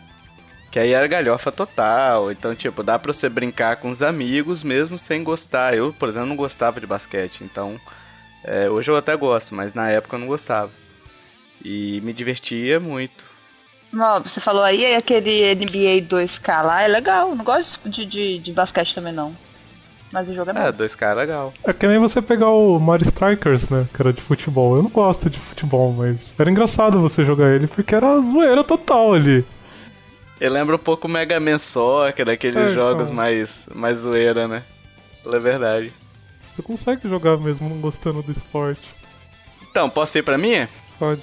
Que 0.72 0.80
aí 0.80 0.94
era 0.94 1.08
galhofa 1.08 1.52
total. 1.52 2.32
Então, 2.32 2.56
tipo, 2.56 2.82
dá 2.84 2.98
pra 2.98 3.12
você 3.12 3.28
brincar 3.28 3.78
com 3.78 3.90
os 3.90 4.02
amigos 4.02 4.64
mesmo 4.64 4.98
sem 4.98 5.24
gostar. 5.24 5.76
Eu, 5.76 5.94
por 5.94 6.08
exemplo, 6.08 6.30
não 6.30 6.36
gostava 6.36 6.80
de 6.80 6.88
basquete. 6.88 7.44
Então, 7.44 7.80
é, 8.44 8.70
hoje 8.70 8.90
eu 8.90 8.96
até 8.96 9.16
gosto, 9.16 9.54
mas 9.54 9.74
na 9.74 9.90
época 9.90 10.16
eu 10.16 10.20
não 10.20 10.28
gostava. 10.28 10.72
E 11.64 12.00
me 12.02 12.14
divertia 12.14 12.80
muito. 12.80 13.32
Não, 13.92 14.24
você 14.24 14.40
falou 14.40 14.64
aí 14.64 14.96
aquele 14.96 15.54
NBA 15.54 16.08
2K 16.08 16.64
lá, 16.64 16.82
é 16.82 16.88
legal. 16.88 17.36
Não 17.36 17.44
gosto 17.44 17.90
de, 17.90 18.06
de, 18.06 18.40
de 18.40 18.54
basquete 18.54 18.96
também, 18.96 19.12
não. 19.12 19.36
Mas 20.14 20.28
o 20.30 20.34
jogo 20.34 20.50
é 20.52 20.54
bom. 20.54 20.60
É, 20.60 20.72
2K 20.72 21.02
é 21.12 21.14
legal. 21.14 21.54
É 21.64 21.72
que 21.72 21.88
nem 21.88 21.98
você 21.98 22.22
pegar 22.22 22.50
o 22.50 22.78
Mario 22.80 23.06
Strikers, 23.06 23.70
né? 23.70 23.88
Que 23.94 24.02
era 24.02 24.12
de 24.12 24.22
futebol. 24.22 24.76
Eu 24.76 24.84
não 24.84 24.90
gosto 24.90 25.30
de 25.30 25.40
futebol, 25.40 25.94
mas 25.94 26.36
era 26.38 26.50
engraçado 26.52 27.00
você 27.00 27.24
jogar 27.24 27.50
ele 27.50 27.68
porque 27.68 27.96
era 27.96 28.20
zoeira 28.22 28.64
total 28.64 29.14
ali. 29.14 29.46
Eu 30.40 30.52
lembro 30.52 30.76
um 30.76 30.80
pouco 30.80 31.08
o 31.08 31.10
Mega 31.12 31.40
Man 31.40 31.58
Soccer, 31.60 32.26
daqueles 32.26 32.58
É, 32.58 32.74
jogos 32.74 33.04
então. 33.06 33.16
mais, 33.16 33.68
mais 33.74 34.00
zoeira, 34.00 34.48
né? 34.48 34.64
É 35.26 35.40
verdade. 35.40 35.94
Você 36.50 36.62
consegue 36.62 37.08
jogar 37.08 37.38
mesmo 37.38 37.70
não 37.70 37.78
gostando 37.80 38.22
do 38.22 38.32
esporte. 38.32 38.94
Então, 39.70 39.90
posso 39.90 40.18
ir 40.18 40.24
pra 40.24 40.38
minha? 40.38 40.68
Pode. 41.00 41.22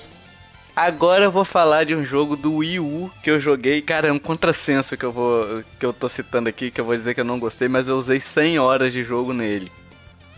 Agora 0.78 1.24
eu 1.24 1.32
vou 1.32 1.44
falar 1.44 1.82
de 1.82 1.92
um 1.92 2.04
jogo 2.04 2.36
do 2.36 2.58
Wii 2.58 2.78
U 2.78 3.10
que 3.20 3.28
eu 3.28 3.40
joguei. 3.40 3.82
Cara, 3.82 4.06
é 4.06 4.12
um 4.12 4.18
contrassenso 4.18 4.96
que 4.96 5.04
eu 5.04 5.10
vou 5.10 5.64
que 5.76 5.84
eu 5.84 5.92
tô 5.92 6.08
citando 6.08 6.48
aqui, 6.48 6.70
que 6.70 6.80
eu 6.80 6.84
vou 6.84 6.94
dizer 6.94 7.14
que 7.14 7.20
eu 7.20 7.24
não 7.24 7.40
gostei, 7.40 7.66
mas 7.66 7.88
eu 7.88 7.96
usei 7.96 8.20
100 8.20 8.60
horas 8.60 8.92
de 8.92 9.02
jogo 9.02 9.32
nele. 9.32 9.72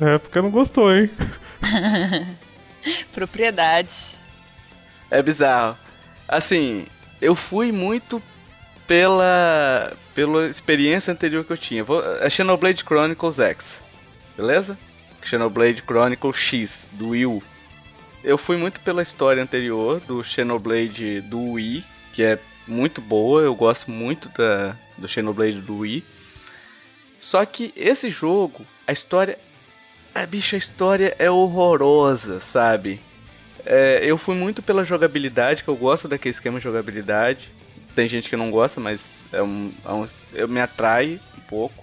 É, 0.00 0.16
porque 0.16 0.40
não 0.40 0.50
gostou, 0.50 0.96
hein? 0.96 1.10
Propriedade. 3.12 4.16
É 5.10 5.22
bizarro. 5.22 5.76
Assim, 6.26 6.86
eu 7.20 7.34
fui 7.34 7.70
muito 7.70 8.22
pela 8.86 9.92
pela 10.14 10.46
experiência 10.46 11.12
anterior 11.12 11.44
que 11.44 11.52
eu 11.52 11.58
tinha. 11.58 11.84
Vou, 11.84 12.02
é 12.16 12.30
Xenoblade 12.30 12.82
Chronicles 12.82 13.38
X. 13.38 13.84
Beleza? 14.38 14.78
Xenoblade 15.22 15.82
Chronicles 15.82 16.38
X 16.38 16.88
do 16.92 17.10
Wii 17.10 17.26
U. 17.26 17.42
Eu 18.22 18.36
fui 18.36 18.56
muito 18.56 18.80
pela 18.80 19.02
história 19.02 19.42
anterior 19.42 20.00
do 20.00 20.22
Xenoblade 20.22 21.20
do 21.22 21.52
Wii, 21.52 21.84
que 22.12 22.22
é 22.22 22.38
muito 22.66 23.00
boa, 23.00 23.40
eu 23.42 23.54
gosto 23.54 23.90
muito 23.90 24.28
da, 24.30 24.76
do 24.98 25.08
Xenoblade 25.08 25.60
do 25.60 25.78
Wii. 25.78 26.04
Só 27.18 27.44
que 27.44 27.72
esse 27.76 28.10
jogo, 28.10 28.64
a 28.86 28.92
história. 28.92 29.38
A 30.14 30.26
bicha, 30.26 30.56
a 30.56 30.58
história 30.58 31.14
é 31.18 31.30
horrorosa, 31.30 32.40
sabe? 32.40 33.00
É, 33.64 34.00
eu 34.02 34.18
fui 34.18 34.34
muito 34.34 34.60
pela 34.62 34.84
jogabilidade, 34.84 35.62
que 35.62 35.68
eu 35.68 35.76
gosto 35.76 36.08
daquele 36.08 36.32
esquema 36.32 36.58
de 36.58 36.64
jogabilidade. 36.64 37.48
Tem 37.94 38.08
gente 38.08 38.28
que 38.28 38.36
não 38.36 38.50
gosta, 38.50 38.80
mas 38.80 39.20
é 39.32 39.40
um, 39.42 39.72
é 39.84 39.92
um- 39.92 40.08
eu 40.34 40.48
me 40.48 40.60
atrai 40.60 41.20
um 41.38 41.40
pouco. 41.42 41.79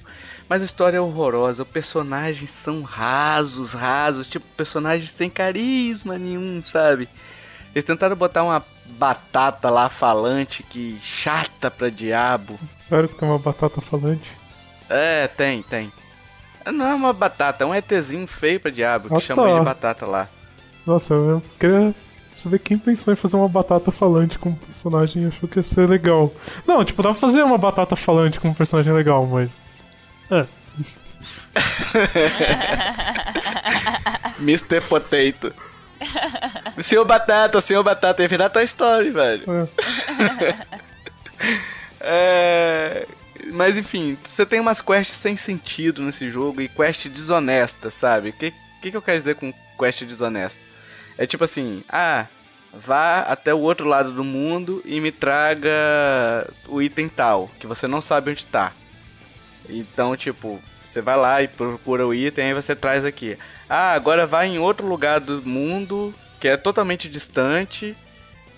Mas 0.50 0.62
a 0.62 0.66
história 0.66 0.98
é 0.98 1.02
horrorosa, 1.02 1.64
os 1.64 1.70
personagens 1.70 2.52
são 2.52 2.82
rasos, 2.82 3.74
rasos, 3.74 4.28
tipo, 4.28 4.46
personagens 4.56 5.12
sem 5.12 5.30
carisma 5.30 6.18
nenhum, 6.18 6.62
sabe? 6.62 7.10
Eles 7.76 7.86
tentaram 7.86 8.16
botar 8.16 8.44
uma 8.44 8.64
batata 8.98 9.70
lá 9.70 9.90
falante 9.90 10.64
que 10.64 10.98
chata 11.04 11.70
pra 11.70 11.90
diabo. 11.90 12.58
Sério 12.80 13.10
que 13.10 13.16
tem 13.16 13.28
uma 13.28 13.38
batata 13.38 13.82
falante? 13.82 14.32
É, 14.90 15.28
tem, 15.28 15.62
tem. 15.64 15.92
Não 16.74 16.86
é 16.88 16.94
uma 16.96 17.12
batata, 17.14 17.64
é 17.64 17.68
um 17.68 17.76
ETzinho 17.76 18.26
feio 18.26 18.60
pra 18.60 18.72
diabo, 18.72 19.10
que 19.10 19.16
Ah, 19.16 19.20
chamam 19.20 19.46
tá. 19.46 19.52
ele 19.52 19.60
de 19.60 19.66
batata 19.66 20.06
lá. 20.06 20.28
Nossa, 20.86 21.14
eu 21.14 21.42
queria 21.60 21.94
saber 22.36 22.60
quem 22.60 22.78
pensou 22.78 23.12
em 23.14 23.18
fazer 23.18 23.36
uma 23.36 23.50
batata 23.50 23.92
falante 23.92 24.40
com 24.40 24.50
um 24.50 24.56
personagem 24.56 25.24
e 25.24 25.28
achou 25.28 25.48
que 25.50 25.60
ia 25.60 25.64
ser 25.64 25.90
legal. 25.90 26.34
Não, 26.66 26.84
tipo, 26.86 27.02
dá 27.02 27.10
pra 27.10 27.20
fazer 27.20 27.44
uma 27.44 27.58
batata 27.58 27.96
falante 27.98 28.40
com 28.40 28.48
um 28.48 28.54
personagem 28.54 28.94
legal, 28.94 29.26
mas. 29.26 29.60
É. 30.32 30.46
Mr. 34.40 34.82
Potato. 34.82 35.54
Senhor 36.82 37.06
Batata, 37.06 37.60
Senhor 37.60 37.82
Batata, 37.82 38.22
ia 38.22 38.28
virar 38.28 38.50
Toy 38.50 38.64
Story, 38.64 39.10
velho. 39.10 39.44
é. 39.50 40.56
É... 42.00 43.08
Mas 43.52 43.78
enfim, 43.78 44.18
você 44.24 44.46
tem 44.46 44.60
umas 44.60 44.82
quests 44.82 45.18
sem 45.18 45.36
sentido 45.36 46.02
nesse 46.02 46.30
jogo 46.30 46.62
e 46.62 46.68
quest 46.68 47.08
desonesta, 47.08 47.90
sabe? 47.90 48.30
O 48.30 48.34
que, 48.34 48.54
que, 48.82 48.92
que 48.92 48.98
eu 48.98 49.02
quero 49.02 49.18
dizer 49.18 49.36
com 49.36 49.54
quest 49.80 50.04
desonesta? 50.04 50.62
É 51.18 51.26
tipo 51.26 51.44
assim, 51.44 51.84
ah, 51.90 52.26
vá 52.74 53.22
até 53.22 53.54
o 53.54 53.60
outro 53.60 53.88
lado 53.88 54.12
do 54.12 54.24
mundo 54.24 54.82
e 54.86 55.00
me 55.00 55.12
traga 55.12 56.48
o 56.68 56.82
item 56.82 57.08
tal, 57.08 57.50
que 57.60 57.68
você 57.68 57.88
não 57.88 58.02
sabe 58.02 58.32
onde 58.32 58.46
tá. 58.46 58.74
Então, 59.70 60.16
tipo, 60.16 60.60
você 60.84 61.02
vai 61.02 61.18
lá 61.18 61.42
e 61.42 61.48
procura 61.48 62.06
o 62.08 62.14
item 62.14 62.50
e 62.50 62.54
você 62.54 62.76
traz 62.76 63.04
aqui. 63.06 63.38
Ah, 63.70 63.94
agora 63.94 64.26
vai 64.26 64.48
em 64.48 64.60
outro 64.60 64.88
lugar 64.88 65.20
do 65.20 65.42
mundo 65.48 66.14
que 66.40 66.48
é 66.48 66.56
totalmente 66.56 67.10
distante 67.10 67.96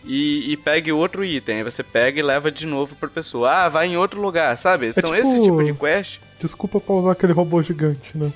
e, 0.06 0.52
e 0.52 0.58
pegue 0.58 0.92
outro 0.92 1.24
item. 1.26 1.58
Aí 1.58 1.64
você 1.64 1.82
pega 1.84 2.20
e 2.20 2.24
leva 2.24 2.52
de 2.52 2.66
novo 2.66 2.96
pra 2.96 3.10
pessoa. 3.10 3.50
Ah, 3.52 3.70
vai 3.70 3.88
em 3.88 3.98
outro 3.98 4.22
lugar, 4.22 4.56
sabe? 4.58 4.94
São 4.94 5.14
tipo- 5.14 5.16
esse 5.16 5.42
tipo 5.42 5.64
de 5.64 5.74
quest. 5.74 6.20
Desculpa 6.40 6.80
pra 6.80 6.96
usar 6.96 7.12
aquele 7.12 7.34
robô 7.34 7.62
gigante, 7.62 8.18
né? 8.18 8.32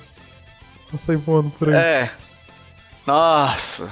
Pra 0.88 0.98
sair 0.98 1.16
voando 1.16 1.50
por 1.50 1.68
aí. 1.68 1.74
É. 1.74 2.10
Nossa. 3.06 3.90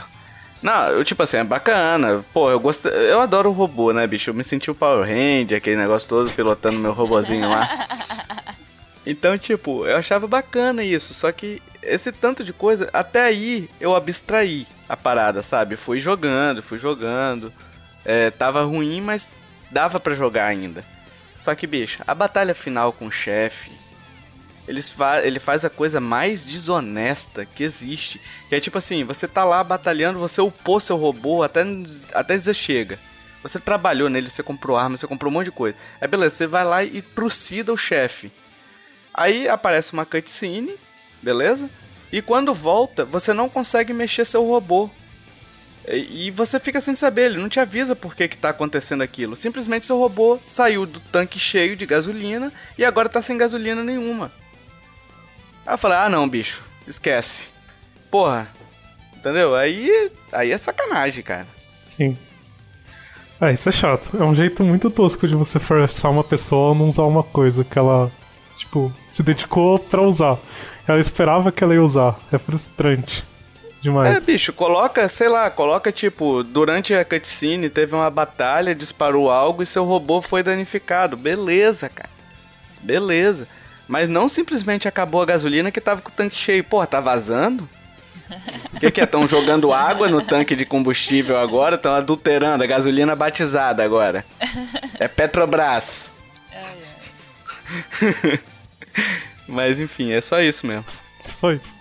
Não, 0.62 0.88
eu, 0.90 1.04
tipo 1.04 1.22
assim, 1.22 1.38
é 1.38 1.44
bacana. 1.44 2.24
Pô, 2.32 2.50
eu 2.50 2.60
gosto. 2.60 2.88
Eu 2.88 3.20
adoro 3.20 3.48
o 3.50 3.52
robô, 3.52 3.92
né, 3.92 4.06
bicho? 4.06 4.30
Eu 4.30 4.34
me 4.34 4.44
senti 4.44 4.70
o 4.70 4.74
Power 4.74 5.04
Ranger, 5.04 5.58
aquele 5.58 5.76
negócio 5.76 6.08
todo, 6.08 6.30
pilotando 6.30 6.78
meu 6.78 6.92
robozinho 6.92 7.48
lá. 7.48 7.68
Então, 9.04 9.36
tipo, 9.36 9.86
eu 9.86 9.96
achava 9.96 10.26
bacana 10.26 10.84
isso. 10.84 11.12
Só 11.12 11.32
que 11.32 11.60
esse 11.82 12.12
tanto 12.12 12.44
de 12.44 12.52
coisa, 12.52 12.88
até 12.92 13.22
aí 13.24 13.68
eu 13.80 13.94
abstraí 13.96 14.66
a 14.88 14.96
parada, 14.96 15.42
sabe? 15.42 15.76
Fui 15.76 16.00
jogando, 16.00 16.62
fui 16.62 16.78
jogando. 16.78 17.52
É, 18.04 18.30
tava 18.30 18.62
ruim, 18.62 19.00
mas 19.00 19.28
dava 19.70 19.98
pra 19.98 20.14
jogar 20.14 20.46
ainda. 20.46 20.84
Só 21.40 21.54
que, 21.54 21.66
bicho, 21.66 22.02
a 22.06 22.14
batalha 22.14 22.54
final 22.54 22.92
com 22.92 23.06
o 23.06 23.12
chefe. 23.12 23.70
Eles 24.68 24.88
fa 24.88 25.20
ele 25.26 25.40
faz 25.40 25.64
a 25.64 25.70
coisa 25.70 26.00
mais 26.00 26.44
desonesta 26.44 27.44
que 27.44 27.64
existe. 27.64 28.20
Que 28.48 28.54
é 28.54 28.60
tipo 28.60 28.78
assim, 28.78 29.02
você 29.02 29.26
tá 29.26 29.44
lá 29.44 29.62
batalhando, 29.64 30.20
você 30.20 30.40
upou 30.40 30.78
seu 30.78 30.96
robô 30.96 31.42
até, 31.42 31.62
até 32.14 32.36
dizer 32.36 32.54
chega. 32.54 32.98
Você 33.42 33.58
trabalhou 33.58 34.08
nele, 34.08 34.30
você 34.30 34.40
comprou 34.40 34.76
arma, 34.76 34.96
você 34.96 35.06
comprou 35.06 35.32
um 35.32 35.34
monte 35.34 35.46
de 35.46 35.50
coisa. 35.50 35.76
Aí 36.00 36.06
beleza, 36.06 36.36
você 36.36 36.46
vai 36.46 36.64
lá 36.64 36.84
e 36.84 37.02
trucida 37.02 37.72
o 37.72 37.76
chefe. 37.76 38.30
Aí 39.14 39.48
aparece 39.48 39.92
uma 39.92 40.06
cutscene, 40.06 40.74
beleza? 41.22 41.68
E 42.10 42.20
quando 42.20 42.54
volta, 42.54 43.04
você 43.04 43.32
não 43.32 43.48
consegue 43.48 43.92
mexer 43.92 44.24
seu 44.24 44.46
robô. 44.46 44.90
E 45.88 46.30
você 46.30 46.60
fica 46.60 46.80
sem 46.80 46.94
saber, 46.94 47.26
ele 47.26 47.38
não 47.38 47.48
te 47.48 47.58
avisa 47.58 47.96
por 47.96 48.14
que, 48.14 48.28
que 48.28 48.36
tá 48.36 48.50
acontecendo 48.50 49.02
aquilo. 49.02 49.36
Simplesmente 49.36 49.86
seu 49.86 49.98
robô 49.98 50.38
saiu 50.46 50.86
do 50.86 51.00
tanque 51.00 51.38
cheio 51.38 51.74
de 51.74 51.84
gasolina 51.84 52.52
e 52.78 52.84
agora 52.84 53.08
tá 53.08 53.20
sem 53.20 53.36
gasolina 53.36 53.82
nenhuma. 53.82 54.30
Aí 55.66 55.74
eu 55.74 55.78
falei, 55.78 55.98
ah 55.98 56.08
não, 56.08 56.28
bicho, 56.28 56.62
esquece. 56.86 57.48
Porra, 58.10 58.46
entendeu? 59.16 59.56
Aí, 59.56 60.10
aí 60.30 60.52
é 60.52 60.58
sacanagem, 60.58 61.22
cara. 61.22 61.46
Sim. 61.84 62.16
É, 63.40 63.52
isso 63.52 63.68
é 63.68 63.72
chato. 63.72 64.16
É 64.16 64.22
um 64.22 64.34
jeito 64.36 64.62
muito 64.62 64.88
tosco 64.88 65.26
de 65.26 65.34
você 65.34 65.58
forçar 65.58 66.12
uma 66.12 66.22
pessoa 66.22 66.72
a 66.72 66.74
não 66.78 66.88
usar 66.88 67.02
uma 67.02 67.24
coisa 67.24 67.64
que 67.64 67.76
ela, 67.76 68.08
tipo, 68.72 68.92
se 69.10 69.22
dedicou 69.22 69.78
pra 69.78 70.00
usar. 70.00 70.38
Ela 70.88 70.98
esperava 70.98 71.52
que 71.52 71.62
ela 71.62 71.74
ia 71.74 71.82
usar. 71.82 72.18
É 72.32 72.38
frustrante. 72.38 73.22
É, 73.62 73.82
Demais. 73.82 74.24
bicho, 74.24 74.52
coloca, 74.52 75.08
sei 75.08 75.28
lá, 75.28 75.50
coloca 75.50 75.92
tipo, 75.92 76.42
durante 76.42 76.94
a 76.94 77.04
cutscene 77.04 77.68
teve 77.68 77.94
uma 77.94 78.08
batalha, 78.08 78.74
disparou 78.74 79.30
algo 79.30 79.62
e 79.62 79.66
seu 79.66 79.84
robô 79.84 80.22
foi 80.22 80.42
danificado. 80.42 81.16
Beleza, 81.16 81.88
cara. 81.88 82.08
Beleza. 82.80 83.46
Mas 83.86 84.08
não 84.08 84.28
simplesmente 84.28 84.88
acabou 84.88 85.20
a 85.20 85.26
gasolina 85.26 85.70
que 85.70 85.80
tava 85.80 86.00
com 86.00 86.08
o 86.08 86.12
tanque 86.12 86.36
cheio. 86.36 86.64
Porra, 86.64 86.86
tá 86.86 87.00
vazando? 87.00 87.68
O 88.72 88.80
que, 88.80 88.90
que 88.90 89.00
é? 89.00 89.04
Estão 89.04 89.26
jogando 89.26 89.72
água 89.74 90.08
no 90.08 90.22
tanque 90.22 90.56
de 90.56 90.64
combustível 90.64 91.38
agora? 91.38 91.74
Estão 91.74 91.92
adulterando 91.92 92.64
a 92.64 92.66
gasolina 92.66 93.14
batizada 93.14 93.84
agora. 93.84 94.24
É 94.98 95.06
Petrobras. 95.06 96.16
Mas 99.48 99.80
enfim, 99.80 100.12
é 100.12 100.20
só 100.20 100.40
isso 100.40 100.66
mesmo. 100.66 100.84
Só 101.24 101.52
isso. 101.52 101.74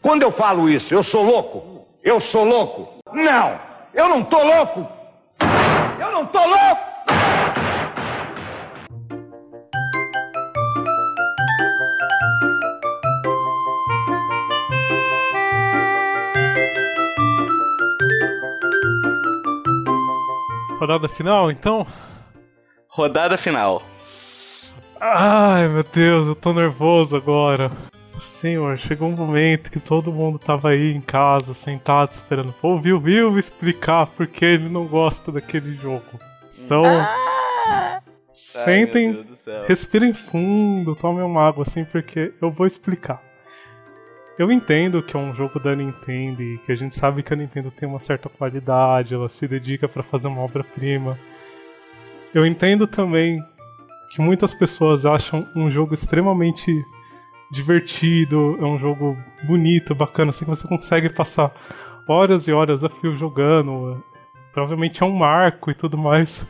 Quando 0.00 0.22
eu 0.22 0.32
falo 0.32 0.68
isso, 0.68 0.92
eu 0.92 1.02
sou 1.02 1.22
louco? 1.22 1.86
Eu 2.02 2.20
sou 2.20 2.44
louco? 2.44 3.00
Não! 3.12 3.58
Eu 3.94 4.08
não 4.08 4.24
tô 4.24 4.42
louco! 4.42 4.88
Eu 6.00 6.10
não 6.10 6.26
tô 6.26 6.44
louco! 6.44 6.92
Rodada 20.80 21.08
final, 21.08 21.48
então? 21.48 21.86
Rodada 22.88 23.38
final. 23.38 23.80
Ai, 25.04 25.66
meu 25.66 25.82
Deus, 25.82 26.28
eu 26.28 26.34
tô 26.36 26.52
nervoso 26.52 27.16
agora. 27.16 27.72
senhor, 28.20 28.78
chegou 28.78 29.08
um 29.08 29.16
momento 29.16 29.68
que 29.68 29.80
todo 29.80 30.12
mundo 30.12 30.38
tava 30.38 30.68
aí 30.68 30.92
em 30.94 31.00
casa, 31.00 31.54
sentado, 31.54 32.12
esperando 32.12 32.52
pra 32.52 32.70
ouvir 32.70 32.92
o 32.92 33.00
Will 33.02 33.36
explicar 33.36 34.06
porque 34.06 34.44
ele 34.44 34.68
não 34.68 34.86
gosta 34.86 35.32
daquele 35.32 35.74
jogo. 35.74 36.04
Então, 36.56 36.84
Ah! 36.84 38.00
sentem, 38.32 39.24
Ai, 39.48 39.64
respirem 39.66 40.12
fundo, 40.12 40.94
tomem 40.94 41.24
uma 41.24 41.48
água 41.48 41.62
assim, 41.62 41.84
porque 41.84 42.32
eu 42.40 42.52
vou 42.52 42.64
explicar. 42.64 43.20
Eu 44.38 44.52
entendo 44.52 45.02
que 45.02 45.16
é 45.16 45.18
um 45.18 45.34
jogo 45.34 45.58
da 45.58 45.74
Nintendo 45.74 46.40
e 46.40 46.58
que 46.58 46.70
a 46.70 46.76
gente 46.76 46.94
sabe 46.94 47.24
que 47.24 47.32
a 47.32 47.36
Nintendo 47.36 47.72
tem 47.72 47.88
uma 47.88 47.98
certa 47.98 48.28
qualidade, 48.28 49.14
ela 49.14 49.28
se 49.28 49.48
dedica 49.48 49.88
pra 49.88 50.04
fazer 50.04 50.28
uma 50.28 50.42
obra-prima. 50.42 51.18
Eu 52.32 52.46
entendo 52.46 52.86
também 52.86 53.42
que 54.12 54.20
muitas 54.20 54.52
pessoas 54.54 55.06
acham 55.06 55.48
um 55.56 55.70
jogo 55.70 55.94
extremamente 55.94 56.84
divertido, 57.50 58.58
é 58.60 58.64
um 58.64 58.78
jogo 58.78 59.16
bonito, 59.44 59.94
bacana, 59.94 60.28
assim 60.28 60.44
que 60.44 60.50
você 60.50 60.68
consegue 60.68 61.08
passar 61.08 61.50
horas 62.06 62.46
e 62.46 62.52
horas 62.52 62.84
a 62.84 62.90
fio 62.90 63.16
jogando. 63.16 64.04
Provavelmente 64.52 65.02
é 65.02 65.06
um 65.06 65.16
marco 65.16 65.70
e 65.70 65.74
tudo 65.74 65.96
mais. 65.96 66.44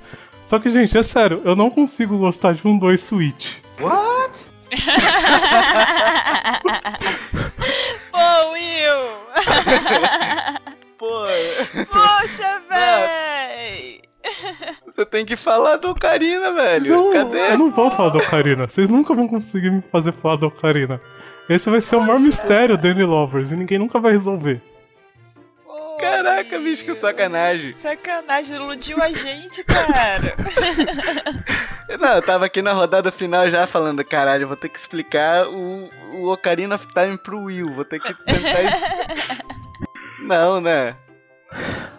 Só 0.45 0.59
que, 0.59 0.69
gente, 0.69 0.99
é 0.99 1.03
sério, 1.05 1.41
eu 1.45 1.55
não 1.55 1.71
consigo 1.71 2.19
gostar 2.19 2.53
de 2.55 2.67
um 2.67 2.77
2 2.77 3.01
Switch. 3.01 3.59
Pô, 8.11 8.51
Will! 8.53 9.03
Pô, 10.99 11.27
Poxa, 11.93 12.61
véi! 12.69 13.32
Você 14.87 15.07
tem 15.07 15.25
que 15.25 15.37
falar 15.37 15.77
do 15.77 15.91
Ocarina, 15.91 16.53
velho. 16.53 16.91
Não, 16.91 17.13
Cadê? 17.13 17.53
eu 17.53 17.59
não 17.59 17.71
vou 17.71 17.91
falar 17.91 18.11
do 18.11 18.19
Ocarina. 18.19 18.69
Vocês 18.69 18.89
nunca 18.89 19.15
vão 19.15 19.29
conseguir 19.29 19.71
me 19.71 19.83
fazer 19.91 20.13
falar 20.13 20.37
do 20.37 20.47
Ocarina. 20.47 21.01
Esse 21.49 21.69
vai 21.69 21.81
ser 21.81 21.97
o 21.97 22.01
maior 22.01 22.21
mistério 22.21 22.77
do 22.77 22.83
Danny 22.83 23.05
Lovers 23.05 23.53
e 23.53 23.57
ninguém 23.57 23.79
nunca 23.79 23.99
vai 23.99 24.13
resolver. 24.13 24.61
Caraca, 26.03 26.59
bicho, 26.59 26.85
que 26.85 26.95
sacanagem. 26.95 27.73
Sacanagem, 27.75 28.57
iludiu 28.57 29.01
a 29.01 29.13
gente, 29.13 29.63
cara. 29.63 30.35
Não, 32.01 32.15
eu 32.17 32.23
tava 32.23 32.47
aqui 32.47 32.61
na 32.61 32.73
rodada 32.73 33.13
final 33.13 33.49
já 33.49 33.69
falando, 33.69 34.05
caralho, 34.05 34.43
eu 34.43 34.49
vou 34.49 34.57
ter 34.57 34.69
que 34.69 34.79
explicar 34.79 35.47
o, 35.47 35.89
o 36.15 36.33
Ocarina 36.33 36.75
of 36.75 36.89
Time 36.89 37.17
pro 37.17 37.45
Will. 37.45 37.73
Vou 37.73 37.85
ter 37.85 38.01
que 38.01 38.13
tentar. 38.15 39.45
não, 40.19 40.61
né? 40.61 40.97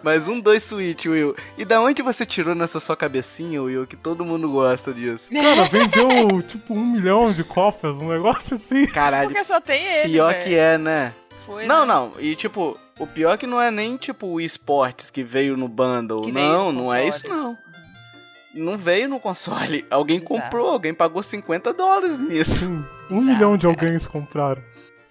Mas 0.02 0.28
um, 0.28 0.38
dois 0.38 0.62
Switch, 0.62 1.06
Will. 1.06 1.34
E 1.56 1.64
da 1.64 1.80
onde 1.80 2.02
você 2.02 2.26
tirou 2.26 2.54
nessa 2.54 2.78
sua 2.80 2.96
cabecinha, 2.96 3.62
Will, 3.62 3.86
que 3.86 3.96
todo 3.96 4.24
mundo 4.24 4.50
gosta 4.50 4.92
disso? 4.92 5.24
Cara, 5.32 5.64
vendeu 5.64 6.42
tipo 6.42 6.74
um 6.74 6.84
milhão 6.84 7.32
de 7.32 7.42
cópias, 7.42 7.94
um 7.96 8.08
negócio 8.08 8.56
assim. 8.56 8.86
Caralho, 8.86 9.30
Porque 9.30 9.44
só 9.44 9.60
tem 9.60 9.82
ele, 9.84 10.12
pior 10.12 10.32
véi. 10.34 10.44
que 10.44 10.54
é, 10.54 10.76
né? 10.78 11.14
Foi, 11.46 11.66
Não, 11.66 11.86
né? 11.86 11.94
não. 11.94 12.12
E 12.18 12.36
tipo, 12.36 12.78
o 12.98 13.06
pior 13.06 13.38
que 13.38 13.46
não 13.46 13.60
é 13.60 13.70
nem 13.70 13.96
tipo 13.96 14.26
o 14.26 14.40
esportes 14.40 15.10
que 15.10 15.22
veio 15.22 15.56
no 15.56 15.68
bundle. 15.68 16.20
Que 16.22 16.32
não, 16.32 16.70
no 16.72 16.84
não 16.84 16.94
é 16.94 17.08
isso 17.08 17.28
não. 17.28 17.56
Não 18.54 18.78
veio 18.78 19.08
no 19.08 19.18
console. 19.18 19.84
Alguém 19.90 20.18
Exato. 20.18 20.32
comprou, 20.34 20.70
alguém 20.70 20.94
pagou 20.94 21.22
50 21.22 21.72
dólares 21.72 22.20
nisso. 22.20 22.66
Sim, 22.66 22.84
um 23.10 23.16
Exato, 23.18 23.22
milhão 23.22 23.56
de 23.56 23.66
alguém 23.66 23.98
compraram. 24.10 24.62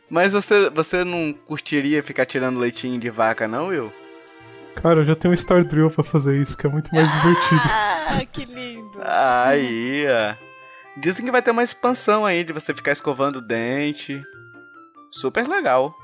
Mas 0.10 0.34
você, 0.34 0.70
você 0.70 1.04
não 1.04 1.34
curtiria 1.34 2.02
ficar 2.04 2.26
tirando 2.26 2.60
leitinho 2.60 3.00
de 3.00 3.10
vaca, 3.10 3.48
não, 3.48 3.68
Will? 3.68 3.92
Cara, 4.76 5.02
eu 5.02 5.06
já 5.06 5.16
tenho 5.16 5.34
um 5.34 5.38
Star 5.38 5.64
Drill 5.64 5.90
pra 5.90 6.04
fazer 6.04 6.38
isso, 6.38 6.58
que 6.58 6.68
é 6.68 6.70
muito 6.70 6.94
mais 6.94 7.10
divertido. 7.12 7.62
Ah, 8.06 8.26
que 8.26 8.44
lindo. 8.44 9.00
Aí, 9.02 10.06
ó. 10.08 10.36
Dizem 10.98 11.24
que 11.24 11.32
vai 11.32 11.42
ter 11.42 11.52
uma 11.52 11.64
expansão 11.64 12.26
aí 12.26 12.44
de 12.44 12.52
você 12.52 12.74
ficar 12.74 12.92
escovando 12.92 13.38
o 13.38 13.42
dente. 13.42 14.22
Super 15.10 15.48
legal. 15.48 15.96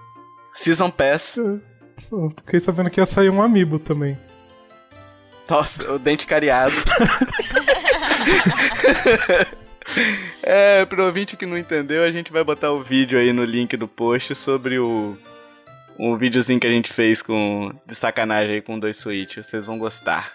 Season 0.53 0.89
Pass. 0.89 1.37
Eu 1.37 1.61
fiquei 2.37 2.59
sabendo 2.59 2.89
que 2.89 3.01
ia 3.01 3.05
sair 3.05 3.29
um 3.29 3.41
amiibo 3.41 3.79
também. 3.79 4.17
Nossa, 5.49 5.91
o 5.91 5.99
dente 5.99 6.25
cariado. 6.25 6.73
é, 10.41 10.85
pro 10.85 11.05
ouvinte 11.05 11.37
que 11.37 11.45
não 11.45 11.57
entendeu, 11.57 12.03
a 12.03 12.11
gente 12.11 12.31
vai 12.31 12.43
botar 12.43 12.71
o 12.71 12.81
vídeo 12.81 13.17
aí 13.17 13.33
no 13.33 13.43
link 13.43 13.75
do 13.77 13.87
post 13.87 14.35
sobre 14.35 14.79
o. 14.79 15.17
Um 15.99 16.15
videozinho 16.17 16.59
que 16.59 16.67
a 16.67 16.71
gente 16.71 16.93
fez 16.93 17.21
com. 17.21 17.71
De 17.85 17.93
sacanagem 17.93 18.55
aí 18.55 18.61
com 18.61 18.79
dois 18.79 18.95
Switch. 18.97 19.35
Vocês 19.37 19.65
vão 19.65 19.77
gostar. 19.77 20.31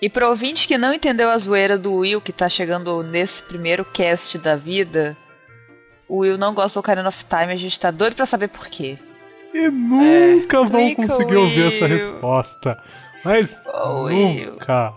E 0.00 0.08
pro 0.08 0.28
ouvinte 0.28 0.66
que 0.66 0.78
não 0.78 0.92
entendeu 0.94 1.28
a 1.30 1.36
zoeira 1.38 1.76
do 1.78 1.94
Will, 1.96 2.20
que 2.20 2.32
tá 2.32 2.48
chegando 2.48 3.02
nesse 3.02 3.42
primeiro 3.42 3.84
cast 3.84 4.38
da 4.38 4.56
vida, 4.56 5.16
o 6.08 6.18
Will 6.18 6.36
não 6.38 6.54
gosta 6.54 6.78
do 6.78 6.80
Ocarina 6.80 7.08
of 7.08 7.24
Time, 7.26 7.52
a 7.52 7.56
gente 7.56 7.78
tá 7.78 7.90
doido 7.90 8.14
pra 8.16 8.26
saber 8.26 8.48
por 8.48 8.66
quê. 8.68 8.98
E 9.52 9.68
nunca 9.68 10.62
vão 10.64 10.80
explica, 10.80 11.02
conseguir 11.12 11.36
ouvir 11.36 11.66
essa 11.68 11.84
Will. 11.84 11.96
resposta. 11.96 12.82
Mas 13.24 13.58
Oh, 13.72 14.04
Will. 14.04 14.52
nunca. 14.52 14.92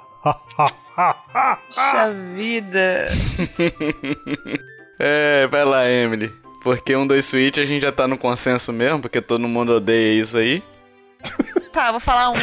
Puxa 1.67 2.11
vida. 2.35 3.07
É, 4.99 5.45
vai 5.45 5.63
lá, 5.63 5.87
Emily. 5.87 6.33
Porque 6.61 6.95
um 6.95 7.07
dois 7.07 7.25
Switch 7.25 7.57
a 7.57 7.65
gente 7.65 7.81
já 7.81 7.91
tá 7.91 8.07
no 8.07 8.17
consenso 8.17 8.73
mesmo, 8.73 9.01
porque 9.01 9.21
todo 9.21 9.47
mundo 9.47 9.73
odeia 9.73 10.21
isso 10.21 10.37
aí. 10.37 10.63
Tá, 11.71 11.87
eu 11.87 11.91
vou 11.91 11.99
falar 11.99 12.31
um 12.31 12.35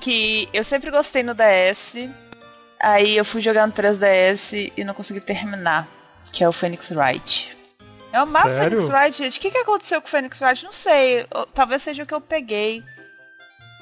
que 0.00 0.46
eu 0.52 0.62
sempre 0.62 0.90
gostei 0.90 1.22
no 1.22 1.34
DS. 1.34 1.96
Aí 2.78 3.16
eu 3.16 3.24
fui 3.24 3.40
jogar 3.40 3.66
no 3.66 3.72
3DS 3.72 4.70
e 4.76 4.84
não 4.84 4.92
consegui 4.92 5.20
terminar. 5.20 5.88
Que 6.30 6.44
é 6.44 6.48
o 6.48 6.52
Phoenix 6.52 6.90
Wright. 6.90 7.56
Eu 8.12 8.20
amava 8.20 8.48
o 8.48 8.50
Sério? 8.50 8.82
Phoenix 8.82 8.88
Wright, 8.90 9.16
gente. 9.16 9.38
O 9.38 9.40
que, 9.40 9.50
que 9.50 9.58
aconteceu 9.58 10.00
com 10.02 10.06
o 10.06 10.10
Phoenix 10.10 10.40
Wright? 10.42 10.64
Não 10.64 10.72
sei. 10.72 11.26
Talvez 11.54 11.82
seja 11.82 12.02
o 12.02 12.06
que 12.06 12.12
eu 12.12 12.20
peguei. 12.20 12.84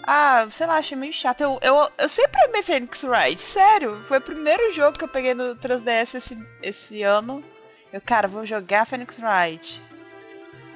Ah, 0.05 0.47
sei 0.51 0.67
lá, 0.67 0.77
achei 0.77 0.97
meio 0.97 1.13
chato. 1.13 1.41
Eu, 1.41 1.59
eu, 1.61 1.89
eu 1.99 2.09
sempre 2.09 2.41
amei 2.45 2.63
Phoenix 2.63 3.03
Wright, 3.03 3.41
sério. 3.41 4.01
Foi 4.07 4.19
o 4.19 4.23
primeiro 4.23 4.73
jogo 4.75 4.97
que 4.97 5.05
eu 5.05 5.09
peguei 5.09 5.35
no 5.35 5.57
3DS 5.57 6.15
esse, 6.15 6.39
esse 6.63 7.03
ano. 7.03 7.43
Eu, 7.93 8.01
cara, 8.01 8.27
vou 8.29 8.45
jogar 8.47 8.87
Phoenix 8.87 9.19
Wright. 9.19 9.81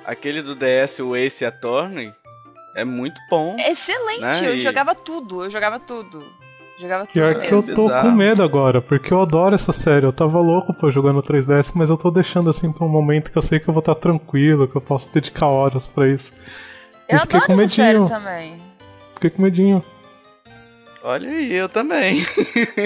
Aquele 0.05 0.43
do 0.43 0.55
DS, 0.55 1.01
o 1.01 1.17
Ace 1.17 1.45
Attorney, 1.45 2.13
é 2.77 2.85
muito 2.85 3.21
bom. 3.31 3.57
É 3.59 3.71
excelente, 3.73 4.21
Né, 4.21 4.41
eu 4.49 4.55
e- 4.57 4.61
jogava 4.61 4.95
tudo, 4.95 5.45
eu 5.45 5.51
jogava 5.51 5.79
tudo. 5.81 6.25
Jogava 6.79 7.05
tudo. 7.07 7.13
Pior 7.15 7.41
que 7.41 7.49
eu 7.53 7.57
mesmo. 7.57 7.75
tô 7.75 7.83
bizarro. 7.85 8.11
com 8.11 8.15
medo 8.15 8.43
agora, 8.43 8.83
porque 8.83 9.13
eu 9.13 9.23
adoro 9.23 9.55
essa 9.55 9.73
série. 9.73 10.05
Eu 10.05 10.13
tava 10.13 10.39
louco 10.39 10.75
pra 10.75 10.91
jogar 10.91 11.11
no 11.15 11.23
3DS, 11.23 11.73
mas 11.75 11.89
eu 11.89 11.97
tô 11.97 12.11
deixando 12.11 12.51
assim 12.51 12.71
pra 12.71 12.85
um 12.85 12.89
momento 12.89 13.33
que 13.33 13.39
eu 13.39 13.43
sei 13.43 13.59
que 13.59 13.67
eu 13.67 13.73
vou 13.73 13.81
estar 13.81 13.95
tranquilo, 13.95 14.69
que 14.69 14.77
eu 14.77 14.81
posso 14.83 15.09
dedicar 15.11 15.47
horas 15.47 15.87
pra 15.87 16.07
isso. 16.07 16.35
Eu 17.09 17.17
eu 17.17 17.21
fiquei 17.21 17.39
adoro 17.39 17.57
com 17.57 17.63
essa 17.63 17.75
série 17.75 18.05
também. 18.07 18.61
Fiquei 19.15 19.31
com 19.31 19.41
medinho. 19.41 19.83
Olha 21.09 21.31
aí, 21.31 21.53
eu 21.53 21.69
também. 21.69 22.27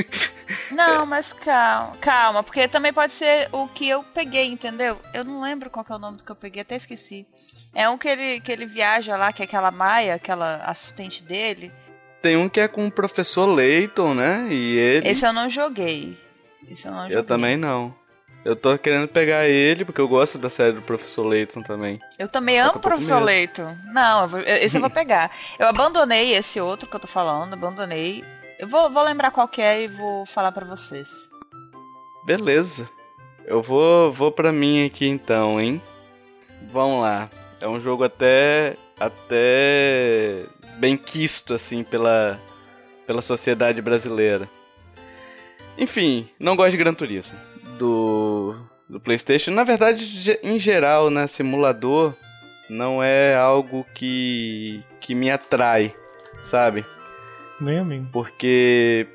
Não, 0.71 1.07
mas 1.07 1.33
calma, 1.33 1.97
calma, 2.03 2.43
porque 2.43 2.69
também 2.69 2.93
pode 2.93 3.15
ser 3.15 3.49
o 3.51 3.67
que 3.67 3.89
eu 3.89 4.03
peguei, 4.03 4.45
entendeu? 4.45 5.01
Eu 5.15 5.25
não 5.25 5.41
lembro 5.41 5.71
qual 5.71 5.87
é 5.89 5.95
o 5.95 5.99
nome 5.99 6.19
do 6.19 6.25
que 6.25 6.31
eu 6.31 6.37
peguei, 6.37 6.61
até 6.61 6.77
esqueci. 6.77 7.27
É 7.75 7.89
um 7.89 7.97
que 7.97 8.07
ele, 8.07 8.41
que 8.41 8.53
ele 8.53 8.67
viaja 8.67 9.17
lá, 9.17 9.33
que 9.33 9.41
é 9.41 9.47
aquela 9.47 9.71
Maia, 9.71 10.17
aquela 10.17 10.57
assistente 10.67 11.25
dele. 11.25 11.73
Tem 12.21 12.37
um 12.37 12.47
que 12.47 12.61
é 12.61 12.69
com 12.69 12.87
o 12.87 12.93
professor 12.93 13.47
Layton, 13.47 14.13
né? 14.13 14.49
E 14.51 14.77
ele. 14.77 15.09
Esse 15.09 15.25
eu 15.25 15.33
não 15.33 15.49
joguei. 15.49 16.15
Esse 16.71 16.89
eu 16.89 16.93
não 16.93 17.05
joguei. 17.05 17.17
Eu 17.17 17.25
também 17.25 17.57
não. 17.57 17.95
Eu 18.45 18.57
tô 18.57 18.77
querendo 18.79 19.07
pegar 19.07 19.47
ele, 19.47 19.85
porque 19.85 20.01
eu 20.01 20.09
gosto 20.09 20.39
da 20.39 20.49
série 20.49 20.73
do 20.73 20.81
professor 20.83 21.25
Layton 21.27 21.63
também. 21.63 22.01
Eu 22.19 22.27
também 22.27 22.59
amo 22.59 22.77
o 22.77 22.81
Professor. 22.81 23.23
Leito. 23.23 23.63
Não, 23.93 24.23
eu 24.23 24.29
vou- 24.29 24.41
esse 24.41 24.77
eu 24.77 24.81
vou 24.81 24.89
pegar. 24.91 25.31
Eu 25.59 25.67
abandonei 25.69 26.35
esse 26.35 26.59
outro 26.61 26.89
que 26.89 26.97
eu 26.97 27.01
tô 27.01 27.07
falando, 27.07 27.53
abandonei. 27.53 28.25
Eu 28.59 28.67
vou, 28.67 28.91
vou 28.91 29.03
lembrar 29.03 29.31
qual 29.31 29.47
que 29.47 29.61
é 29.61 29.83
e 29.83 29.89
vou 29.89 30.25
falar 30.25 30.53
pra 30.53 30.65
vocês. 30.65 31.29
Beleza. 32.25 32.89
Eu 33.45 33.63
vou, 33.63 34.11
vou 34.13 34.33
pra 34.33 34.53
mim 34.53 34.87
aqui 34.87 35.07
então, 35.07 35.61
hein? 35.61 35.81
Vamos 36.73 37.03
lá. 37.03 37.29
É 37.61 37.69
um 37.69 37.81
jogo 37.81 38.05
até. 38.05 38.75
até. 38.99 40.45
bem 40.79 40.97
quisto, 40.97 41.53
assim, 41.53 41.83
pela. 41.85 42.39
pela 43.07 43.21
sociedade 43.21 43.83
brasileira. 43.83 44.49
Enfim, 45.77 46.29
não 46.39 46.57
gosto 46.57 46.71
de 46.73 46.77
Gran 46.79 46.95
Turismo. 46.95 47.35
Do. 47.81 48.55
do 48.87 49.01
PlayStation. 49.01 49.53
Na 49.53 49.65
verdade, 49.65 50.39
em 50.43 50.59
geral, 50.59 51.09
né? 51.09 51.27
Simulador 51.27 52.15
não 52.69 53.03
é 53.03 53.35
algo 53.35 53.87
que. 53.95 54.85
que 55.01 55.15
me 55.15 55.31
atrai, 55.31 55.95
sabe? 56.43 56.85
Nem 57.59 57.79
a 57.79 57.85
mim. 57.85 58.07
Porque, 58.13 59.07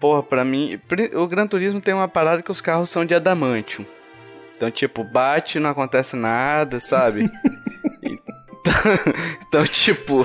porra, 0.00 0.22
pra 0.22 0.44
mim, 0.44 0.80
o 1.14 1.26
Gran 1.26 1.48
Turismo 1.48 1.80
tem 1.80 1.92
uma 1.92 2.08
parada 2.08 2.40
que 2.40 2.52
os 2.52 2.60
carros 2.60 2.88
são 2.88 3.04
de 3.04 3.14
adamantium. 3.14 3.84
Então, 4.56 4.70
tipo, 4.70 5.02
bate, 5.02 5.58
não 5.58 5.70
acontece 5.70 6.14
nada, 6.14 6.78
sabe? 6.78 7.24
então, 8.02 8.34
então, 9.48 9.64
tipo, 9.64 10.24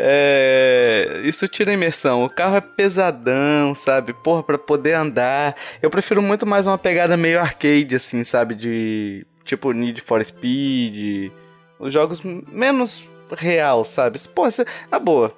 É, 0.00 1.22
isso 1.24 1.48
tira 1.48 1.72
a 1.72 1.74
imersão. 1.74 2.24
O 2.24 2.30
carro 2.30 2.56
é 2.56 2.60
pesadão, 2.60 3.74
sabe? 3.74 4.12
Porra, 4.12 4.44
pra 4.44 4.56
poder 4.56 4.92
andar. 4.92 5.56
Eu 5.82 5.90
prefiro 5.90 6.22
muito 6.22 6.46
mais 6.46 6.66
uma 6.66 6.78
pegada 6.78 7.16
meio 7.16 7.40
arcade, 7.40 7.96
assim, 7.96 8.22
sabe? 8.22 8.54
De 8.54 9.26
tipo 9.44 9.72
Need 9.72 10.00
for 10.00 10.24
Speed. 10.24 11.32
Os 11.80 11.92
jogos 11.92 12.22
menos 12.22 13.04
real, 13.36 13.84
sabe? 13.84 14.20
Pô, 14.34 14.48
se, 14.50 14.64
na 14.90 14.98
boa. 14.98 15.36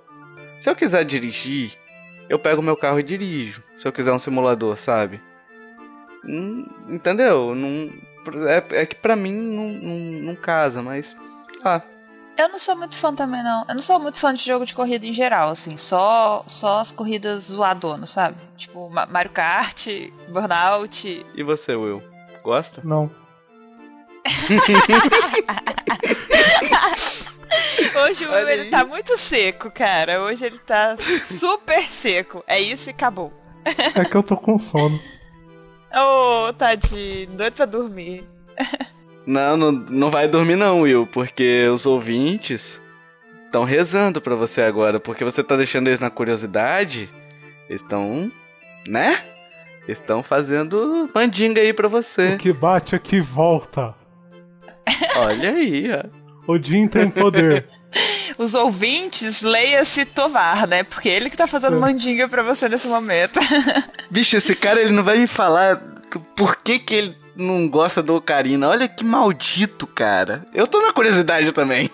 Se 0.61 0.69
eu 0.69 0.77
quiser 0.77 1.05
dirigir, 1.05 1.73
eu 2.29 2.39
pego 2.39 2.61
meu 2.61 2.77
carro 2.77 3.01
e 3.01 3.03
dirijo. 3.03 3.63
Se 3.79 3.89
eu 3.89 3.93
quiser 3.93 4.13
um 4.13 4.19
simulador, 4.19 4.77
sabe? 4.77 5.21
Hum, 6.23 6.67
entendeu? 6.89 7.55
Não, 7.55 7.89
é, 8.47 8.83
é 8.83 8.87
que 8.87 8.95
pra 8.95 9.17
mim 9.17 9.33
não, 9.33 9.69
não, 9.69 9.97
não 10.23 10.37
casa, 10.37 10.83
mas. 10.83 11.17
Ah, 11.65 11.81
eu 12.41 12.49
não 12.49 12.59
sou 12.59 12.77
muito 12.77 12.97
fã 12.97 13.15
também, 13.15 13.43
não. 13.43 13.65
Eu 13.69 13.75
não 13.75 13.83
sou 13.83 13.99
muito 13.99 14.19
fã 14.19 14.33
de 14.33 14.45
jogo 14.45 14.65
de 14.65 14.75
corrida 14.75 15.07
em 15.07 15.13
geral, 15.13 15.51
assim. 15.51 15.77
Só, 15.77 16.43
só 16.47 16.81
as 16.81 16.93
corridas 16.93 17.45
zoadonas, 17.45 18.11
sabe? 18.11 18.37
Tipo, 18.57 18.89
Mario 18.89 19.31
Kart, 19.31 19.87
Burnout. 20.29 21.27
E 21.35 21.43
você, 21.43 21.75
Will? 21.75 22.03
Gosta? 22.43 22.81
Não. 22.85 23.11
Hoje 28.05 28.27
o 28.27 28.33
Will, 28.33 28.49
ele 28.49 28.71
tá 28.71 28.85
muito 28.85 29.19
seco, 29.19 29.71
cara. 29.71 30.23
Hoje 30.23 30.47
ele 30.47 30.59
tá 30.59 30.97
super 31.19 31.83
seco. 31.91 32.45
É 32.47 32.61
isso 32.61 32.89
e 32.89 32.93
acabou. 32.93 33.33
É 33.65 34.05
que 34.05 34.17
eu 34.17 34.23
tô 34.23 34.37
com 34.37 34.59
sono. 34.59 35.01
Ô, 35.93 36.49
oh, 36.49 36.53
tadinho. 36.53 37.31
Doido 37.31 37.55
pra 37.55 37.67
dormir. 37.67 38.25
Não, 39.27 39.57
não, 39.57 39.73
não 39.73 40.11
vai 40.11 40.27
dormir 40.27 40.57
não, 40.57 40.83
Will, 40.83 41.07
porque 41.07 41.69
os 41.69 41.87
ouvintes 41.87 42.81
estão 43.45 43.65
rezando 43.65 44.21
para 44.21 44.35
você 44.35 44.63
agora, 44.63 44.99
porque 44.99 45.25
você 45.25 45.43
tá 45.43 45.57
deixando 45.57 45.89
eles 45.89 46.01
na 46.01 46.11
curiosidade. 46.11 47.09
Estão, 47.69 48.31
né? 48.87 49.23
Estão 49.87 50.23
fazendo 50.23 51.09
mandinga 51.15 51.61
aí 51.61 51.73
para 51.73 51.89
você. 51.89 52.35
O 52.35 52.39
que 52.39 52.53
bate 52.53 52.95
aqui 52.95 53.21
volta. 53.21 53.95
Olha 55.17 55.51
aí, 55.51 55.87
ó. 55.93 56.53
Odin 56.53 56.89
tem 56.89 57.11
poder. 57.11 57.67
Os 58.39 58.55
ouvintes, 58.55 59.43
leia-se 59.43 60.05
Tovar, 60.05 60.67
né? 60.67 60.83
Porque 60.83 61.09
ele 61.09 61.29
que 61.29 61.37
tá 61.37 61.47
fazendo 61.47 61.77
é. 61.77 61.79
mandinga 61.79 62.29
pra 62.29 62.43
você 62.43 62.69
nesse 62.69 62.89
momento. 62.89 63.39
Bicho, 64.11 64.37
esse 64.37 64.55
cara 64.55 64.81
ele 64.81 64.93
não 64.93 65.05
vai 65.05 65.19
me 65.19 65.27
falar 65.27 65.77
por 66.37 66.57
que 66.57 66.79
que 66.79 66.95
ele 66.95 67.17
não 67.41 67.69
gosta 67.69 68.03
do 68.03 68.15
Ocarina. 68.15 68.69
Olha 68.69 68.89
que 68.89 69.05
maldito, 69.05 69.87
cara. 69.87 70.47
Eu 70.53 70.67
tô 70.67 70.81
na 70.81 70.93
curiosidade 70.93 71.51
também. 71.53 71.91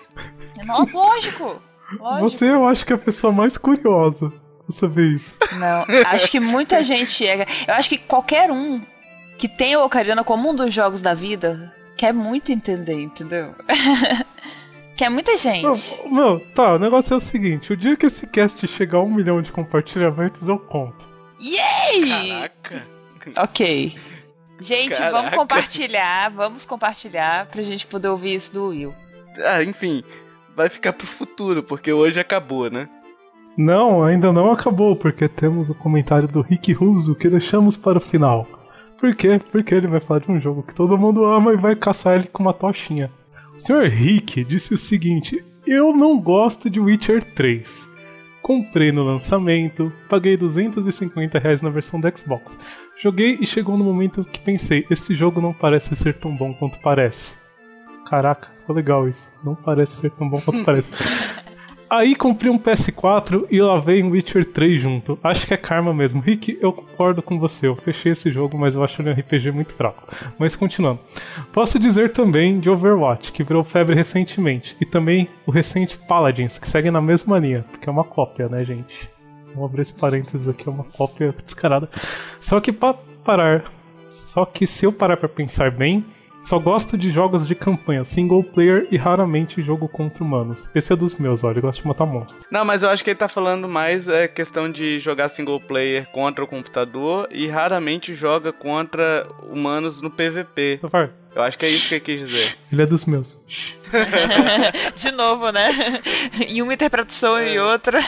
Nossa, 0.65 0.97
lógico. 0.97 1.55
lógico. 1.99 2.29
Você, 2.29 2.49
eu 2.49 2.67
acho 2.67 2.85
que 2.85 2.93
é 2.93 2.95
a 2.95 2.99
pessoa 2.99 3.31
mais 3.31 3.57
curiosa 3.57 4.29
pra 4.29 4.75
saber 4.75 5.07
isso. 5.07 5.37
Não, 5.53 5.85
acho 6.07 6.29
que 6.29 6.39
muita 6.39 6.83
gente 6.83 7.25
é. 7.25 7.45
Eu 7.67 7.73
acho 7.73 7.89
que 7.89 7.97
qualquer 7.97 8.51
um 8.51 8.81
que 9.37 9.47
tem 9.47 9.75
o 9.75 9.83
Ocarina 9.83 10.23
como 10.23 10.49
um 10.49 10.55
dos 10.55 10.73
jogos 10.73 11.01
da 11.01 11.13
vida 11.13 11.73
quer 11.95 12.13
muito 12.13 12.51
entender, 12.51 12.99
entendeu? 13.01 13.55
quer 14.97 15.09
muita 15.09 15.37
gente. 15.37 15.63
Não, 16.05 16.11
meu, 16.11 16.39
tá, 16.53 16.73
o 16.73 16.79
negócio 16.79 17.13
é 17.13 17.17
o 17.17 17.21
seguinte: 17.21 17.71
o 17.71 17.77
dia 17.77 17.95
que 17.95 18.05
esse 18.05 18.27
cast 18.27 18.65
chegar 18.67 18.99
a 18.99 19.03
um 19.03 19.13
milhão 19.13 19.41
de 19.41 19.51
compartilhamentos, 19.51 20.47
eu 20.47 20.59
conto. 20.59 21.09
Yay! 21.39 22.09
Caraca! 22.29 22.87
Ok. 23.37 23.95
Gente, 24.59 24.97
Caraca. 24.97 25.11
vamos 25.11 25.35
compartilhar, 25.35 26.31
vamos 26.31 26.65
compartilhar 26.65 27.45
pra 27.47 27.61
gente 27.61 27.85
poder 27.85 28.07
ouvir 28.07 28.35
isso 28.35 28.53
do 28.53 28.67
Will. 28.69 28.93
Ah, 29.45 29.63
enfim, 29.63 30.03
vai 30.55 30.69
ficar 30.69 30.93
pro 30.93 31.05
futuro, 31.05 31.61
porque 31.61 31.93
hoje 31.93 32.19
acabou, 32.19 32.69
né? 32.69 32.89
Não, 33.55 34.03
ainda 34.03 34.31
não 34.31 34.51
acabou, 34.51 34.95
porque 34.95 35.27
temos 35.27 35.69
o 35.69 35.75
comentário 35.75 36.27
do 36.27 36.41
Rick 36.41 36.73
Russo 36.73 37.15
que 37.15 37.29
deixamos 37.29 37.75
para 37.77 37.97
o 37.97 38.01
final. 38.01 38.47
Por 38.99 39.15
quê? 39.15 39.39
Porque 39.51 39.73
ele 39.73 39.87
vai 39.87 39.99
falar 39.99 40.19
de 40.19 40.31
um 40.31 40.39
jogo 40.39 40.63
que 40.63 40.73
todo 40.73 40.97
mundo 40.97 41.25
ama 41.25 41.53
e 41.53 41.57
vai 41.57 41.75
caçar 41.75 42.15
ele 42.15 42.27
com 42.27 42.41
uma 42.43 42.53
tochinha. 42.53 43.11
O 43.55 43.59
Sr. 43.59 43.89
Rick 43.89 44.43
disse 44.43 44.73
o 44.73 44.77
seguinte: 44.77 45.43
Eu 45.65 45.91
não 45.95 46.19
gosto 46.19 46.69
de 46.69 46.79
Witcher 46.79 47.23
3. 47.23 47.89
Comprei 48.41 48.91
no 48.91 49.03
lançamento, 49.03 49.91
paguei 50.09 50.37
250 50.37 51.37
reais 51.37 51.61
na 51.61 51.69
versão 51.69 51.99
do 51.99 52.17
Xbox. 52.17 52.57
Joguei 52.99 53.37
e 53.39 53.45
chegou 53.45 53.77
no 53.77 53.83
momento 53.83 54.23
que 54.23 54.39
pensei: 54.39 54.85
esse 54.89 55.13
jogo 55.13 55.39
não 55.39 55.53
parece 55.53 55.95
ser 55.95 56.15
tão 56.15 56.35
bom 56.35 56.53
quanto 56.53 56.79
parece. 56.79 57.35
Caraca, 58.07 58.49
ficou 58.59 58.75
legal 58.75 59.07
isso. 59.07 59.31
Não 59.43 59.53
parece 59.53 59.97
ser 59.97 60.11
tão 60.11 60.27
bom 60.27 60.41
quanto 60.41 60.63
parece. 60.63 60.91
Aí 61.89 62.15
comprei 62.15 62.51
um 62.51 62.59
PS4 62.59 63.45
e 63.49 63.61
lá 63.61 63.79
veio 63.79 64.05
um 64.05 64.09
Witcher 64.09 64.43
3 64.43 64.81
junto. 64.81 65.17
Acho 65.23 65.47
que 65.47 65.53
é 65.53 65.57
karma 65.57 65.93
mesmo. 65.93 66.19
Rick, 66.19 66.57
eu 66.61 66.73
concordo 66.73 67.21
com 67.21 67.39
você. 67.39 67.67
Eu 67.67 67.77
fechei 67.77 68.11
esse 68.11 68.29
jogo, 68.29 68.57
mas 68.57 68.75
eu 68.75 68.83
acho 68.83 69.01
ele 69.01 69.09
um 69.09 69.13
RPG 69.13 69.51
muito 69.51 69.73
fraco. 69.73 70.03
Mas 70.37 70.53
continuando. 70.53 70.99
Posso 71.53 71.79
dizer 71.79 72.11
também 72.11 72.59
de 72.59 72.69
Overwatch, 72.69 73.31
que 73.31 73.41
virou 73.41 73.63
febre 73.63 73.95
recentemente. 73.95 74.75
E 74.81 74.85
também 74.85 75.29
o 75.45 75.51
recente 75.51 75.97
Paladins, 75.97 76.57
que 76.57 76.67
segue 76.67 76.91
na 76.91 76.99
mesma 76.99 77.39
linha. 77.39 77.63
Porque 77.71 77.87
é 77.87 77.91
uma 77.91 78.03
cópia, 78.03 78.49
né, 78.49 78.65
gente? 78.65 79.09
Vou 79.55 79.65
abrir 79.65 79.83
esse 79.83 79.95
parênteses 79.95 80.47
aqui, 80.49 80.67
é 80.67 80.71
uma 80.71 80.83
cópia 80.83 81.33
descarada. 81.43 81.89
Só 82.39 82.59
que 82.59 82.71
para 82.71 82.95
parar. 83.23 83.71
Só 84.09 84.45
que 84.45 84.65
se 84.65 84.85
eu 84.85 84.91
parar 84.91 85.17
pra 85.17 85.27
pensar 85.27 85.69
bem, 85.71 86.03
só 86.47 86.57
gosto 86.59 86.97
de 86.97 87.11
jogos 87.11 87.45
de 87.45 87.53
campanha, 87.53 88.05
single 88.05 88.41
player 88.41 88.87
e 88.89 88.95
raramente 88.95 89.61
jogo 89.61 89.85
contra 89.89 90.23
humanos. 90.23 90.69
Esse 90.73 90.93
é 90.93 90.95
dos 90.95 91.15
meus, 91.15 91.43
olha, 91.43 91.57
eu 91.57 91.61
gosto 91.61 91.81
de 91.81 91.87
matar 91.89 92.05
monstros. 92.05 92.45
Não, 92.49 92.63
mas 92.63 92.83
eu 92.83 92.89
acho 92.89 93.03
que 93.03 93.09
ele 93.09 93.19
tá 93.19 93.27
falando 93.27 93.67
mais 93.67 94.07
é 94.07 94.29
questão 94.29 94.71
de 94.71 94.97
jogar 94.97 95.27
single 95.27 95.59
player 95.59 96.07
contra 96.13 96.41
o 96.41 96.47
computador 96.47 97.27
e 97.31 97.47
raramente 97.47 98.13
joga 98.13 98.53
contra 98.53 99.27
humanos 99.49 100.01
no 100.01 100.09
PVP. 100.09 100.79
Vai. 100.83 101.09
Eu 101.37 101.43
acho 101.43 101.55
que 101.55 101.67
é 101.67 101.69
isso 101.69 101.89
que 101.89 101.93
ele 101.93 102.01
quis 102.01 102.19
dizer. 102.27 102.57
Ele 102.71 102.81
é 102.81 102.85
dos 102.87 103.05
meus. 103.05 103.37
De 104.97 105.11
novo, 105.11 105.51
né? 105.51 106.01
Em 106.47 106.63
uma 106.63 106.73
interpretação 106.73 107.37
é. 107.37 107.53
e 107.53 107.59
outra. 107.59 107.99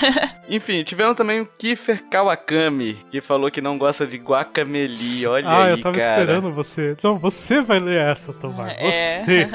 Enfim, 0.49 0.83
tivemos 0.83 1.15
também 1.15 1.39
o 1.39 1.45
Kiefer 1.45 2.03
Kawakami, 2.09 2.95
que 3.11 3.21
falou 3.21 3.51
que 3.51 3.61
não 3.61 3.77
gosta 3.77 4.07
de 4.07 4.17
guacameli. 4.17 5.27
Olha 5.27 5.47
ah, 5.47 5.65
aí, 5.65 5.71
eu 5.73 5.79
tava 5.79 5.95
cara. 5.95 6.21
esperando 6.21 6.51
você. 6.51 6.95
Então, 6.97 7.19
você 7.19 7.61
vai 7.61 7.79
ler 7.79 8.01
essa, 8.01 8.33
Tomar. 8.33 8.71
É. 8.71 9.19
Você. 9.19 9.49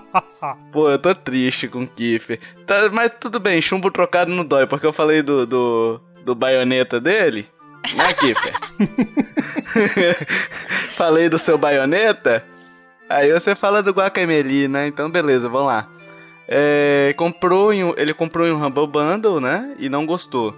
Pô, 0.72 0.88
eu 0.90 0.98
tô 0.98 1.14
triste 1.14 1.68
com 1.68 1.82
o 1.82 1.86
Kiefer. 1.86 2.40
Tá, 2.66 2.88
mas 2.90 3.12
tudo 3.20 3.38
bem, 3.38 3.60
chumbo 3.60 3.90
trocado 3.90 4.30
não 4.30 4.42
dói, 4.42 4.66
porque 4.66 4.86
eu 4.86 4.92
falei 4.94 5.20
do, 5.20 5.46
do, 5.46 6.00
do 6.24 6.34
baioneta 6.34 6.98
dele. 6.98 7.46
Né, 7.94 8.10
Kiefer? 8.14 8.54
falei 10.96 11.28
do 11.28 11.38
seu 11.38 11.58
baioneta. 11.58 12.42
Aí 13.12 13.32
você 13.32 13.54
fala 13.54 13.82
do 13.82 13.92
Guacameli, 13.92 14.68
né? 14.68 14.86
Então 14.86 15.10
beleza, 15.10 15.48
vamos 15.48 15.66
lá. 15.66 15.86
É, 16.48 17.14
comprou 17.16 17.72
em, 17.72 17.92
ele 17.96 18.14
comprou 18.14 18.46
em 18.46 18.52
um 18.52 18.64
Humble 18.64 18.86
Bundle, 18.86 19.40
né? 19.40 19.74
E 19.78 19.88
não 19.88 20.06
gostou. 20.06 20.56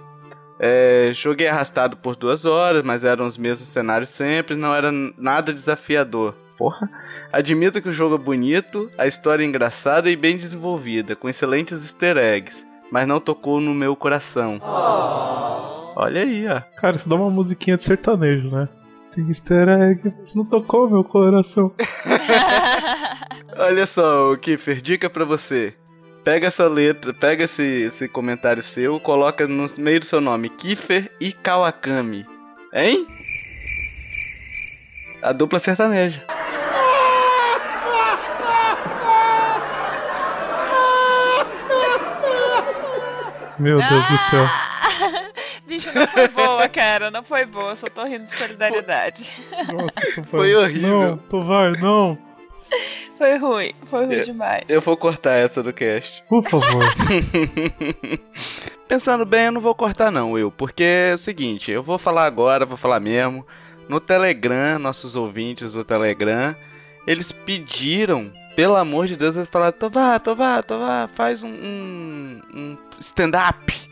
É, 0.57 1.11
joguei 1.13 1.47
arrastado 1.47 1.97
por 1.97 2.15
duas 2.15 2.45
horas, 2.45 2.81
mas 2.81 3.03
eram 3.03 3.25
os 3.25 3.37
mesmos 3.37 3.67
cenários 3.67 4.09
sempre, 4.09 4.55
não 4.55 4.73
era 4.73 4.89
nada 5.17 5.53
desafiador. 5.53 6.33
Porra. 6.57 6.89
Admito 7.31 7.81
que 7.81 7.89
o 7.89 7.93
jogo 7.93 8.15
é 8.15 8.17
bonito, 8.17 8.89
a 8.97 9.05
história 9.05 9.43
é 9.43 9.45
engraçada 9.45 10.09
e 10.09 10.15
bem 10.15 10.37
desenvolvida, 10.37 11.13
com 11.13 11.27
excelentes 11.27 11.81
easter 11.81 12.17
eggs, 12.17 12.65
mas 12.89 13.05
não 13.05 13.19
tocou 13.19 13.59
no 13.59 13.73
meu 13.73 13.93
coração. 13.97 14.59
Oh. 14.61 15.99
Olha 16.01 16.21
aí, 16.21 16.47
ó. 16.47 16.61
Cara, 16.77 16.95
isso 16.95 17.09
dá 17.09 17.17
uma 17.17 17.29
musiquinha 17.29 17.75
de 17.75 17.83
sertanejo, 17.83 18.49
né? 18.49 18.69
Tem 19.15 19.27
easter 19.29 19.69
egg, 19.69 20.01
mas 20.19 20.35
não 20.35 20.43
tocou 20.43 20.89
meu 20.89 21.03
coração. 21.03 21.73
Olha 23.57 23.87
só, 23.87 24.35
Kiffer, 24.35 24.81
dica 24.81 25.09
pra 25.09 25.23
você. 25.23 25.73
Pega 26.23 26.47
essa 26.47 26.67
letra, 26.67 27.13
pega 27.13 27.45
esse, 27.45 27.63
esse 27.63 28.07
comentário 28.09 28.61
seu, 28.61 28.99
coloca 28.99 29.47
no 29.47 29.69
meio 29.77 30.01
do 30.01 30.05
seu 30.05 30.19
nome 30.19 30.49
Kiffer 30.49 31.09
e 31.19 31.31
Kawakami. 31.31 32.25
Hein? 32.73 33.07
A 35.21 35.31
dupla 35.31 35.59
sertaneja. 35.59 36.21
Meu 43.57 43.77
Deus 43.77 44.07
do 44.09 44.17
céu. 44.17 44.64
Bicho, 45.65 45.89
não 45.93 46.07
foi 46.07 46.27
boa, 46.27 46.69
cara. 46.69 47.09
Não 47.09 47.23
foi 47.23 47.45
boa. 47.45 47.75
Só 47.75 47.89
tô 47.89 48.03
rindo 48.03 48.25
de 48.25 48.33
solidariedade. 48.33 49.31
Nossa, 49.73 50.01
Tovar. 50.15 50.25
Foi 50.29 50.55
horrível. 50.55 51.01
Não, 51.01 51.17
Tovar, 51.17 51.71
não. 51.79 52.17
Foi 53.17 53.37
ruim. 53.37 53.71
Foi 53.85 54.05
ruim 54.05 54.15
eu, 54.15 54.23
demais. 54.23 54.63
Eu 54.69 54.81
vou 54.81 54.95
cortar 54.95 55.35
essa 55.35 55.63
do 55.63 55.73
cast. 55.73 56.23
Por 56.29 56.43
favor. 56.43 56.83
Pensando 58.87 59.25
bem, 59.25 59.45
eu 59.45 59.51
não 59.53 59.61
vou 59.61 59.73
cortar 59.73 60.11
não, 60.11 60.33
Will. 60.33 60.51
Porque 60.51 60.83
é 60.83 61.13
o 61.13 61.17
seguinte, 61.17 61.71
eu 61.71 61.81
vou 61.81 61.97
falar 61.97 62.25
agora, 62.25 62.65
vou 62.65 62.77
falar 62.77 62.99
mesmo. 62.99 63.45
No 63.89 63.99
Telegram, 63.99 64.77
nossos 64.77 65.15
ouvintes 65.15 65.71
do 65.71 65.83
Telegram, 65.83 66.55
eles 67.07 67.31
pediram 67.31 68.31
pelo 68.55 68.75
amor 68.75 69.05
de 69.05 69.15
Deus, 69.17 69.35
eles 69.35 69.49
falaram, 69.49 69.77
Tovar, 69.77 70.19
Tovar, 70.19 70.63
Tovar, 70.63 71.09
faz 71.09 71.43
um, 71.43 71.49
um, 71.49 72.41
um 72.53 72.77
stand-up. 72.99 73.84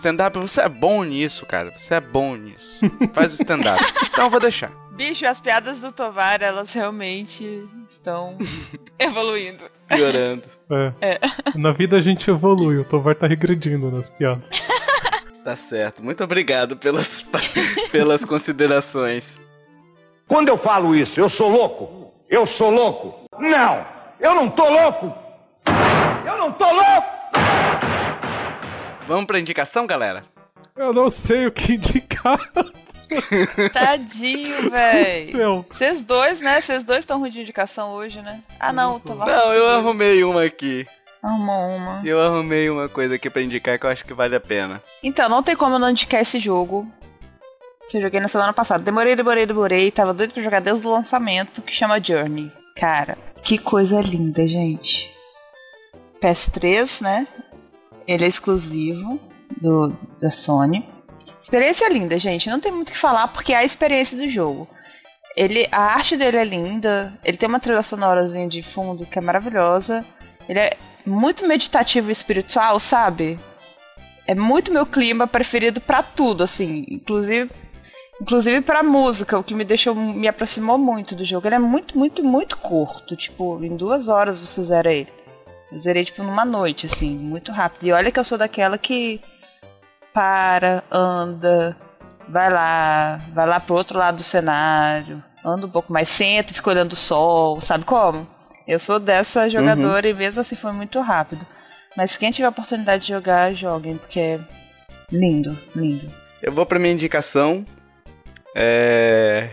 Stand-up, 0.00 0.38
você 0.38 0.62
é 0.62 0.68
bom 0.68 1.04
nisso, 1.04 1.44
cara. 1.44 1.70
Você 1.76 1.96
é 1.96 2.00
bom 2.00 2.34
nisso. 2.34 2.80
Faz 3.12 3.32
o 3.32 3.42
stand-up. 3.42 3.84
então 4.10 4.24
eu 4.24 4.30
vou 4.30 4.40
deixar. 4.40 4.72
Bicho, 4.92 5.26
as 5.26 5.38
piadas 5.38 5.82
do 5.82 5.92
Tovar, 5.92 6.40
elas 6.40 6.72
realmente 6.72 7.68
estão 7.86 8.34
evoluindo. 8.98 9.62
Piorando. 9.88 10.44
É. 11.02 11.20
Na 11.54 11.72
vida 11.72 11.98
a 11.98 12.00
gente 12.00 12.30
evolui, 12.30 12.78
o 12.78 12.84
Tovar 12.84 13.14
tá 13.14 13.26
regredindo 13.26 13.90
nas 13.90 14.08
piadas. 14.08 14.44
Tá 15.42 15.56
certo. 15.56 16.02
Muito 16.02 16.22
obrigado 16.22 16.76
pelas, 16.76 17.24
pelas 17.90 18.26
considerações. 18.26 19.38
Quando 20.28 20.48
eu 20.48 20.58
falo 20.58 20.94
isso, 20.94 21.18
eu 21.18 21.30
sou 21.30 21.48
louco? 21.48 22.12
Eu 22.28 22.46
sou 22.46 22.70
louco? 22.70 23.24
Não! 23.38 23.86
Eu 24.20 24.34
não 24.34 24.50
tô 24.50 24.68
louco! 24.68 25.14
Eu 26.26 26.36
não 26.36 26.52
tô 26.52 26.70
louco! 26.70 27.19
Vamos 29.10 29.26
pra 29.26 29.40
indicação, 29.40 29.88
galera? 29.88 30.24
Eu 30.76 30.92
não 30.92 31.08
sei 31.08 31.44
o 31.44 31.50
que 31.50 31.72
indicar. 31.72 32.38
Tadinho, 33.74 34.70
véi. 34.70 35.32
Vocês 35.66 36.04
dois, 36.04 36.40
né? 36.40 36.60
Vocês 36.60 36.84
dois 36.84 37.00
estão 37.00 37.18
ruim 37.18 37.32
de 37.32 37.40
indicação 37.40 37.90
hoje, 37.90 38.22
né? 38.22 38.40
Ah, 38.60 38.72
não, 38.72 38.94
o 38.94 39.00
Tovar 39.00 39.26
Não, 39.26 39.52
eu 39.52 39.68
arrumei 39.68 40.22
uma 40.22 40.44
aqui. 40.44 40.86
Arrumou 41.20 41.70
uma. 41.70 42.00
Eu 42.04 42.22
arrumei 42.24 42.70
uma 42.70 42.88
coisa 42.88 43.16
aqui 43.16 43.28
pra 43.28 43.42
indicar 43.42 43.80
que 43.80 43.84
eu 43.84 43.90
acho 43.90 44.04
que 44.04 44.14
vale 44.14 44.36
a 44.36 44.40
pena. 44.40 44.80
Então, 45.02 45.28
não 45.28 45.42
tem 45.42 45.56
como 45.56 45.74
eu 45.74 45.80
não 45.80 45.90
indicar 45.90 46.20
esse 46.20 46.38
jogo. 46.38 46.86
Que 47.88 47.96
eu 47.96 48.02
joguei 48.02 48.20
na 48.20 48.28
semana 48.28 48.52
passada. 48.52 48.84
Demorei, 48.84 49.16
demorei, 49.16 49.44
demorei. 49.44 49.90
Tava 49.90 50.14
doido 50.14 50.34
pra 50.34 50.42
jogar 50.44 50.60
desde 50.60 50.86
o 50.86 50.90
lançamento, 50.92 51.62
que 51.62 51.74
chama 51.74 52.00
Journey. 52.00 52.48
Cara, 52.76 53.18
que 53.42 53.58
coisa 53.58 54.00
linda, 54.00 54.46
gente. 54.46 55.12
PS3, 56.22 57.02
né? 57.02 57.26
Ele 58.06 58.24
é 58.24 58.28
exclusivo 58.28 59.20
do, 59.60 59.96
da 60.20 60.30
Sony. 60.30 60.84
Experiência 61.40 61.88
linda, 61.88 62.18
gente. 62.18 62.50
Não 62.50 62.60
tem 62.60 62.72
muito 62.72 62.90
o 62.90 62.92
que 62.92 62.98
falar 62.98 63.28
porque 63.28 63.52
é 63.52 63.56
a 63.56 63.64
experiência 63.64 64.16
do 64.16 64.28
jogo. 64.28 64.68
Ele, 65.36 65.66
a 65.70 65.80
arte 65.80 66.16
dele 66.16 66.36
é 66.36 66.44
linda. 66.44 67.12
Ele 67.24 67.36
tem 67.36 67.48
uma 67.48 67.60
trilha 67.60 67.82
sonorazinha 67.82 68.48
de 68.48 68.62
fundo 68.62 69.06
que 69.06 69.18
é 69.18 69.22
maravilhosa. 69.22 70.04
Ele 70.48 70.58
é 70.58 70.72
muito 71.06 71.46
meditativo 71.46 72.10
e 72.10 72.12
espiritual, 72.12 72.78
sabe? 72.78 73.38
É 74.26 74.34
muito 74.34 74.72
meu 74.72 74.86
clima 74.86 75.26
preferido 75.26 75.80
para 75.80 76.02
tudo, 76.02 76.44
assim, 76.44 76.84
inclusive 76.88 77.50
inclusive 78.20 78.60
para 78.60 78.82
música, 78.82 79.38
o 79.38 79.42
que 79.42 79.54
me 79.54 79.64
deixou 79.64 79.94
me 79.94 80.28
aproximou 80.28 80.76
muito 80.76 81.14
do 81.14 81.24
jogo. 81.24 81.48
Ele 81.48 81.54
é 81.54 81.58
muito, 81.58 81.96
muito, 81.96 82.22
muito 82.22 82.58
curto, 82.58 83.16
tipo, 83.16 83.64
em 83.64 83.76
duas 83.76 84.08
horas 84.08 84.38
você 84.38 84.62
zera 84.62 84.92
ele. 84.92 85.08
Eu 85.70 85.78
zerei 85.78 86.04
tipo 86.04 86.22
numa 86.22 86.44
noite, 86.44 86.86
assim, 86.86 87.10
muito 87.10 87.52
rápido. 87.52 87.84
E 87.84 87.92
olha 87.92 88.10
que 88.10 88.18
eu 88.18 88.24
sou 88.24 88.36
daquela 88.36 88.76
que 88.76 89.20
para, 90.12 90.82
anda, 90.90 91.76
vai 92.28 92.50
lá, 92.50 93.20
vai 93.32 93.46
lá 93.46 93.60
pro 93.60 93.76
outro 93.76 93.98
lado 93.98 94.16
do 94.16 94.22
cenário, 94.22 95.22
anda 95.44 95.66
um 95.66 95.70
pouco 95.70 95.92
mais, 95.92 96.08
senta, 96.08 96.52
fica 96.52 96.70
olhando 96.70 96.92
o 96.92 96.96
sol, 96.96 97.60
sabe 97.60 97.84
como? 97.84 98.26
Eu 98.66 98.78
sou 98.78 98.98
dessa 98.98 99.48
jogadora 99.48 100.06
uhum. 100.06 100.14
e 100.14 100.16
mesmo 100.16 100.40
assim 100.40 100.56
foi 100.56 100.72
muito 100.72 101.00
rápido. 101.00 101.46
Mas 101.96 102.16
quem 102.16 102.30
tiver 102.30 102.46
a 102.46 102.50
oportunidade 102.50 103.02
de 103.02 103.08
jogar, 103.08 103.52
joguem, 103.54 103.96
porque 103.96 104.20
é 104.20 104.40
lindo, 105.10 105.58
lindo. 105.74 106.08
Eu 106.42 106.52
vou 106.52 106.64
pra 106.64 106.78
minha 106.78 106.92
indicação. 106.94 107.64
É. 108.54 109.50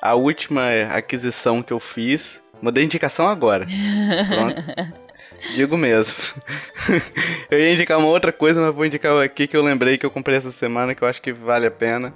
A 0.00 0.14
última 0.14 0.68
aquisição 0.90 1.62
que 1.62 1.72
eu 1.72 1.80
fiz. 1.80 2.40
Mudei 2.60 2.84
indicação 2.84 3.28
agora. 3.28 3.66
Pronto. 4.28 5.01
Digo 5.54 5.76
mesmo. 5.76 6.16
eu 7.50 7.58
ia 7.58 7.72
indicar 7.72 7.98
uma 7.98 8.08
outra 8.08 8.32
coisa, 8.32 8.60
mas 8.60 8.74
vou 8.74 8.86
indicar 8.86 9.20
aqui 9.22 9.46
que 9.46 9.56
eu 9.56 9.62
lembrei 9.62 9.98
que 9.98 10.06
eu 10.06 10.10
comprei 10.10 10.36
essa 10.36 10.50
semana, 10.50 10.94
que 10.94 11.02
eu 11.02 11.08
acho 11.08 11.20
que 11.20 11.32
vale 11.32 11.66
a 11.66 11.70
pena. 11.70 12.14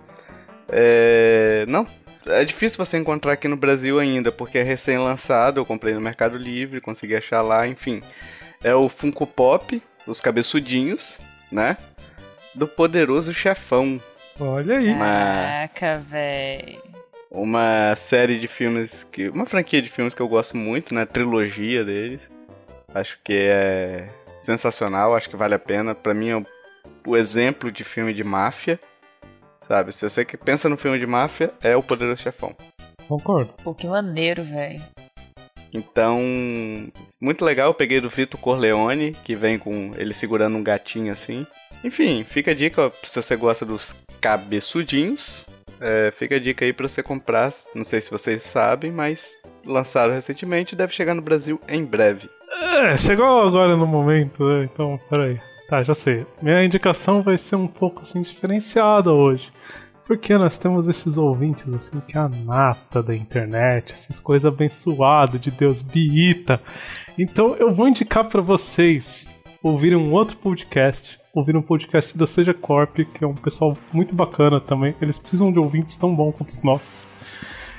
É... 0.68 1.64
Não, 1.68 1.86
é 2.26 2.44
difícil 2.44 2.84
você 2.84 2.96
encontrar 2.96 3.32
aqui 3.32 3.48
no 3.48 3.56
Brasil 3.56 3.98
ainda, 4.00 4.32
porque 4.32 4.58
é 4.58 4.62
recém-lançado, 4.62 5.60
eu 5.60 5.64
comprei 5.64 5.94
no 5.94 6.00
Mercado 6.00 6.36
Livre, 6.36 6.80
consegui 6.80 7.16
achar 7.16 7.42
lá, 7.42 7.66
enfim. 7.66 8.00
É 8.62 8.74
o 8.74 8.88
Funko 8.88 9.26
Pop, 9.26 9.80
os 10.06 10.20
cabeçudinhos, 10.20 11.18
né? 11.52 11.76
Do 12.54 12.66
poderoso 12.66 13.34
chefão. 13.34 14.00
Olha 14.40 14.78
aí. 14.78 14.94
Caraca, 14.94 16.02
véi. 16.10 16.78
Uma 17.30 17.94
série 17.94 18.38
de 18.38 18.48
filmes 18.48 19.04
que. 19.04 19.28
Uma 19.28 19.46
franquia 19.46 19.82
de 19.82 19.90
filmes 19.90 20.14
que 20.14 20.22
eu 20.22 20.28
gosto 20.28 20.56
muito, 20.56 20.94
né? 20.94 21.04
trilogia 21.04 21.84
deles. 21.84 22.20
Acho 22.94 23.18
que 23.22 23.34
é 23.34 24.08
sensacional, 24.40 25.14
acho 25.14 25.28
que 25.28 25.36
vale 25.36 25.54
a 25.54 25.58
pena. 25.58 25.94
Para 25.94 26.14
mim 26.14 26.30
é 26.30 26.44
o 27.06 27.16
exemplo 27.16 27.70
de 27.70 27.84
filme 27.84 28.14
de 28.14 28.24
máfia. 28.24 28.80
Sabe? 29.66 29.92
Se 29.92 30.08
você 30.08 30.24
que 30.24 30.36
pensa 30.36 30.68
no 30.68 30.76
filme 30.76 30.98
de 30.98 31.06
máfia, 31.06 31.52
é 31.60 31.76
o 31.76 31.82
Poderoso 31.82 32.22
Chefão. 32.22 32.54
Concordo. 33.08 33.52
Pô, 33.64 33.74
que 33.74 33.86
maneiro, 33.86 34.42
velho. 34.42 34.82
Então, 35.72 36.18
muito 37.20 37.44
legal. 37.44 37.68
Eu 37.68 37.74
peguei 37.74 38.00
do 38.00 38.08
Vitor 38.08 38.40
Corleone, 38.40 39.12
que 39.24 39.34
vem 39.34 39.58
com 39.58 39.90
ele 39.96 40.14
segurando 40.14 40.56
um 40.56 40.62
gatinho 40.62 41.12
assim. 41.12 41.46
Enfim, 41.84 42.24
fica 42.24 42.52
a 42.52 42.54
dica 42.54 42.92
se 43.04 43.20
você 43.20 43.36
gosta 43.36 43.64
dos 43.66 43.94
cabeçudinhos. 44.20 45.46
É, 45.80 46.10
fica 46.16 46.36
a 46.36 46.40
dica 46.40 46.64
aí 46.64 46.72
para 46.72 46.88
você 46.88 47.02
comprar. 47.02 47.50
Não 47.74 47.84
sei 47.84 48.00
se 48.00 48.10
vocês 48.10 48.42
sabem, 48.42 48.90
mas 48.90 49.38
lançaram 49.64 50.14
recentemente 50.14 50.76
deve 50.76 50.92
chegar 50.92 51.14
no 51.14 51.22
Brasil 51.22 51.60
em 51.68 51.84
breve. 51.84 52.28
É, 52.52 52.96
chegou 52.96 53.42
agora 53.42 53.76
no 53.76 53.86
momento, 53.86 54.44
né? 54.44 54.64
Então, 54.64 54.98
peraí. 55.08 55.38
Tá, 55.68 55.82
já 55.82 55.94
sei. 55.94 56.24
Minha 56.40 56.64
indicação 56.64 57.22
vai 57.22 57.36
ser 57.36 57.56
um 57.56 57.66
pouco 57.66 58.02
assim 58.02 58.22
diferenciada 58.22 59.12
hoje. 59.12 59.52
Porque 60.06 60.38
nós 60.38 60.56
temos 60.56 60.86
esses 60.86 61.18
ouvintes 61.18 61.72
assim 61.74 61.98
que 62.06 62.16
é 62.16 62.20
a 62.20 62.28
nata 62.28 63.02
da 63.02 63.14
internet, 63.14 63.92
essas 63.92 64.20
coisas 64.20 64.52
abençoadas 64.52 65.40
de 65.40 65.50
Deus, 65.50 65.82
biita. 65.82 66.60
Então 67.18 67.56
eu 67.56 67.74
vou 67.74 67.88
indicar 67.88 68.24
para 68.28 68.40
vocês 68.40 69.28
ouvirem 69.60 69.98
um 69.98 70.12
outro 70.12 70.36
podcast, 70.36 71.18
ouvir 71.34 71.56
um 71.56 71.62
podcast 71.62 72.16
da 72.16 72.24
Seja 72.24 72.54
Corp, 72.54 72.98
que 72.98 73.24
é 73.24 73.26
um 73.26 73.34
pessoal 73.34 73.76
muito 73.92 74.14
bacana 74.14 74.60
também. 74.60 74.94
Eles 75.02 75.18
precisam 75.18 75.50
de 75.50 75.58
ouvintes 75.58 75.96
tão 75.96 76.14
bons 76.14 76.36
quanto 76.36 76.50
os 76.50 76.62
nossos. 76.62 77.08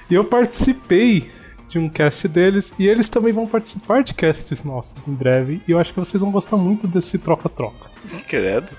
E 0.09 0.13
eu 0.13 0.25
participei 0.25 1.31
de 1.69 1.77
um 1.77 1.89
cast 1.89 2.27
deles 2.27 2.73
e 2.79 2.87
eles 2.87 3.09
também 3.09 3.33
vão 3.33 3.45
participar 3.45 4.03
de 4.03 4.13
casts 4.13 4.63
nossos 4.63 5.07
em 5.07 5.13
breve. 5.13 5.61
E 5.67 5.71
eu 5.71 5.79
acho 5.79 5.93
que 5.93 5.99
vocês 5.99 6.21
vão 6.21 6.31
gostar 6.31 6.57
muito 6.57 6.87
desse 6.87 7.17
troca-troca. 7.17 7.89
Credo. 8.27 8.69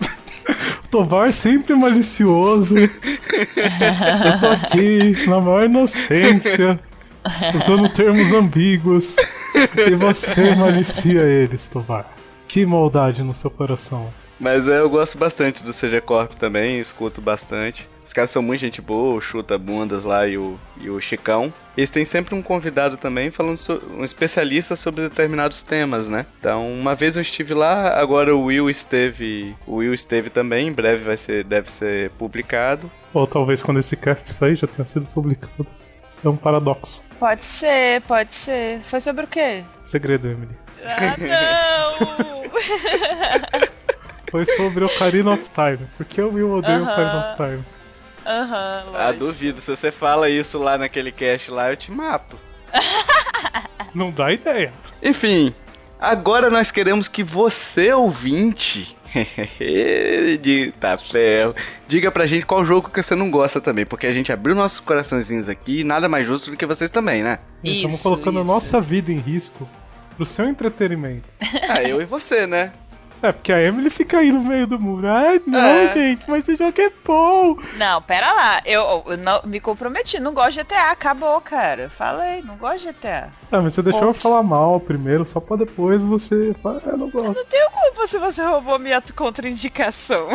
Tovar 0.90 1.32
sempre 1.32 1.74
malicioso. 1.74 2.76
eu 2.78 2.88
tô 4.40 4.46
aqui 4.46 5.26
na 5.26 5.40
maior 5.40 5.64
inocência, 5.64 6.80
usando 7.54 7.88
termos 7.88 8.32
ambíguos. 8.32 9.16
E 9.76 9.94
você 9.94 10.54
malicia 10.54 11.22
eles, 11.22 11.68
Tovar. 11.68 12.14
Que 12.46 12.64
maldade 12.64 13.22
no 13.22 13.34
seu 13.34 13.50
coração. 13.50 14.12
Mas 14.40 14.68
é, 14.68 14.78
eu 14.78 14.88
gosto 14.88 15.18
bastante 15.18 15.64
do 15.64 15.72
CG 15.72 16.00
Corp 16.00 16.32
também, 16.34 16.78
escuto 16.78 17.20
bastante. 17.20 17.88
Os 18.08 18.12
caras 18.14 18.30
são 18.30 18.40
muito 18.40 18.60
gente 18.60 18.80
boa, 18.80 19.18
o 19.18 19.20
Chuta 19.20 19.58
Bundas 19.58 20.02
lá 20.02 20.26
e 20.26 20.38
o, 20.38 20.58
e 20.80 20.88
o 20.88 20.98
Chicão. 20.98 21.52
Eles 21.76 21.90
têm 21.90 22.06
sempre 22.06 22.34
um 22.34 22.40
convidado 22.40 22.96
também, 22.96 23.30
falando 23.30 23.58
so, 23.58 23.78
um 23.94 24.02
especialista 24.02 24.74
sobre 24.74 25.10
determinados 25.10 25.62
temas, 25.62 26.08
né? 26.08 26.24
Então, 26.40 26.72
uma 26.72 26.94
vez 26.94 27.16
eu 27.16 27.20
estive 27.20 27.52
lá, 27.52 28.00
agora 28.00 28.34
o 28.34 28.44
Will 28.44 28.70
esteve. 28.70 29.54
O 29.66 29.76
Will 29.76 29.92
esteve 29.92 30.30
também, 30.30 30.68
em 30.68 30.72
breve 30.72 31.04
vai 31.04 31.18
ser, 31.18 31.44
deve 31.44 31.70
ser 31.70 32.08
publicado. 32.12 32.90
Ou 33.12 33.26
talvez 33.26 33.62
quando 33.62 33.78
esse 33.78 33.94
cast 33.94 34.26
sair 34.28 34.54
já 34.54 34.66
tenha 34.66 34.86
sido 34.86 35.04
publicado. 35.08 35.66
É 36.24 36.28
um 36.30 36.36
paradoxo. 36.36 37.04
Pode 37.20 37.44
ser, 37.44 38.00
pode 38.08 38.34
ser. 38.34 38.80
Foi 38.84 39.02
sobre 39.02 39.26
o 39.26 39.28
quê? 39.28 39.62
Segredo, 39.84 40.28
Emily. 40.28 40.56
Ah, 40.82 41.14
não! 42.00 42.48
Foi 44.30 44.46
sobre 44.46 44.84
Ocarina 44.84 45.32
of 45.32 45.44
Time. 45.50 45.86
Por 45.94 46.06
que 46.06 46.22
o 46.22 46.32
Will 46.32 46.52
odeia 46.52 46.78
uh 46.78 46.86
-huh. 46.86 46.92
Ocarina 46.92 47.28
of 47.28 47.36
Time? 47.36 47.77
Aham, 48.28 48.84
uh 48.86 48.90
-huh, 48.92 48.96
Ah, 48.96 49.12
duvido. 49.12 49.60
Se 49.60 49.74
você 49.74 49.90
fala 49.90 50.28
isso 50.28 50.58
lá 50.58 50.76
naquele 50.76 51.10
cast 51.10 51.50
lá, 51.50 51.70
eu 51.70 51.76
te 51.76 51.90
mato. 51.90 52.38
Não 53.94 54.10
dá 54.10 54.30
ideia. 54.32 54.72
Enfim, 55.02 55.54
agora 55.98 56.50
nós 56.50 56.70
queremos 56.70 57.08
que 57.08 57.22
você, 57.22 57.92
ouvinte, 57.92 58.94
tá 60.78 60.98
ferro. 60.98 61.54
Diga 61.88 62.10
pra 62.10 62.26
gente 62.26 62.44
qual 62.44 62.64
jogo 62.64 62.90
que 62.90 63.02
você 63.02 63.14
não 63.14 63.30
gosta 63.30 63.60
também, 63.60 63.86
porque 63.86 64.06
a 64.06 64.12
gente 64.12 64.30
abriu 64.30 64.54
nossos 64.54 64.80
coraçõezinhos 64.80 65.48
aqui 65.48 65.80
e 65.80 65.84
nada 65.84 66.08
mais 66.08 66.26
justo 66.26 66.50
do 66.50 66.56
que 66.56 66.66
vocês 66.66 66.90
também, 66.90 67.22
né? 67.22 67.38
Sim, 67.54 67.68
isso, 67.68 67.76
estamos 67.76 68.02
colocando 68.02 68.42
isso. 68.42 68.50
a 68.50 68.54
nossa 68.54 68.80
vida 68.80 69.10
em 69.10 69.18
risco 69.18 69.68
pro 70.16 70.26
seu 70.26 70.48
entretenimento. 70.48 71.28
Ah, 71.68 71.82
eu 71.82 72.02
e 72.02 72.04
você, 72.04 72.46
né? 72.46 72.72
É, 73.20 73.32
porque 73.32 73.52
a 73.52 73.60
Emily 73.60 73.90
fica 73.90 74.18
aí 74.18 74.30
no 74.30 74.40
meio 74.42 74.66
do 74.66 74.78
muro. 74.78 75.08
Ai, 75.08 75.40
não, 75.46 75.58
É. 75.58 75.92
gente, 75.92 76.24
mas 76.28 76.48
esse 76.48 76.56
jogo 76.56 76.80
é 76.80 76.90
bom. 77.04 77.56
Não, 77.76 78.00
pera 78.02 78.32
lá. 78.32 78.62
Eu, 78.64 79.02
eu 79.06 79.16
não, 79.16 79.40
me 79.44 79.58
comprometi. 79.58 80.20
Não 80.20 80.32
gosto 80.32 80.52
de 80.58 80.62
GTA. 80.62 80.90
Acabou, 80.92 81.40
cara. 81.40 81.90
Falei, 81.90 82.42
não 82.42 82.56
gosto 82.56 82.80
de 82.80 82.92
GTA. 82.92 83.30
Ah, 83.50 83.60
mas 83.60 83.74
você 83.74 83.82
deixou 83.82 84.02
eu 84.02 84.06
Ponto. 84.08 84.20
falar 84.20 84.42
mal 84.42 84.78
primeiro, 84.78 85.26
só 85.26 85.40
pra 85.40 85.56
depois 85.56 86.04
você 86.04 86.54
falar, 86.62 86.80
ah, 86.86 86.90
eu 86.90 86.96
não 86.96 87.10
gosto. 87.10 87.36
Não 87.36 87.44
tenho 87.46 87.70
culpa 87.70 88.06
se 88.06 88.18
você 88.18 88.42
roubou 88.42 88.78
minha 88.78 89.02
contraindicação. 89.14 90.28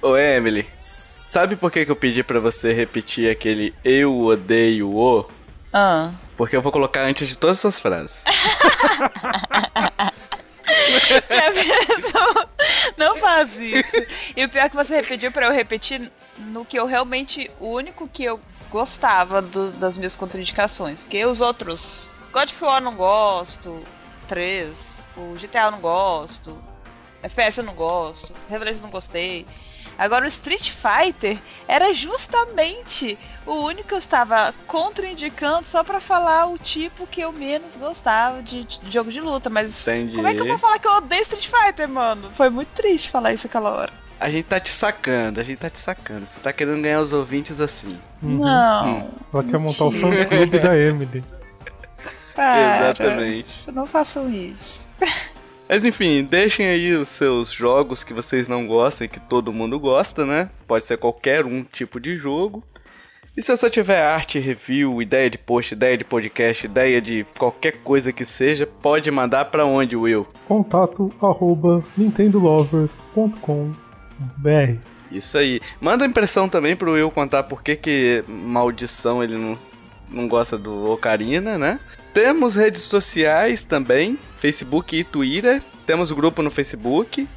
Ô, 0.00 0.16
Emily, 0.16 0.66
sabe 0.78 1.56
por 1.56 1.70
que, 1.70 1.84
que 1.84 1.90
eu 1.90 1.96
pedi 1.96 2.22
pra 2.22 2.40
você 2.40 2.72
repetir 2.72 3.30
aquele 3.30 3.74
eu 3.84 4.18
odeio 4.20 4.94
o? 4.94 5.26
Ah. 5.72 6.10
Porque 6.36 6.56
eu 6.56 6.62
vou 6.62 6.72
colocar 6.72 7.02
antes 7.02 7.28
de 7.28 7.36
todas 7.36 7.58
essas 7.58 7.78
frases. 7.80 8.22
É? 11.28 12.96
Não 12.96 13.16
faz 13.16 13.58
isso. 13.58 13.96
E 14.36 14.44
o 14.44 14.48
pior 14.48 14.64
é 14.64 14.68
que 14.68 14.76
você 14.76 15.02
pediu 15.02 15.30
pra 15.30 15.46
eu 15.46 15.52
repetir 15.52 16.10
no 16.38 16.64
que 16.64 16.78
eu 16.78 16.86
realmente. 16.86 17.50
O 17.60 17.68
único 17.68 18.08
que 18.08 18.24
eu 18.24 18.40
gostava 18.70 19.40
do- 19.40 19.70
das 19.72 19.96
minhas 19.96 20.16
contraindicações. 20.16 21.02
Porque 21.02 21.24
os 21.24 21.40
outros. 21.40 22.12
God 22.32 22.48
of 22.50 22.64
War 22.64 22.80
não 22.82 22.94
gosto. 22.94 23.82
3. 24.28 25.02
O 25.16 25.34
GTA 25.36 25.64
eu 25.64 25.70
não 25.70 25.80
gosto. 25.80 26.62
FPS 27.22 27.58
eu 27.58 27.64
não 27.64 27.74
gosto. 27.74 28.32
Revelation 28.48 28.82
não 28.82 28.90
gostei. 28.90 29.46
Agora 29.98 30.24
o 30.24 30.28
Street 30.28 30.70
Fighter 30.70 31.38
era 31.66 31.92
justamente 31.94 33.18
o 33.46 33.54
único 33.54 33.88
que 33.88 33.94
eu 33.94 33.98
estava 33.98 34.54
contraindicando 34.66 35.66
só 35.66 35.82
pra 35.82 36.00
falar 36.00 36.46
o 36.46 36.58
tipo 36.58 37.06
que 37.06 37.20
eu 37.20 37.32
menos 37.32 37.76
gostava 37.76 38.42
de, 38.42 38.64
de 38.64 38.90
jogo 38.90 39.10
de 39.10 39.20
luta. 39.20 39.48
Mas 39.48 39.86
Entendi. 39.86 40.16
como 40.16 40.26
é 40.26 40.34
que 40.34 40.40
eu 40.40 40.46
vou 40.46 40.58
falar 40.58 40.78
que 40.78 40.86
eu 40.86 40.92
odeio 40.92 41.22
Street 41.22 41.48
Fighter, 41.48 41.88
mano? 41.88 42.30
Foi 42.32 42.50
muito 42.50 42.68
triste 42.68 43.10
falar 43.10 43.32
isso 43.32 43.46
aquela 43.46 43.70
hora. 43.70 43.92
A 44.18 44.30
gente 44.30 44.46
tá 44.46 44.58
te 44.58 44.70
sacando, 44.70 45.40
a 45.40 45.44
gente 45.44 45.58
tá 45.58 45.68
te 45.68 45.78
sacando. 45.78 46.26
Você 46.26 46.40
tá 46.40 46.52
querendo 46.52 46.82
ganhar 46.82 47.00
os 47.00 47.12
ouvintes 47.12 47.60
assim. 47.60 47.98
Uhum. 48.22 48.38
Não. 48.38 49.10
Ela 49.32 49.44
quer 49.44 49.58
montar 49.58 49.84
o 49.84 49.92
fã 49.92 50.24
clube 50.24 50.58
da 50.58 50.76
Emily. 50.76 51.22
Para. 52.34 52.90
Exatamente. 52.90 53.70
Não 53.72 53.86
façam 53.86 54.30
isso. 54.30 54.86
Mas 55.68 55.84
enfim, 55.84 56.22
deixem 56.22 56.66
aí 56.66 56.94
os 56.94 57.08
seus 57.08 57.50
jogos 57.50 58.04
que 58.04 58.14
vocês 58.14 58.46
não 58.46 58.66
gostam 58.66 59.04
e 59.04 59.08
que 59.08 59.18
todo 59.18 59.52
mundo 59.52 59.80
gosta, 59.80 60.24
né? 60.24 60.48
Pode 60.66 60.84
ser 60.84 60.96
qualquer 60.96 61.44
um 61.44 61.64
tipo 61.64 61.98
de 61.98 62.16
jogo. 62.16 62.62
E 63.36 63.42
se 63.42 63.54
você 63.54 63.68
tiver 63.68 64.00
arte, 64.00 64.38
review, 64.38 65.02
ideia 65.02 65.28
de 65.28 65.36
post, 65.36 65.74
ideia 65.74 65.98
de 65.98 66.04
podcast, 66.04 66.64
ideia 66.64 67.02
de 67.02 67.26
qualquer 67.36 67.82
coisa 67.82 68.10
que 68.10 68.24
seja, 68.24 68.66
pode 68.66 69.10
mandar 69.10 69.46
pra 69.46 69.66
onde, 69.66 69.94
Will? 69.94 70.26
Contato 70.48 71.12
arroba 71.20 71.84
nintendolovers.com.br 71.98 74.80
Isso 75.10 75.36
aí. 75.36 75.60
Manda 75.78 76.06
impressão 76.06 76.48
também 76.48 76.74
pro 76.74 76.92
Will 76.92 77.10
contar 77.10 77.42
por 77.42 77.62
que 77.62 77.76
que 77.76 78.24
maldição 78.26 79.22
ele 79.22 79.36
não, 79.36 79.56
não 80.10 80.28
gosta 80.28 80.56
do 80.56 80.90
Ocarina, 80.90 81.58
né? 81.58 81.78
Temos 82.16 82.54
redes 82.54 82.80
sociais 82.80 83.62
também, 83.62 84.18
Facebook 84.40 84.96
e 84.96 85.04
Twitter. 85.04 85.62
Temos 85.86 86.10
grupo 86.10 86.40
no 86.40 86.50
Facebook. 86.50 87.28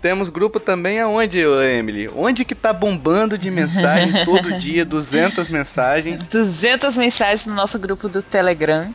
Temos 0.00 0.28
grupo 0.28 0.60
também 0.60 1.00
aonde, 1.00 1.40
Emily? 1.40 2.08
Onde 2.14 2.44
que 2.44 2.54
tá 2.54 2.72
bombando 2.72 3.36
de 3.36 3.50
mensagem 3.50 4.12
todo 4.24 4.56
dia, 4.60 4.84
200 4.84 5.50
mensagens. 5.50 6.22
200 6.22 6.96
mensagens 6.96 7.46
no 7.46 7.54
nosso 7.56 7.80
grupo 7.80 8.08
do 8.08 8.22
Telegram. 8.22 8.94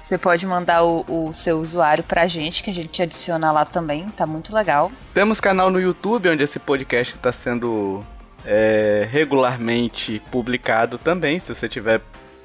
Você 0.00 0.16
pode 0.16 0.46
mandar 0.46 0.84
o, 0.84 1.04
o 1.08 1.32
seu 1.32 1.58
usuário 1.58 2.04
pra 2.04 2.28
gente, 2.28 2.62
que 2.62 2.70
a 2.70 2.74
gente 2.74 2.90
te 2.90 3.02
adiciona 3.02 3.50
lá 3.50 3.64
também. 3.64 4.08
Tá 4.10 4.24
muito 4.24 4.54
legal. 4.54 4.92
Temos 5.12 5.40
canal 5.40 5.72
no 5.72 5.80
YouTube, 5.80 6.28
onde 6.28 6.44
esse 6.44 6.60
podcast 6.60 7.16
está 7.16 7.32
sendo 7.32 8.00
é, 8.46 9.08
regularmente 9.10 10.22
publicado 10.30 10.98
também. 10.98 11.40
Se 11.40 11.52
você 11.52 11.68
tiver 11.68 12.00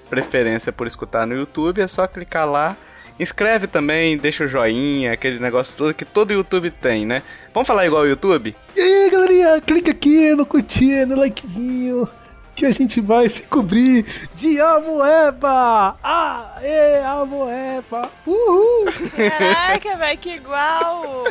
preferência 0.09 0.71
por 0.71 0.87
escutar 0.87 1.25
no 1.25 1.35
YouTube, 1.35 1.81
é 1.81 1.87
só 1.87 2.07
clicar 2.07 2.49
lá. 2.49 2.75
Inscreve 3.19 3.67
também, 3.67 4.17
deixa 4.17 4.45
o 4.45 4.47
joinha, 4.47 5.11
aquele 5.11 5.39
negócio 5.39 5.77
todo 5.77 5.93
que 5.93 6.05
todo 6.05 6.31
YouTube 6.31 6.71
tem, 6.71 7.05
né? 7.05 7.21
Vamos 7.53 7.67
falar 7.67 7.85
igual 7.85 8.03
o 8.03 8.07
YouTube? 8.07 8.55
E 8.75 8.79
aí, 8.79 9.09
galerinha, 9.09 9.61
clica 9.61 9.91
aqui 9.91 10.33
no 10.33 10.45
curtir, 10.45 11.05
no 11.05 11.17
likezinho, 11.17 12.07
que 12.55 12.65
a 12.65 12.71
gente 12.71 13.01
vai 13.01 13.27
se 13.27 13.43
cobrir 13.43 14.05
de 14.35 14.59
Amoeba! 14.61 15.97
Ah, 16.01 16.55
é, 16.61 17.03
Amoeba! 17.03 18.01
Uhul! 18.25 18.85
Caraca, 19.15 19.97
velho, 19.97 20.17
que 20.17 20.35
igual! 20.35 21.25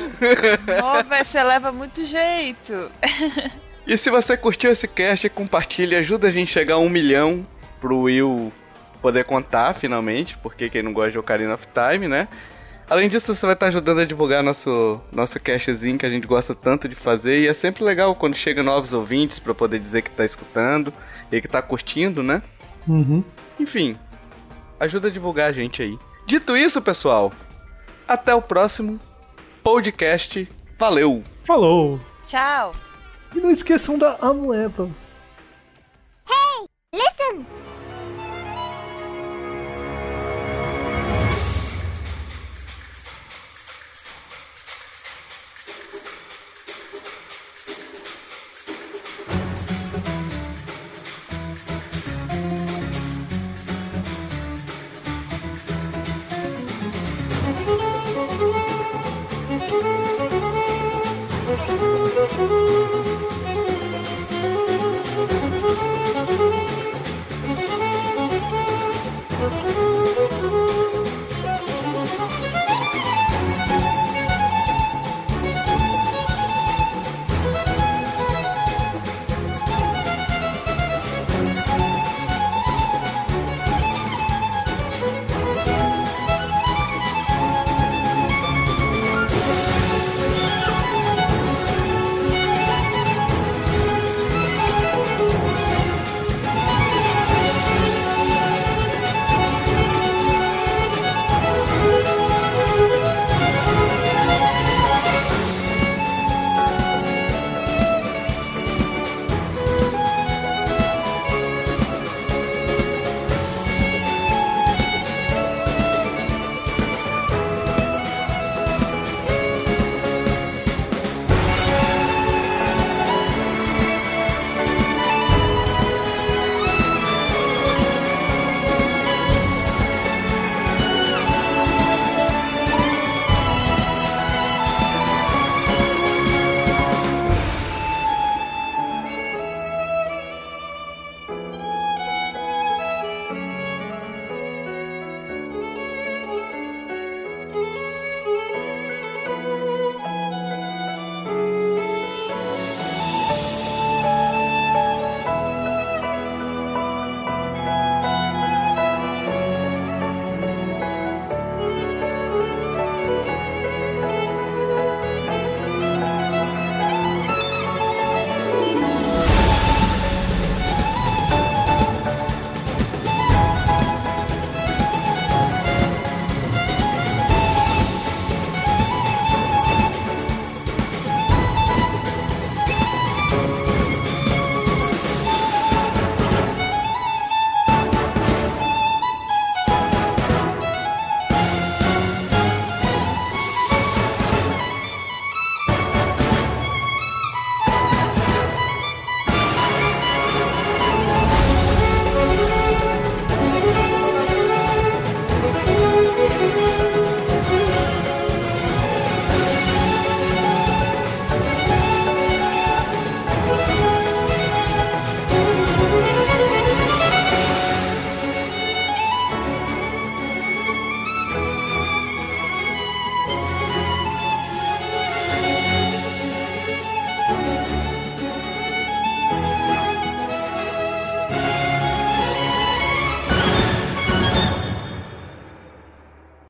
Ó, 0.83 1.03
velho, 1.03 1.25
você 1.25 1.43
leva 1.43 1.73
muito 1.73 2.05
jeito. 2.05 2.91
E 3.87 3.97
se 3.97 4.11
você 4.11 4.37
curtiu 4.37 4.71
esse 4.71 4.87
cast, 4.87 5.27
compartilha, 5.31 6.01
ajuda 6.01 6.29
a 6.29 6.31
gente 6.31 6.51
a 6.51 6.53
chegar 6.53 6.75
a 6.75 6.79
um 6.79 6.91
milhão 6.91 7.47
pro 7.81 8.01
Will 8.01 8.53
poder 8.99 9.25
contar 9.25 9.75
finalmente, 9.75 10.37
porque 10.39 10.69
quem 10.69 10.83
não 10.83 10.93
gosta 10.93 11.13
de 11.13 11.19
Ocarina 11.19 11.55
of 11.55 11.67
Time, 11.73 12.09
né? 12.09 12.29
Além 12.89 13.09
disso, 13.09 13.35
você 13.35 13.45
vai 13.45 13.55
estar 13.55 13.67
ajudando 13.67 14.01
a 14.01 14.05
divulgar 14.05 14.43
nosso, 14.43 15.01
nosso 15.13 15.39
castzinho 15.39 15.99
que 15.99 16.07
a 16.07 16.11
gente 16.11 16.27
gosta 16.27 16.55
tanto 16.55 16.89
de 16.89 16.95
fazer. 16.95 17.41
E 17.41 17.47
é 17.47 17.53
sempre 17.53 17.85
legal 17.85 18.15
quando 18.15 18.35
chega 18.35 18.63
novos 18.63 18.95
ouvintes 18.95 19.39
para 19.39 19.55
poder 19.55 19.79
dizer 19.79 20.03
que 20.03 20.11
tá 20.11 20.25
escutando 20.25 20.93
e 21.31 21.41
que 21.41 21.49
tá 21.49 21.61
curtindo, 21.61 22.23
né? 22.23 22.43
Uhum. 22.87 23.23
Enfim, 23.61 23.97
ajuda 24.81 25.09
a 25.09 25.11
divulgar 25.11 25.51
a 25.51 25.53
gente 25.53 25.83
aí. 25.83 25.99
Dito 26.27 26.57
isso, 26.57 26.81
pessoal, 26.81 27.31
até 28.07 28.35
o 28.35 28.41
próximo 28.41 28.99
podcast. 29.63 30.49
Valeu! 30.79 31.23
Falou! 31.43 32.01
Tchau. 32.25 32.75
E 33.35 33.41
não 33.41 33.51
esqueçam 33.51 33.99
da 33.99 34.17
Amoeba. 34.21 34.89
Thank 36.91 37.39
you. 37.39 37.78